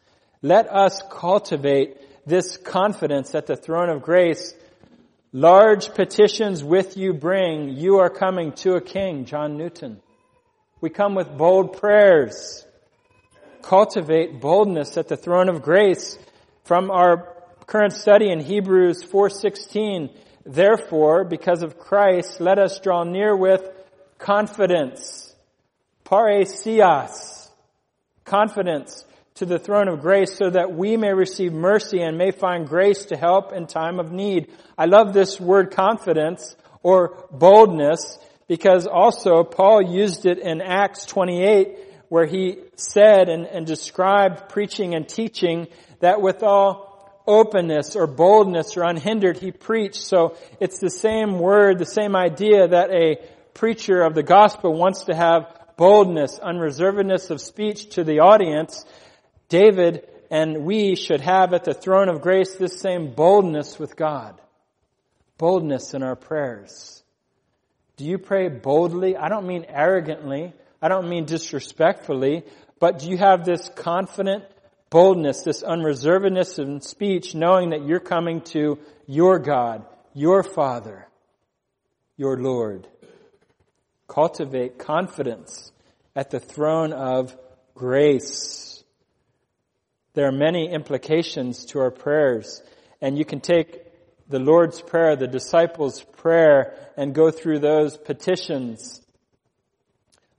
Let 0.41 0.67
us 0.67 1.03
cultivate 1.07 1.97
this 2.26 2.57
confidence 2.57 3.36
at 3.36 3.45
the 3.45 3.55
throne 3.55 3.89
of 3.89 4.01
grace. 4.01 4.55
Large 5.34 5.93
petitions 5.93 6.63
with 6.63 6.97
you 6.97 7.13
bring. 7.13 7.69
You 7.69 7.99
are 7.99 8.09
coming 8.09 8.53
to 8.63 8.73
a 8.73 8.82
king, 8.82 9.26
John 9.26 9.55
Newton. 9.55 10.01
We 10.82 10.89
come 10.89 11.13
with 11.13 11.38
bold 11.38 11.78
prayers. 11.78 12.65
Cultivate 13.61 14.41
boldness 14.41 14.97
at 14.97 15.09
the 15.09 15.15
throne 15.15 15.47
of 15.47 15.61
grace. 15.61 16.17
From 16.63 16.89
our 16.89 17.36
current 17.67 17.93
study 17.93 18.32
in 18.32 18.39
Hebrews 18.39 19.03
4:16, 19.03 20.09
therefore, 20.46 21.24
because 21.24 21.64
of 21.64 21.78
Christ, 21.78 22.39
let 22.39 22.60
us 22.60 22.80
draw 22.80 23.04
near 23.04 23.36
with 23.36 23.68
confidence. 24.18 25.34
Parrhesias. 26.06 27.50
Confidence 28.24 29.06
to 29.36 29.46
the 29.46 29.60
throne 29.60 29.89
of 29.89 30.02
grace 30.02 30.38
so 30.38 30.50
that 30.50 30.74
we 30.74 30.96
may 30.96 31.14
receive 31.14 31.52
mercy 31.52 32.02
and 32.02 32.18
may 32.18 32.32
find 32.32 32.68
grace 32.68 33.06
to 33.06 33.18
help 33.18 33.52
in 33.52 33.68
time 33.68 34.00
of 34.00 34.12
need. 34.12 34.50
I 34.78 34.86
love 34.86 35.14
this 35.14 35.39
word 35.39 35.72
confidence 35.72 36.56
or 36.82 37.28
boldness 37.32 38.18
because 38.48 38.88
also 38.88 39.43
Paul 39.43 39.82
used 39.82 40.26
it 40.26 40.39
in 40.39 40.62
Acts 40.62 41.06
28 41.06 41.80
where 42.08 42.26
he 42.26 42.60
said 42.76 43.28
and, 43.28 43.46
and 43.46 43.66
described 43.66 44.48
preaching 44.50 44.96
and 44.96 45.08
teaching 45.08 45.68
that 46.00 46.22
with 46.22 46.43
all 46.43 46.85
openness 47.28 47.95
or 47.95 48.07
boldness 48.07 48.78
or 48.78 48.84
unhindered 48.84 49.38
he 49.38 49.51
preached. 49.51 50.01
So 50.01 50.38
it's 50.59 50.80
the 50.80 50.89
same 50.89 51.39
word, 51.39 51.80
the 51.80 51.86
same 51.86 52.15
idea 52.15 52.67
that 52.67 52.91
a 52.91 53.17
preacher 53.53 54.01
of 54.01 54.15
the 54.15 54.23
gospel 54.23 54.73
wants 54.73 55.05
to 55.05 55.15
have 55.15 55.47
boldness, 55.78 56.39
unreservedness 56.39 57.32
of 57.32 57.41
speech 57.41 57.89
to 57.91 58.03
the 58.03 58.19
audience. 58.19 58.86
David 59.49 60.07
and 60.32 60.65
we 60.65 60.95
should 60.95 61.21
have 61.21 61.53
at 61.53 61.63
the 61.63 61.73
throne 61.73 62.09
of 62.09 62.21
grace 62.21 62.55
this 62.55 62.80
same 62.80 63.13
boldness 63.13 63.78
with 63.80 63.95
God. 63.95 64.39
Boldness 65.38 65.93
in 65.93 66.03
our 66.03 66.15
prayers. 66.15 67.03
Do 67.97 68.05
you 68.05 68.17
pray 68.17 68.49
boldly? 68.49 69.15
I 69.15 69.30
don't 69.30 69.47
mean 69.47 69.65
arrogantly. 69.67 70.53
I 70.82 70.88
don't 70.88 71.09
mean 71.09 71.26
disrespectfully, 71.26 72.43
but 72.80 72.99
do 72.99 73.09
you 73.09 73.17
have 73.17 73.45
this 73.45 73.69
confident 73.76 74.43
boldness, 74.96 75.41
this 75.41 75.62
unreservedness 75.62 76.58
in 76.58 76.80
speech, 76.80 77.36
knowing 77.36 77.72
that 77.72 77.86
you're 77.86 78.00
coming 78.00 78.39
to 78.39 78.80
your 79.06 79.39
God, 79.39 79.86
your 80.14 80.41
Father, 80.41 81.06
your 82.16 82.38
Lord? 82.38 82.88
Cultivate 84.08 84.80
confidence 84.80 85.74
at 86.16 86.30
the 86.30 86.39
throne 86.39 86.93
of 86.93 87.36
grace. 87.74 88.86
There 90.14 90.30
are 90.30 90.32
many 90.32 90.72
implications 90.72 91.66
to 91.66 91.80
our 91.80 91.91
prayers, 91.91 92.64
and 93.02 93.18
you 93.18 93.26
can 93.26 93.41
take 93.41 93.82
the 94.30 94.39
Lord's 94.39 94.80
Prayer, 94.80 95.18
the 95.18 95.28
disciples' 95.28 96.06
prayer, 96.16 96.74
and 96.96 97.14
go 97.14 97.32
through 97.32 97.60
those 97.60 97.98
petitions. 97.98 99.02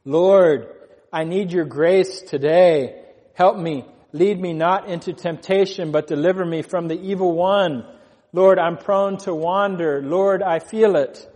Lord, 0.07 0.67
I 1.13 1.25
need 1.25 1.53
your 1.53 1.67
grace 1.67 2.23
today. 2.23 3.03
Help 3.35 3.59
me. 3.59 3.85
Lead 4.17 4.41
me 4.41 4.55
not 4.55 4.89
into 4.89 5.13
temptation, 5.13 5.93
but 5.93 6.07
deliver 6.07 6.43
me 6.43 6.63
from 6.63 6.89
the 6.89 6.99
evil 6.99 7.35
one. 7.35 7.85
Lord, 8.33 8.59
I'm 8.59 8.79
prone 8.79 9.19
to 9.19 9.35
wander. 9.35 10.01
Lord, 10.03 10.43
I 10.43 10.59
feel 10.59 10.97
it. 10.97 11.29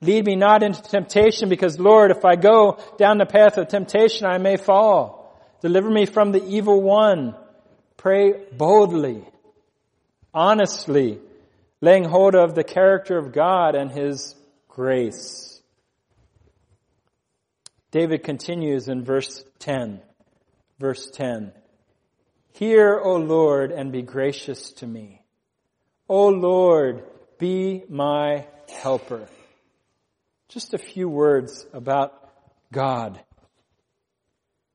Lead 0.00 0.26
me 0.26 0.34
not 0.34 0.64
into 0.64 0.82
temptation 0.82 1.48
because 1.48 1.78
Lord, 1.78 2.10
if 2.10 2.24
I 2.24 2.34
go 2.34 2.78
down 2.98 3.18
the 3.18 3.26
path 3.26 3.58
of 3.58 3.68
temptation, 3.68 4.26
I 4.26 4.38
may 4.38 4.56
fall. 4.56 5.40
Deliver 5.60 5.88
me 5.88 6.04
from 6.04 6.32
the 6.32 6.44
evil 6.44 6.82
one. 6.82 7.36
Pray 7.96 8.32
boldly, 8.52 9.24
honestly, 10.34 11.20
laying 11.80 12.04
hold 12.04 12.34
of 12.34 12.56
the 12.56 12.64
character 12.64 13.16
of 13.18 13.32
God 13.32 13.76
and 13.76 13.90
His 13.92 14.34
grace. 14.68 15.60
David 17.92 18.24
continues 18.24 18.88
in 18.88 19.04
verse 19.04 19.44
10. 19.60 20.00
Verse 20.80 21.08
10. 21.12 21.52
Hear, 22.58 22.98
O 22.98 23.16
Lord, 23.16 23.70
and 23.70 23.92
be 23.92 24.00
gracious 24.00 24.72
to 24.78 24.86
me. 24.86 25.20
O 26.08 26.28
Lord, 26.28 27.04
be 27.38 27.84
my 27.86 28.46
helper. 28.80 29.28
Just 30.48 30.72
a 30.72 30.78
few 30.78 31.06
words 31.06 31.66
about 31.74 32.14
God. 32.72 33.20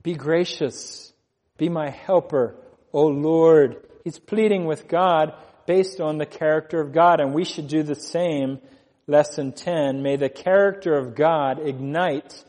Be 0.04 0.14
gracious. 0.14 1.12
Be 1.58 1.70
my 1.70 1.90
helper, 1.90 2.56
O 2.94 3.08
Lord. 3.08 3.78
He's 4.04 4.20
pleading 4.20 4.66
with 4.66 4.88
God 4.88 5.34
based 5.66 6.00
on 6.00 6.20
the 6.20 6.28
character 6.28 6.80
of 6.82 6.94
God, 6.94 7.20
and 7.20 7.34
we 7.34 7.46
should 7.46 7.68
do 7.68 7.82
the 7.82 7.96
same. 7.96 8.60
Lesson 9.08 9.54
10. 9.54 10.04
May 10.04 10.18
the 10.18 10.30
character 10.30 10.96
of 10.96 11.16
God 11.16 11.58
ignite 11.58 12.44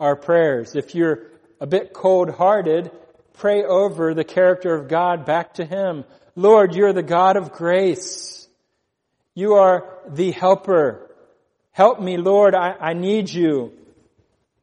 our 0.00 0.16
prayers. 0.16 0.74
If 0.74 0.94
you're 0.94 1.24
a 1.60 1.66
bit 1.66 1.92
cold 1.92 2.30
hearted, 2.30 2.90
pray 3.34 3.64
over 3.64 4.14
the 4.14 4.24
character 4.24 4.74
of 4.74 4.88
God 4.88 5.24
back 5.24 5.54
to 5.54 5.64
Him. 5.64 6.04
Lord, 6.34 6.74
you're 6.74 6.92
the 6.92 7.02
God 7.02 7.36
of 7.36 7.52
grace. 7.52 8.48
You 9.34 9.54
are 9.54 9.98
the 10.08 10.30
helper. 10.30 11.10
Help 11.72 12.00
me, 12.00 12.16
Lord, 12.16 12.54
I, 12.54 12.74
I 12.78 12.92
need 12.92 13.30
you. 13.30 13.72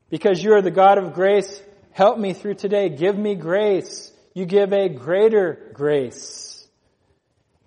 Because 0.09 0.43
you 0.43 0.53
are 0.53 0.61
the 0.61 0.72
God 0.72 0.97
of 0.97 1.13
grace, 1.13 1.61
help 1.91 2.17
me 2.17 2.34
through 2.34 2.55
today. 2.55 2.89
Give 2.89 3.17
me 3.17 3.36
grace. 3.36 4.11
You 4.34 4.45
give 4.45 4.74
a 4.74 4.89
greater 4.89 5.72
grace. 5.74 6.67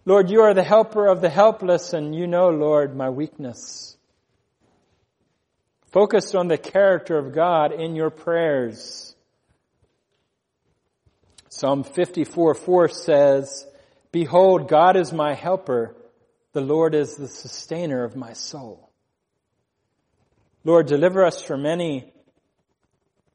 Lord, 0.04 0.30
you 0.30 0.40
are 0.42 0.54
the 0.54 0.64
helper 0.64 1.06
of 1.06 1.20
the 1.20 1.30
helpless, 1.30 1.92
and 1.92 2.14
you 2.14 2.26
know, 2.26 2.50
Lord, 2.50 2.96
my 2.96 3.10
weakness. 3.10 3.96
Focus 5.92 6.34
on 6.34 6.48
the 6.48 6.58
character 6.58 7.18
of 7.18 7.32
God 7.32 7.72
in 7.72 7.94
your 7.94 8.10
prayers. 8.10 9.14
Psalm 11.62 11.84
54 11.84 12.56
4 12.56 12.88
says, 12.88 13.68
Behold, 14.10 14.66
God 14.66 14.96
is 14.96 15.12
my 15.12 15.32
helper. 15.32 15.94
The 16.54 16.60
Lord 16.60 16.92
is 16.92 17.14
the 17.14 17.28
sustainer 17.28 18.02
of 18.02 18.16
my 18.16 18.32
soul. 18.32 18.90
Lord, 20.64 20.88
deliver 20.88 21.24
us 21.24 21.40
from 21.40 21.64
any 21.64 22.12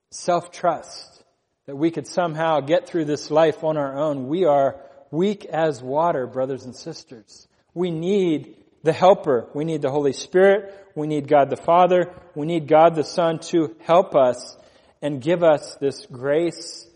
self-trust 0.09 1.23
that 1.67 1.77
we 1.77 1.89
could 1.89 2.05
somehow 2.05 2.59
get 2.59 2.89
through 2.89 3.05
this 3.05 3.31
life 3.31 3.63
on 3.63 3.77
our 3.77 3.97
own. 3.97 4.27
We 4.27 4.43
are 4.43 4.81
weak 5.09 5.45
as 5.45 5.81
water, 5.81 6.27
brothers 6.27 6.65
and 6.65 6.75
sisters. 6.75 7.47
We 7.73 7.91
need 7.91 8.57
the 8.83 8.91
helper. 8.91 9.47
We 9.53 9.63
need 9.63 9.81
the 9.81 9.91
Holy 9.91 10.11
Spirit. 10.11 10.75
We 10.95 11.07
need 11.07 11.29
God 11.29 11.49
the 11.49 11.55
Father. 11.55 12.13
We 12.35 12.45
need 12.45 12.67
God 12.67 12.93
the 12.93 13.05
Son 13.05 13.39
to 13.51 13.77
help 13.83 14.15
us 14.17 14.57
and 15.01 15.21
give 15.21 15.43
us 15.43 15.77
this 15.79 16.05
grace 16.07 16.87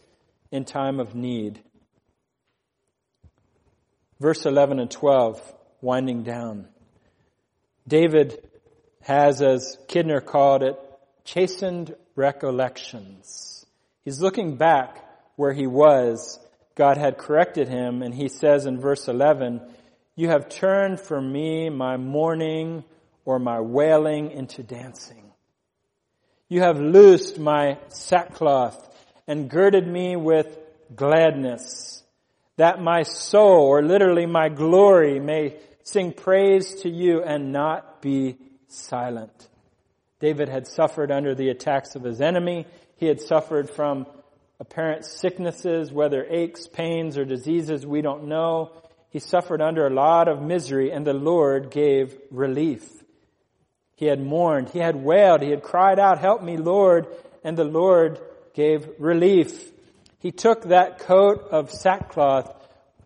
in 0.52 0.66
time 0.66 1.00
of 1.00 1.16
need. 1.16 1.62
Verse 4.20 4.46
11 4.46 4.80
and 4.80 4.92
12, 4.92 5.42
winding 5.82 6.24
down. 6.24 6.68
David 7.88 8.48
has, 9.02 9.42
as 9.42 9.78
Kidner 9.88 10.24
called 10.24 10.62
it, 10.62 10.76
chastened 11.24 11.96
recollections. 12.16 13.66
He's 14.04 14.22
looking 14.22 14.58
back 14.58 15.04
where 15.38 15.54
he 15.54 15.66
was. 15.66 16.40
God 16.76 16.98
had 16.98 17.18
corrected 17.18 17.68
him, 17.68 18.04
and 18.04 18.14
he 18.14 18.28
says 18.28 18.66
in 18.66 18.80
verse 18.80 19.08
11, 19.08 19.62
You 20.16 20.30
have 20.30 20.50
turned 20.50 21.00
for 21.00 21.20
me 21.20 21.70
my 21.70 21.98
mourning 21.98 22.84
or 23.26 23.40
my 23.40 23.60
wailing 23.60 24.32
into 24.32 24.62
dancing. 24.62 25.32
You 26.48 26.62
have 26.62 26.80
loosed 26.80 27.40
my 27.40 27.78
sackcloth 27.88 28.91
and 29.28 29.50
girded 29.50 29.88
me 29.88 30.16
with 30.16 30.58
gladness, 30.96 32.04
that 32.58 32.82
my 32.82 33.04
soul, 33.04 33.68
or 33.68 33.82
literally 33.82 34.26
my 34.26 34.50
glory, 34.50 35.20
may 35.20 35.58
sing 35.84 36.14
praise 36.14 36.82
to 36.82 36.90
you 36.90 37.24
and 37.24 37.52
not 37.52 38.02
be 38.02 38.38
silent. 38.68 39.50
David 40.20 40.50
had 40.50 40.68
suffered 40.68 41.12
under 41.12 41.34
the 41.34 41.50
attacks 41.50 41.96
of 41.96 42.04
his 42.04 42.22
enemy. 42.22 42.68
He 42.98 43.08
had 43.08 43.20
suffered 43.20 43.70
from 43.70 44.06
apparent 44.60 45.06
sicknesses, 45.06 45.92
whether 45.92 46.24
aches, 46.30 46.68
pains, 46.68 47.18
or 47.18 47.26
diseases, 47.26 47.86
we 47.86 48.02
don't 48.02 48.26
know. 48.26 48.72
He 49.10 49.20
suffered 49.20 49.62
under 49.62 49.88
a 49.88 49.94
lot 49.94 50.28
of 50.28 50.42
misery 50.42 50.92
and 50.92 51.06
the 51.06 51.14
Lord 51.14 51.72
gave 51.72 52.16
relief. 52.30 52.88
He 53.96 54.06
had 54.06 54.24
mourned, 54.24 54.70
he 54.70 54.80
had 54.80 54.96
wailed, 54.96 55.42
he 55.42 55.50
had 55.50 55.64
cried 55.64 56.00
out, 56.00 56.20
help 56.20 56.42
me 56.42 56.58
Lord, 56.58 57.08
and 57.44 57.58
the 57.58 57.64
Lord 57.66 58.20
gave 58.54 58.88
relief. 59.00 59.72
He 60.20 60.32
took 60.32 60.64
that 60.64 61.00
coat 61.00 61.48
of 61.52 61.72
sackcloth, 61.72 62.54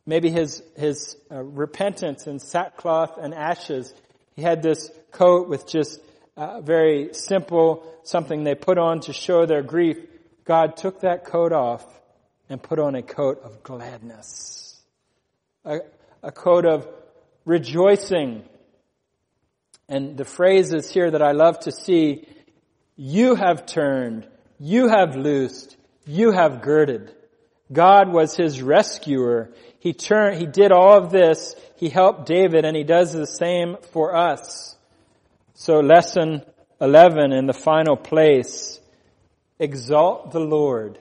maybe 0.05 0.29
his, 0.29 0.61
his 0.75 1.15
uh, 1.31 1.41
repentance 1.41 2.27
and 2.27 2.41
sackcloth 2.41 3.17
and 3.17 3.33
ashes. 3.33 3.93
He 4.35 4.41
had 4.41 4.61
this 4.61 4.91
coat 5.11 5.47
with 5.47 5.67
just 5.67 5.99
uh, 6.37 6.61
very 6.61 7.13
simple, 7.13 7.89
something 8.03 8.43
they 8.43 8.55
put 8.55 8.77
on 8.77 8.99
to 9.01 9.13
show 9.13 9.45
their 9.45 9.63
grief, 9.63 9.97
God 10.43 10.77
took 10.77 11.01
that 11.01 11.25
coat 11.25 11.51
off 11.51 11.83
and 12.49 12.61
put 12.61 12.77
on 12.77 12.95
a 12.95 13.01
coat 13.01 13.41
of 13.43 13.63
gladness. 13.63 14.79
A, 15.63 15.79
a 16.21 16.31
coat 16.31 16.65
of 16.65 16.87
rejoicing. 17.45 18.43
And 19.89 20.17
the 20.17 20.25
phrases 20.25 20.91
here 20.91 21.09
that 21.09 21.21
I 21.21 21.31
love 21.31 21.59
to 21.61 21.71
see, 21.71 22.27
you 22.95 23.35
have 23.35 23.65
turned, 23.65 24.27
you 24.59 24.87
have 24.87 25.15
loosed, 25.15 25.75
you 26.05 26.31
have 26.31 26.61
girded. 26.61 27.13
God 27.71 28.11
was 28.11 28.35
his 28.35 28.61
rescuer. 28.61 29.51
He 29.79 29.93
turned, 29.93 30.39
he 30.39 30.45
did 30.45 30.71
all 30.71 30.97
of 30.97 31.11
this. 31.11 31.55
He 31.77 31.89
helped 31.89 32.25
David 32.25 32.65
and 32.65 32.75
he 32.75 32.83
does 32.83 33.11
the 33.11 33.27
same 33.27 33.77
for 33.91 34.15
us. 34.15 34.75
So 35.55 35.79
lesson 35.79 36.43
11 36.79 37.31
in 37.31 37.47
the 37.47 37.53
final 37.53 37.95
place. 37.95 38.79
Exalt 39.59 40.31
the 40.31 40.39
Lord 40.39 40.99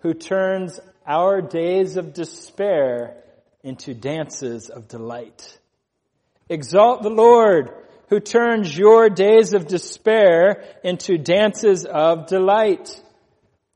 who 0.00 0.14
turns 0.14 0.78
our 1.06 1.40
days 1.40 1.96
of 1.96 2.12
despair 2.12 3.16
into 3.62 3.94
dances 3.94 4.68
of 4.68 4.88
delight. 4.88 5.58
Exalt 6.48 7.02
the 7.02 7.10
Lord 7.10 7.70
who 8.08 8.20
turns 8.20 8.76
your 8.76 9.08
days 9.08 9.52
of 9.52 9.66
despair 9.66 10.64
into 10.84 11.18
dances 11.18 11.84
of 11.84 12.26
delight. 12.26 13.00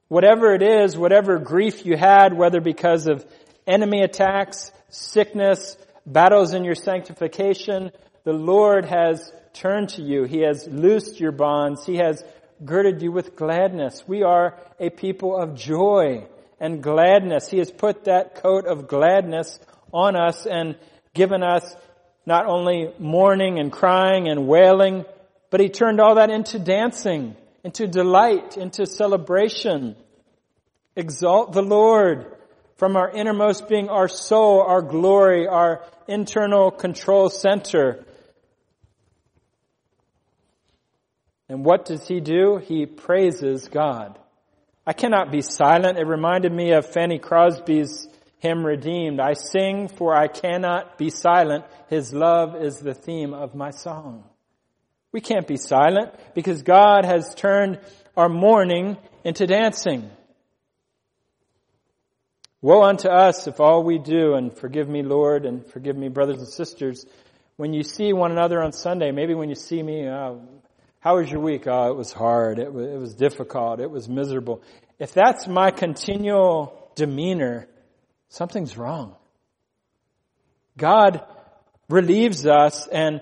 Whatever 0.08 0.54
it 0.54 0.62
is, 0.62 0.96
whatever 0.96 1.38
grief 1.38 1.84
you 1.84 1.96
had, 1.96 2.36
whether 2.36 2.60
because 2.60 3.06
of 3.06 3.24
enemy 3.66 4.02
attacks, 4.02 4.72
sickness, 4.88 5.76
battles 6.06 6.54
in 6.54 6.64
your 6.64 6.74
sanctification, 6.74 7.90
the 8.24 8.32
Lord 8.32 8.84
has 8.84 9.32
turned 9.52 9.90
to 9.90 10.02
you. 10.02 10.24
He 10.24 10.40
has 10.40 10.66
loosed 10.66 11.20
your 11.20 11.32
bonds. 11.32 11.84
He 11.86 11.96
has 11.96 12.22
girded 12.64 13.02
you 13.02 13.12
with 13.12 13.36
gladness. 13.36 14.04
We 14.06 14.22
are 14.22 14.58
a 14.78 14.90
people 14.90 15.36
of 15.36 15.54
joy 15.54 16.26
and 16.58 16.82
gladness. 16.82 17.48
He 17.48 17.58
has 17.58 17.70
put 17.70 18.04
that 18.04 18.36
coat 18.36 18.66
of 18.66 18.86
gladness 18.86 19.58
on 19.92 20.16
us 20.16 20.46
and 20.46 20.76
given 21.14 21.42
us 21.42 21.74
not 22.26 22.46
only 22.46 22.92
mourning 22.98 23.58
and 23.58 23.72
crying 23.72 24.28
and 24.28 24.46
wailing, 24.46 25.04
but 25.50 25.60
He 25.60 25.68
turned 25.68 26.00
all 26.00 26.16
that 26.16 26.30
into 26.30 26.58
dancing 26.58 27.36
into 27.64 27.86
delight, 27.86 28.56
into 28.56 28.86
celebration. 28.86 29.96
Exalt 30.96 31.52
the 31.52 31.62
Lord 31.62 32.26
from 32.76 32.96
our 32.96 33.10
innermost 33.10 33.68
being, 33.68 33.88
our 33.88 34.08
soul, 34.08 34.62
our 34.62 34.82
glory, 34.82 35.46
our 35.46 35.84
internal 36.08 36.70
control 36.70 37.28
center. 37.28 38.04
And 41.48 41.64
what 41.64 41.84
does 41.84 42.06
he 42.06 42.20
do? 42.20 42.58
He 42.58 42.86
praises 42.86 43.68
God. 43.68 44.18
I 44.86 44.92
cannot 44.92 45.30
be 45.30 45.42
silent. 45.42 45.98
It 45.98 46.06
reminded 46.06 46.52
me 46.52 46.72
of 46.72 46.86
Fanny 46.86 47.18
Crosby's 47.18 48.08
hymn 48.40 48.64
Redeemed. 48.66 49.20
I 49.20 49.34
sing 49.34 49.88
for 49.88 50.14
I 50.14 50.26
cannot 50.28 50.98
be 50.98 51.10
silent. 51.10 51.64
His 51.88 52.12
love 52.12 52.56
is 52.56 52.78
the 52.78 52.94
theme 52.94 53.32
of 53.32 53.54
my 53.54 53.70
song. 53.70 54.24
We 55.12 55.20
can't 55.20 55.46
be 55.46 55.56
silent 55.56 56.14
because 56.34 56.62
God 56.62 57.04
has 57.04 57.34
turned 57.34 57.80
our 58.16 58.28
mourning 58.28 58.96
into 59.24 59.46
dancing. 59.46 60.10
Woe 62.62 62.82
unto 62.82 63.08
us 63.08 63.46
if 63.46 63.58
all 63.58 63.82
we 63.82 63.98
do, 63.98 64.34
and 64.34 64.54
forgive 64.54 64.88
me, 64.88 65.02
Lord, 65.02 65.46
and 65.46 65.66
forgive 65.66 65.96
me, 65.96 66.08
brothers 66.08 66.38
and 66.38 66.48
sisters, 66.48 67.06
when 67.56 67.72
you 67.72 67.82
see 67.82 68.12
one 68.12 68.32
another 68.32 68.62
on 68.62 68.72
Sunday, 68.72 69.10
maybe 69.12 69.34
when 69.34 69.48
you 69.48 69.54
see 69.54 69.82
me, 69.82 70.06
uh, 70.06 70.34
how 71.00 71.16
was 71.16 71.30
your 71.30 71.40
week? 71.40 71.66
Oh, 71.66 71.90
it 71.90 71.96
was 71.96 72.12
hard. 72.12 72.58
It 72.58 72.72
was, 72.72 72.86
it 72.86 72.98
was 72.98 73.14
difficult. 73.14 73.80
It 73.80 73.90
was 73.90 74.08
miserable. 74.08 74.62
If 74.98 75.12
that's 75.12 75.48
my 75.48 75.70
continual 75.70 76.90
demeanor, 76.94 77.66
something's 78.30 78.78
wrong. 78.78 79.14
God 80.78 81.22
relieves 81.90 82.46
us 82.46 82.86
and 82.86 83.20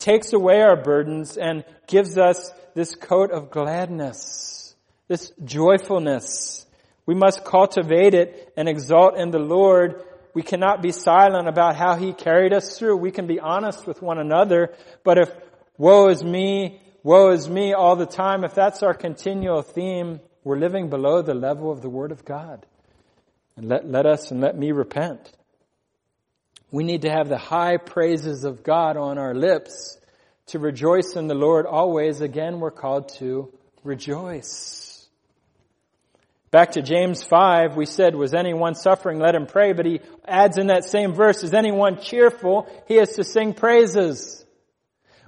takes 0.00 0.32
away 0.32 0.60
our 0.60 0.74
burdens 0.74 1.36
and 1.36 1.64
gives 1.86 2.18
us 2.18 2.50
this 2.74 2.96
coat 2.96 3.30
of 3.30 3.50
gladness, 3.50 4.74
this 5.06 5.30
joyfulness. 5.44 6.66
We 7.06 7.14
must 7.14 7.44
cultivate 7.44 8.14
it 8.14 8.52
and 8.56 8.68
exalt 8.68 9.16
in 9.16 9.30
the 9.30 9.38
Lord. 9.38 10.02
We 10.34 10.42
cannot 10.42 10.82
be 10.82 10.90
silent 10.90 11.46
about 11.46 11.76
how 11.76 11.96
He 11.96 12.12
carried 12.12 12.52
us 12.52 12.78
through. 12.78 12.96
We 12.96 13.10
can 13.10 13.26
be 13.26 13.38
honest 13.38 13.86
with 13.86 14.02
one 14.02 14.18
another, 14.18 14.72
but 15.04 15.18
if 15.18 15.30
woe 15.76 16.08
is 16.08 16.24
me, 16.24 16.80
woe 17.02 17.30
is 17.30 17.48
me 17.48 17.74
all 17.74 17.96
the 17.96 18.06
time, 18.06 18.44
if 18.44 18.54
that's 18.54 18.82
our 18.82 18.94
continual 18.94 19.62
theme, 19.62 20.20
we're 20.42 20.58
living 20.58 20.88
below 20.88 21.22
the 21.22 21.34
level 21.34 21.70
of 21.70 21.82
the 21.82 21.90
Word 21.90 22.10
of 22.10 22.24
God. 22.24 22.66
And 23.56 23.68
let, 23.68 23.88
let 23.88 24.06
us 24.06 24.30
and 24.30 24.40
let 24.40 24.56
me 24.56 24.72
repent. 24.72 25.30
We 26.70 26.84
need 26.84 27.02
to 27.02 27.10
have 27.10 27.28
the 27.28 27.38
high 27.38 27.76
praises 27.76 28.44
of 28.44 28.62
God 28.62 28.96
on 28.96 29.18
our 29.18 29.34
lips 29.34 29.98
to 30.46 30.58
rejoice 30.58 31.16
in 31.16 31.26
the 31.26 31.34
Lord 31.34 31.66
always. 31.66 32.20
Again, 32.20 32.60
we're 32.60 32.70
called 32.70 33.10
to 33.18 33.52
rejoice. 33.84 35.06
Back 36.50 36.72
to 36.72 36.82
James 36.82 37.22
5, 37.22 37.76
we 37.76 37.86
said, 37.86 38.14
was 38.14 38.34
anyone 38.34 38.74
suffering? 38.74 39.18
Let 39.18 39.34
him 39.34 39.46
pray. 39.46 39.72
But 39.72 39.86
he 39.86 40.00
adds 40.26 40.58
in 40.58 40.66
that 40.66 40.84
same 40.84 41.14
verse, 41.14 41.42
is 41.42 41.54
anyone 41.54 41.98
cheerful? 42.00 42.66
He 42.86 42.98
is 42.98 43.10
to 43.16 43.24
sing 43.24 43.54
praises. 43.54 44.44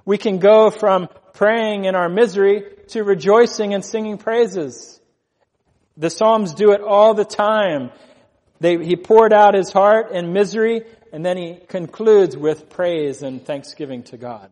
We 0.05 0.19
can 0.19 0.37
go 0.37 0.69
from 0.69 1.09
praying 1.33 1.85
in 1.85 1.95
our 1.95 2.09
misery 2.09 2.63
to 2.89 3.03
rejoicing 3.03 3.73
and 3.73 3.83
singing 3.83 4.19
praises. 4.19 4.99
The 5.97 6.11
Psalms 6.11 6.53
do 6.53 6.73
it 6.73 6.81
all 6.81 7.15
the 7.15 7.25
time. 7.25 7.91
They, 8.59 8.83
he 8.83 8.95
poured 8.95 9.33
out 9.33 9.53
his 9.53 9.71
heart 9.71 10.11
in 10.11 10.33
misery 10.33 10.83
and 11.11 11.25
then 11.25 11.37
he 11.37 11.59
concludes 11.67 12.35
with 12.35 12.69
praise 12.69 13.21
and 13.21 13.45
thanksgiving 13.45 14.03
to 14.03 14.17
God. 14.17 14.51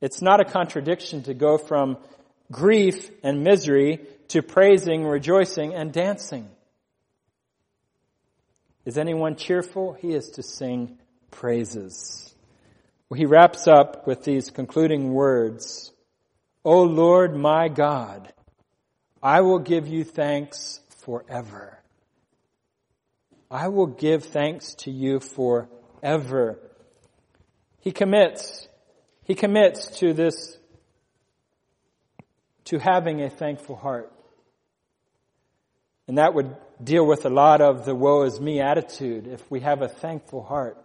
It's 0.00 0.22
not 0.22 0.40
a 0.40 0.44
contradiction 0.44 1.22
to 1.24 1.34
go 1.34 1.58
from 1.58 1.98
grief 2.50 3.10
and 3.22 3.42
misery 3.42 4.00
to 4.28 4.42
praising, 4.42 5.04
rejoicing, 5.04 5.74
and 5.74 5.92
dancing. 5.92 6.48
Is 8.84 8.96
anyone 8.96 9.36
cheerful? 9.36 9.92
He 9.92 10.14
is 10.14 10.30
to 10.32 10.42
sing 10.42 10.98
praises. 11.30 12.34
Well, 13.08 13.18
he 13.18 13.26
wraps 13.26 13.66
up 13.66 14.06
with 14.06 14.24
these 14.24 14.50
concluding 14.50 15.12
words. 15.12 15.92
O 16.64 16.82
Lord 16.82 17.36
my 17.36 17.68
God, 17.68 18.32
I 19.22 19.40
will 19.40 19.58
give 19.58 19.88
you 19.88 20.04
thanks 20.04 20.80
forever. 21.04 21.79
I 23.50 23.68
will 23.68 23.86
give 23.86 24.24
thanks 24.24 24.74
to 24.80 24.90
you 24.90 25.18
forever. 25.18 26.58
He 27.80 27.90
commits, 27.90 28.68
he 29.24 29.34
commits 29.34 29.98
to 29.98 30.12
this, 30.12 30.56
to 32.66 32.78
having 32.78 33.22
a 33.22 33.30
thankful 33.30 33.74
heart. 33.74 34.12
And 36.06 36.18
that 36.18 36.34
would 36.34 36.56
deal 36.82 37.06
with 37.06 37.24
a 37.24 37.30
lot 37.30 37.60
of 37.60 37.84
the 37.84 37.94
woe 37.94 38.22
is 38.22 38.40
me 38.40 38.60
attitude 38.60 39.26
if 39.26 39.50
we 39.50 39.60
have 39.60 39.82
a 39.82 39.88
thankful 39.88 40.42
heart. 40.42 40.76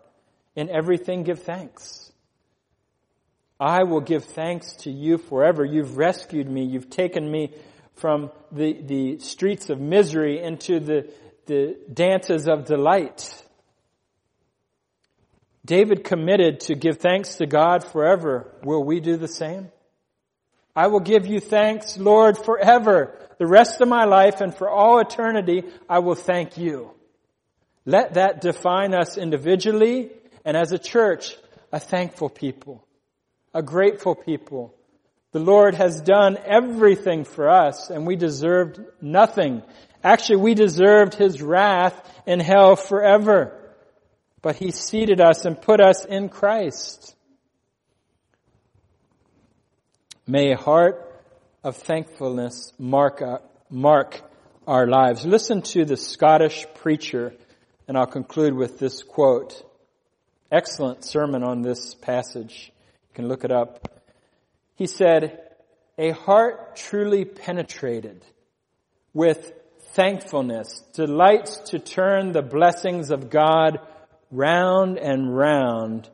In 0.56 0.70
everything 0.70 1.24
give 1.24 1.44
thanks. 1.44 2.12
I 3.60 3.84
will 3.84 4.02
give 4.02 4.26
thanks 4.26 4.74
to 4.84 4.92
you 4.92 5.18
forever. 5.18 5.64
You've 5.64 5.98
rescued 5.98 6.50
me. 6.50 6.64
You've 6.66 6.90
taken 6.90 7.30
me 7.30 7.54
from 7.96 8.32
the, 8.52 8.74
the 8.74 9.20
streets 9.20 9.70
of 9.70 9.80
misery 9.80 10.42
into 10.42 10.80
the, 10.80 11.10
the 11.46 11.78
dances 11.92 12.48
of 12.48 12.66
delight. 12.66 13.44
David 15.66 16.04
committed 16.04 16.60
to 16.62 16.76
give 16.76 16.98
thanks 16.98 17.36
to 17.36 17.48
God 17.48 17.84
forever. 17.84 18.54
Will 18.64 18.84
we 18.84 19.00
do 19.00 19.18
the 19.18 19.28
same? 19.28 19.72
I 20.76 20.88
will 20.88 21.00
give 21.00 21.26
you 21.26 21.40
thanks, 21.40 21.98
Lord, 21.98 22.38
forever. 22.38 23.18
The 23.40 23.48
rest 23.48 23.82
of 23.82 23.88
my 23.88 24.06
life 24.06 24.42
and 24.42 24.54
for 24.54 24.70
all 24.70 25.00
eternity, 25.00 25.64
I 25.90 26.00
will 26.00 26.16
thank 26.16 26.58
you. 26.58 26.92
Let 27.86 28.16
that 28.16 28.42
define 28.42 28.94
us 28.94 29.18
individually 29.18 30.12
and 30.44 30.58
as 30.58 30.72
a 30.72 30.80
church, 30.80 31.36
a 31.72 31.80
thankful 31.80 32.30
people, 32.30 32.86
a 33.54 33.64
grateful 33.64 34.16
people. 34.16 34.76
The 35.32 35.40
Lord 35.40 35.76
has 35.76 36.02
done 36.02 36.38
everything 36.46 37.26
for 37.26 37.50
us 37.50 37.90
and 37.90 38.06
we 38.06 38.16
deserved 38.16 38.80
nothing. 39.02 39.64
Actually, 40.06 40.36
we 40.36 40.54
deserved 40.54 41.16
his 41.16 41.42
wrath 41.42 41.96
in 42.28 42.40
hell 42.40 42.76
forever. 42.76 43.60
But 44.44 44.56
he 44.56 44.70
seated 44.70 45.20
us 45.20 45.46
and 45.46 45.60
put 45.60 45.82
us 45.82 46.06
in 46.06 46.30
Christ. 46.30 47.16
May 50.28 50.52
a 50.52 50.58
heart 50.58 51.12
of 51.64 51.78
thankfulness 51.78 52.72
mark, 52.78 53.24
uh, 53.24 53.40
mark 53.72 54.22
our 54.68 54.86
lives. 54.86 55.26
Listen 55.26 55.64
to 55.64 55.86
the 55.86 55.98
Scottish 55.98 56.68
preacher, 56.76 57.34
and 57.88 57.98
I'll 57.98 58.06
conclude 58.06 58.54
with 58.54 58.78
this 58.78 59.02
quote. 59.02 59.60
Excellent 60.52 61.04
sermon 61.04 61.42
on 61.42 61.64
this 61.64 61.96
passage. 61.96 62.72
You 63.10 63.16
can 63.16 63.28
look 63.28 63.44
it 63.44 63.52
up. 63.52 64.04
He 64.76 64.86
said, 64.86 65.40
A 65.98 66.12
heart 66.12 66.76
truly 66.76 67.26
penetrated 67.26 68.24
with 69.12 69.52
thankfulness, 69.96 70.84
delights 70.94 71.58
to 71.70 71.80
turn 71.80 72.32
the 72.32 72.42
blessings 72.42 73.12
of 73.12 73.30
God 73.30 73.80
round 74.30 74.98
and 74.98 75.36
round 75.36 76.10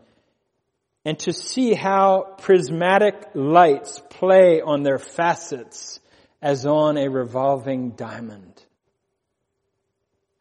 and 1.04 1.18
to 1.20 1.34
see 1.34 1.74
how 1.74 2.36
prismatic 2.38 3.16
lights 3.34 4.00
play 4.12 4.62
on 4.62 4.84
their 4.84 5.00
facets 5.00 6.00
as 6.42 6.66
on 6.66 6.98
a 6.98 7.10
revolving 7.10 7.92
diamond. 7.92 8.54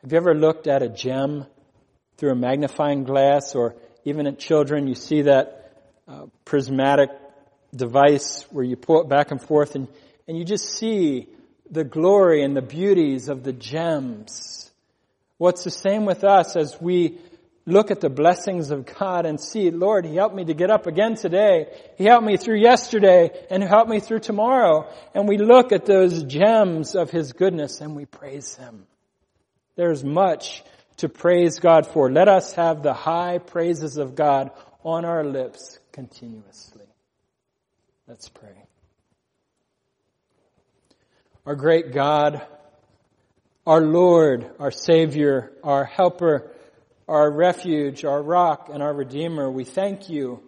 Have 0.02 0.12
you 0.12 0.18
ever 0.18 0.34
looked 0.34 0.66
at 0.66 0.82
a 0.82 0.88
gem 0.88 1.46
through 2.18 2.32
a 2.32 2.36
magnifying 2.36 3.04
glass 3.04 3.54
or 3.54 3.74
even 4.04 4.26
at 4.26 4.38
children, 4.38 4.86
you 4.86 4.94
see 4.94 5.22
that 5.22 5.72
uh, 6.06 6.26
prismatic 6.44 7.10
device 7.74 8.44
where 8.50 8.64
you 8.64 8.76
pull 8.76 9.00
it 9.00 9.08
back 9.08 9.30
and 9.30 9.40
forth 9.40 9.74
and, 9.74 9.88
and 10.28 10.36
you 10.36 10.44
just 10.44 10.76
see 10.76 11.26
the 11.70 11.84
glory 11.84 12.42
and 12.42 12.56
the 12.56 12.62
beauties 12.62 13.28
of 13.28 13.42
the 13.44 13.52
gems. 13.52 14.70
What's 15.38 15.64
the 15.64 15.70
same 15.70 16.04
with 16.04 16.24
us 16.24 16.56
as 16.56 16.80
we 16.80 17.18
look 17.66 17.90
at 17.90 18.00
the 18.00 18.10
blessings 18.10 18.70
of 18.70 18.86
God 18.86 19.26
and 19.26 19.40
see, 19.40 19.70
Lord, 19.70 20.04
He 20.04 20.16
helped 20.16 20.34
me 20.34 20.44
to 20.44 20.54
get 20.54 20.70
up 20.70 20.86
again 20.86 21.14
today. 21.14 21.66
He 21.96 22.04
helped 22.04 22.26
me 22.26 22.36
through 22.36 22.60
yesterday 22.60 23.30
and 23.50 23.62
He 23.62 23.68
helped 23.68 23.90
me 23.90 24.00
through 24.00 24.20
tomorrow. 24.20 24.92
And 25.14 25.28
we 25.28 25.38
look 25.38 25.72
at 25.72 25.86
those 25.86 26.22
gems 26.24 26.94
of 26.94 27.10
His 27.10 27.32
goodness 27.32 27.80
and 27.80 27.96
we 27.96 28.04
praise 28.04 28.56
Him. 28.56 28.86
There's 29.76 30.04
much 30.04 30.62
to 30.98 31.08
praise 31.08 31.58
God 31.58 31.86
for. 31.86 32.10
Let 32.10 32.28
us 32.28 32.52
have 32.54 32.82
the 32.82 32.92
high 32.92 33.38
praises 33.38 33.96
of 33.96 34.14
God 34.14 34.50
on 34.84 35.04
our 35.04 35.24
lips 35.24 35.78
continuously. 35.92 36.86
Let's 38.06 38.28
pray. 38.28 38.69
Our 41.46 41.54
great 41.54 41.92
God, 41.92 42.46
our 43.66 43.80
Lord, 43.80 44.50
our 44.58 44.70
Savior, 44.70 45.50
our 45.64 45.86
Helper, 45.86 46.50
our 47.08 47.30
refuge, 47.30 48.04
our 48.04 48.22
rock, 48.22 48.68
and 48.70 48.82
our 48.82 48.92
Redeemer, 48.92 49.50
we 49.50 49.64
thank 49.64 50.10
you 50.10 50.42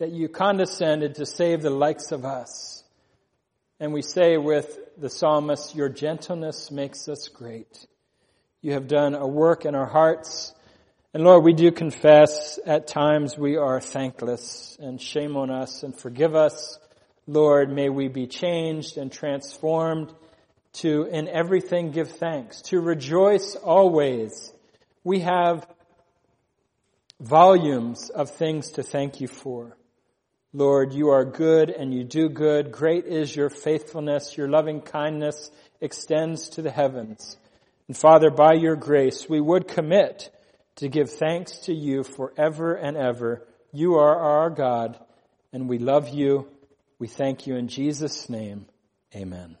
that 0.00 0.10
you 0.10 0.28
condescended 0.28 1.14
to 1.14 1.24
save 1.26 1.62
the 1.62 1.70
likes 1.70 2.10
of 2.10 2.24
us. 2.24 2.82
And 3.78 3.92
we 3.92 4.02
say 4.02 4.36
with 4.36 4.76
the 4.98 5.08
psalmist, 5.08 5.76
your 5.76 5.88
gentleness 5.88 6.68
makes 6.72 7.08
us 7.08 7.28
great. 7.28 7.86
You 8.60 8.72
have 8.72 8.88
done 8.88 9.14
a 9.14 9.28
work 9.28 9.64
in 9.64 9.76
our 9.76 9.86
hearts. 9.86 10.52
And 11.12 11.22
Lord, 11.22 11.44
we 11.44 11.52
do 11.52 11.70
confess 11.70 12.58
at 12.66 12.88
times 12.88 13.38
we 13.38 13.56
are 13.56 13.80
thankless 13.80 14.76
and 14.80 15.00
shame 15.00 15.36
on 15.36 15.52
us 15.52 15.84
and 15.84 15.96
forgive 15.96 16.34
us. 16.34 16.80
Lord, 17.28 17.70
may 17.70 17.88
we 17.88 18.08
be 18.08 18.26
changed 18.26 18.98
and 18.98 19.12
transformed 19.12 20.12
to 20.74 21.04
in 21.04 21.28
everything 21.28 21.90
give 21.90 22.10
thanks, 22.12 22.62
to 22.62 22.80
rejoice 22.80 23.56
always. 23.56 24.52
We 25.02 25.20
have 25.20 25.66
volumes 27.20 28.10
of 28.10 28.30
things 28.30 28.72
to 28.72 28.82
thank 28.82 29.20
you 29.20 29.28
for. 29.28 29.76
Lord, 30.52 30.92
you 30.92 31.10
are 31.10 31.24
good 31.24 31.70
and 31.70 31.92
you 31.92 32.04
do 32.04 32.28
good. 32.28 32.70
Great 32.70 33.06
is 33.06 33.34
your 33.34 33.50
faithfulness. 33.50 34.36
Your 34.36 34.48
loving 34.48 34.80
kindness 34.80 35.50
extends 35.80 36.50
to 36.50 36.62
the 36.62 36.70
heavens. 36.70 37.36
And 37.88 37.96
Father, 37.96 38.30
by 38.30 38.54
your 38.54 38.76
grace, 38.76 39.28
we 39.28 39.40
would 39.40 39.68
commit 39.68 40.30
to 40.76 40.88
give 40.88 41.10
thanks 41.10 41.58
to 41.60 41.74
you 41.74 42.04
forever 42.04 42.74
and 42.74 42.96
ever. 42.96 43.46
You 43.72 43.96
are 43.96 44.16
our 44.16 44.50
God, 44.50 44.98
and 45.52 45.68
we 45.68 45.78
love 45.78 46.08
you. 46.08 46.48
We 46.98 47.08
thank 47.08 47.46
you 47.46 47.56
in 47.56 47.68
Jesus' 47.68 48.28
name. 48.28 48.66
Amen. 49.14 49.56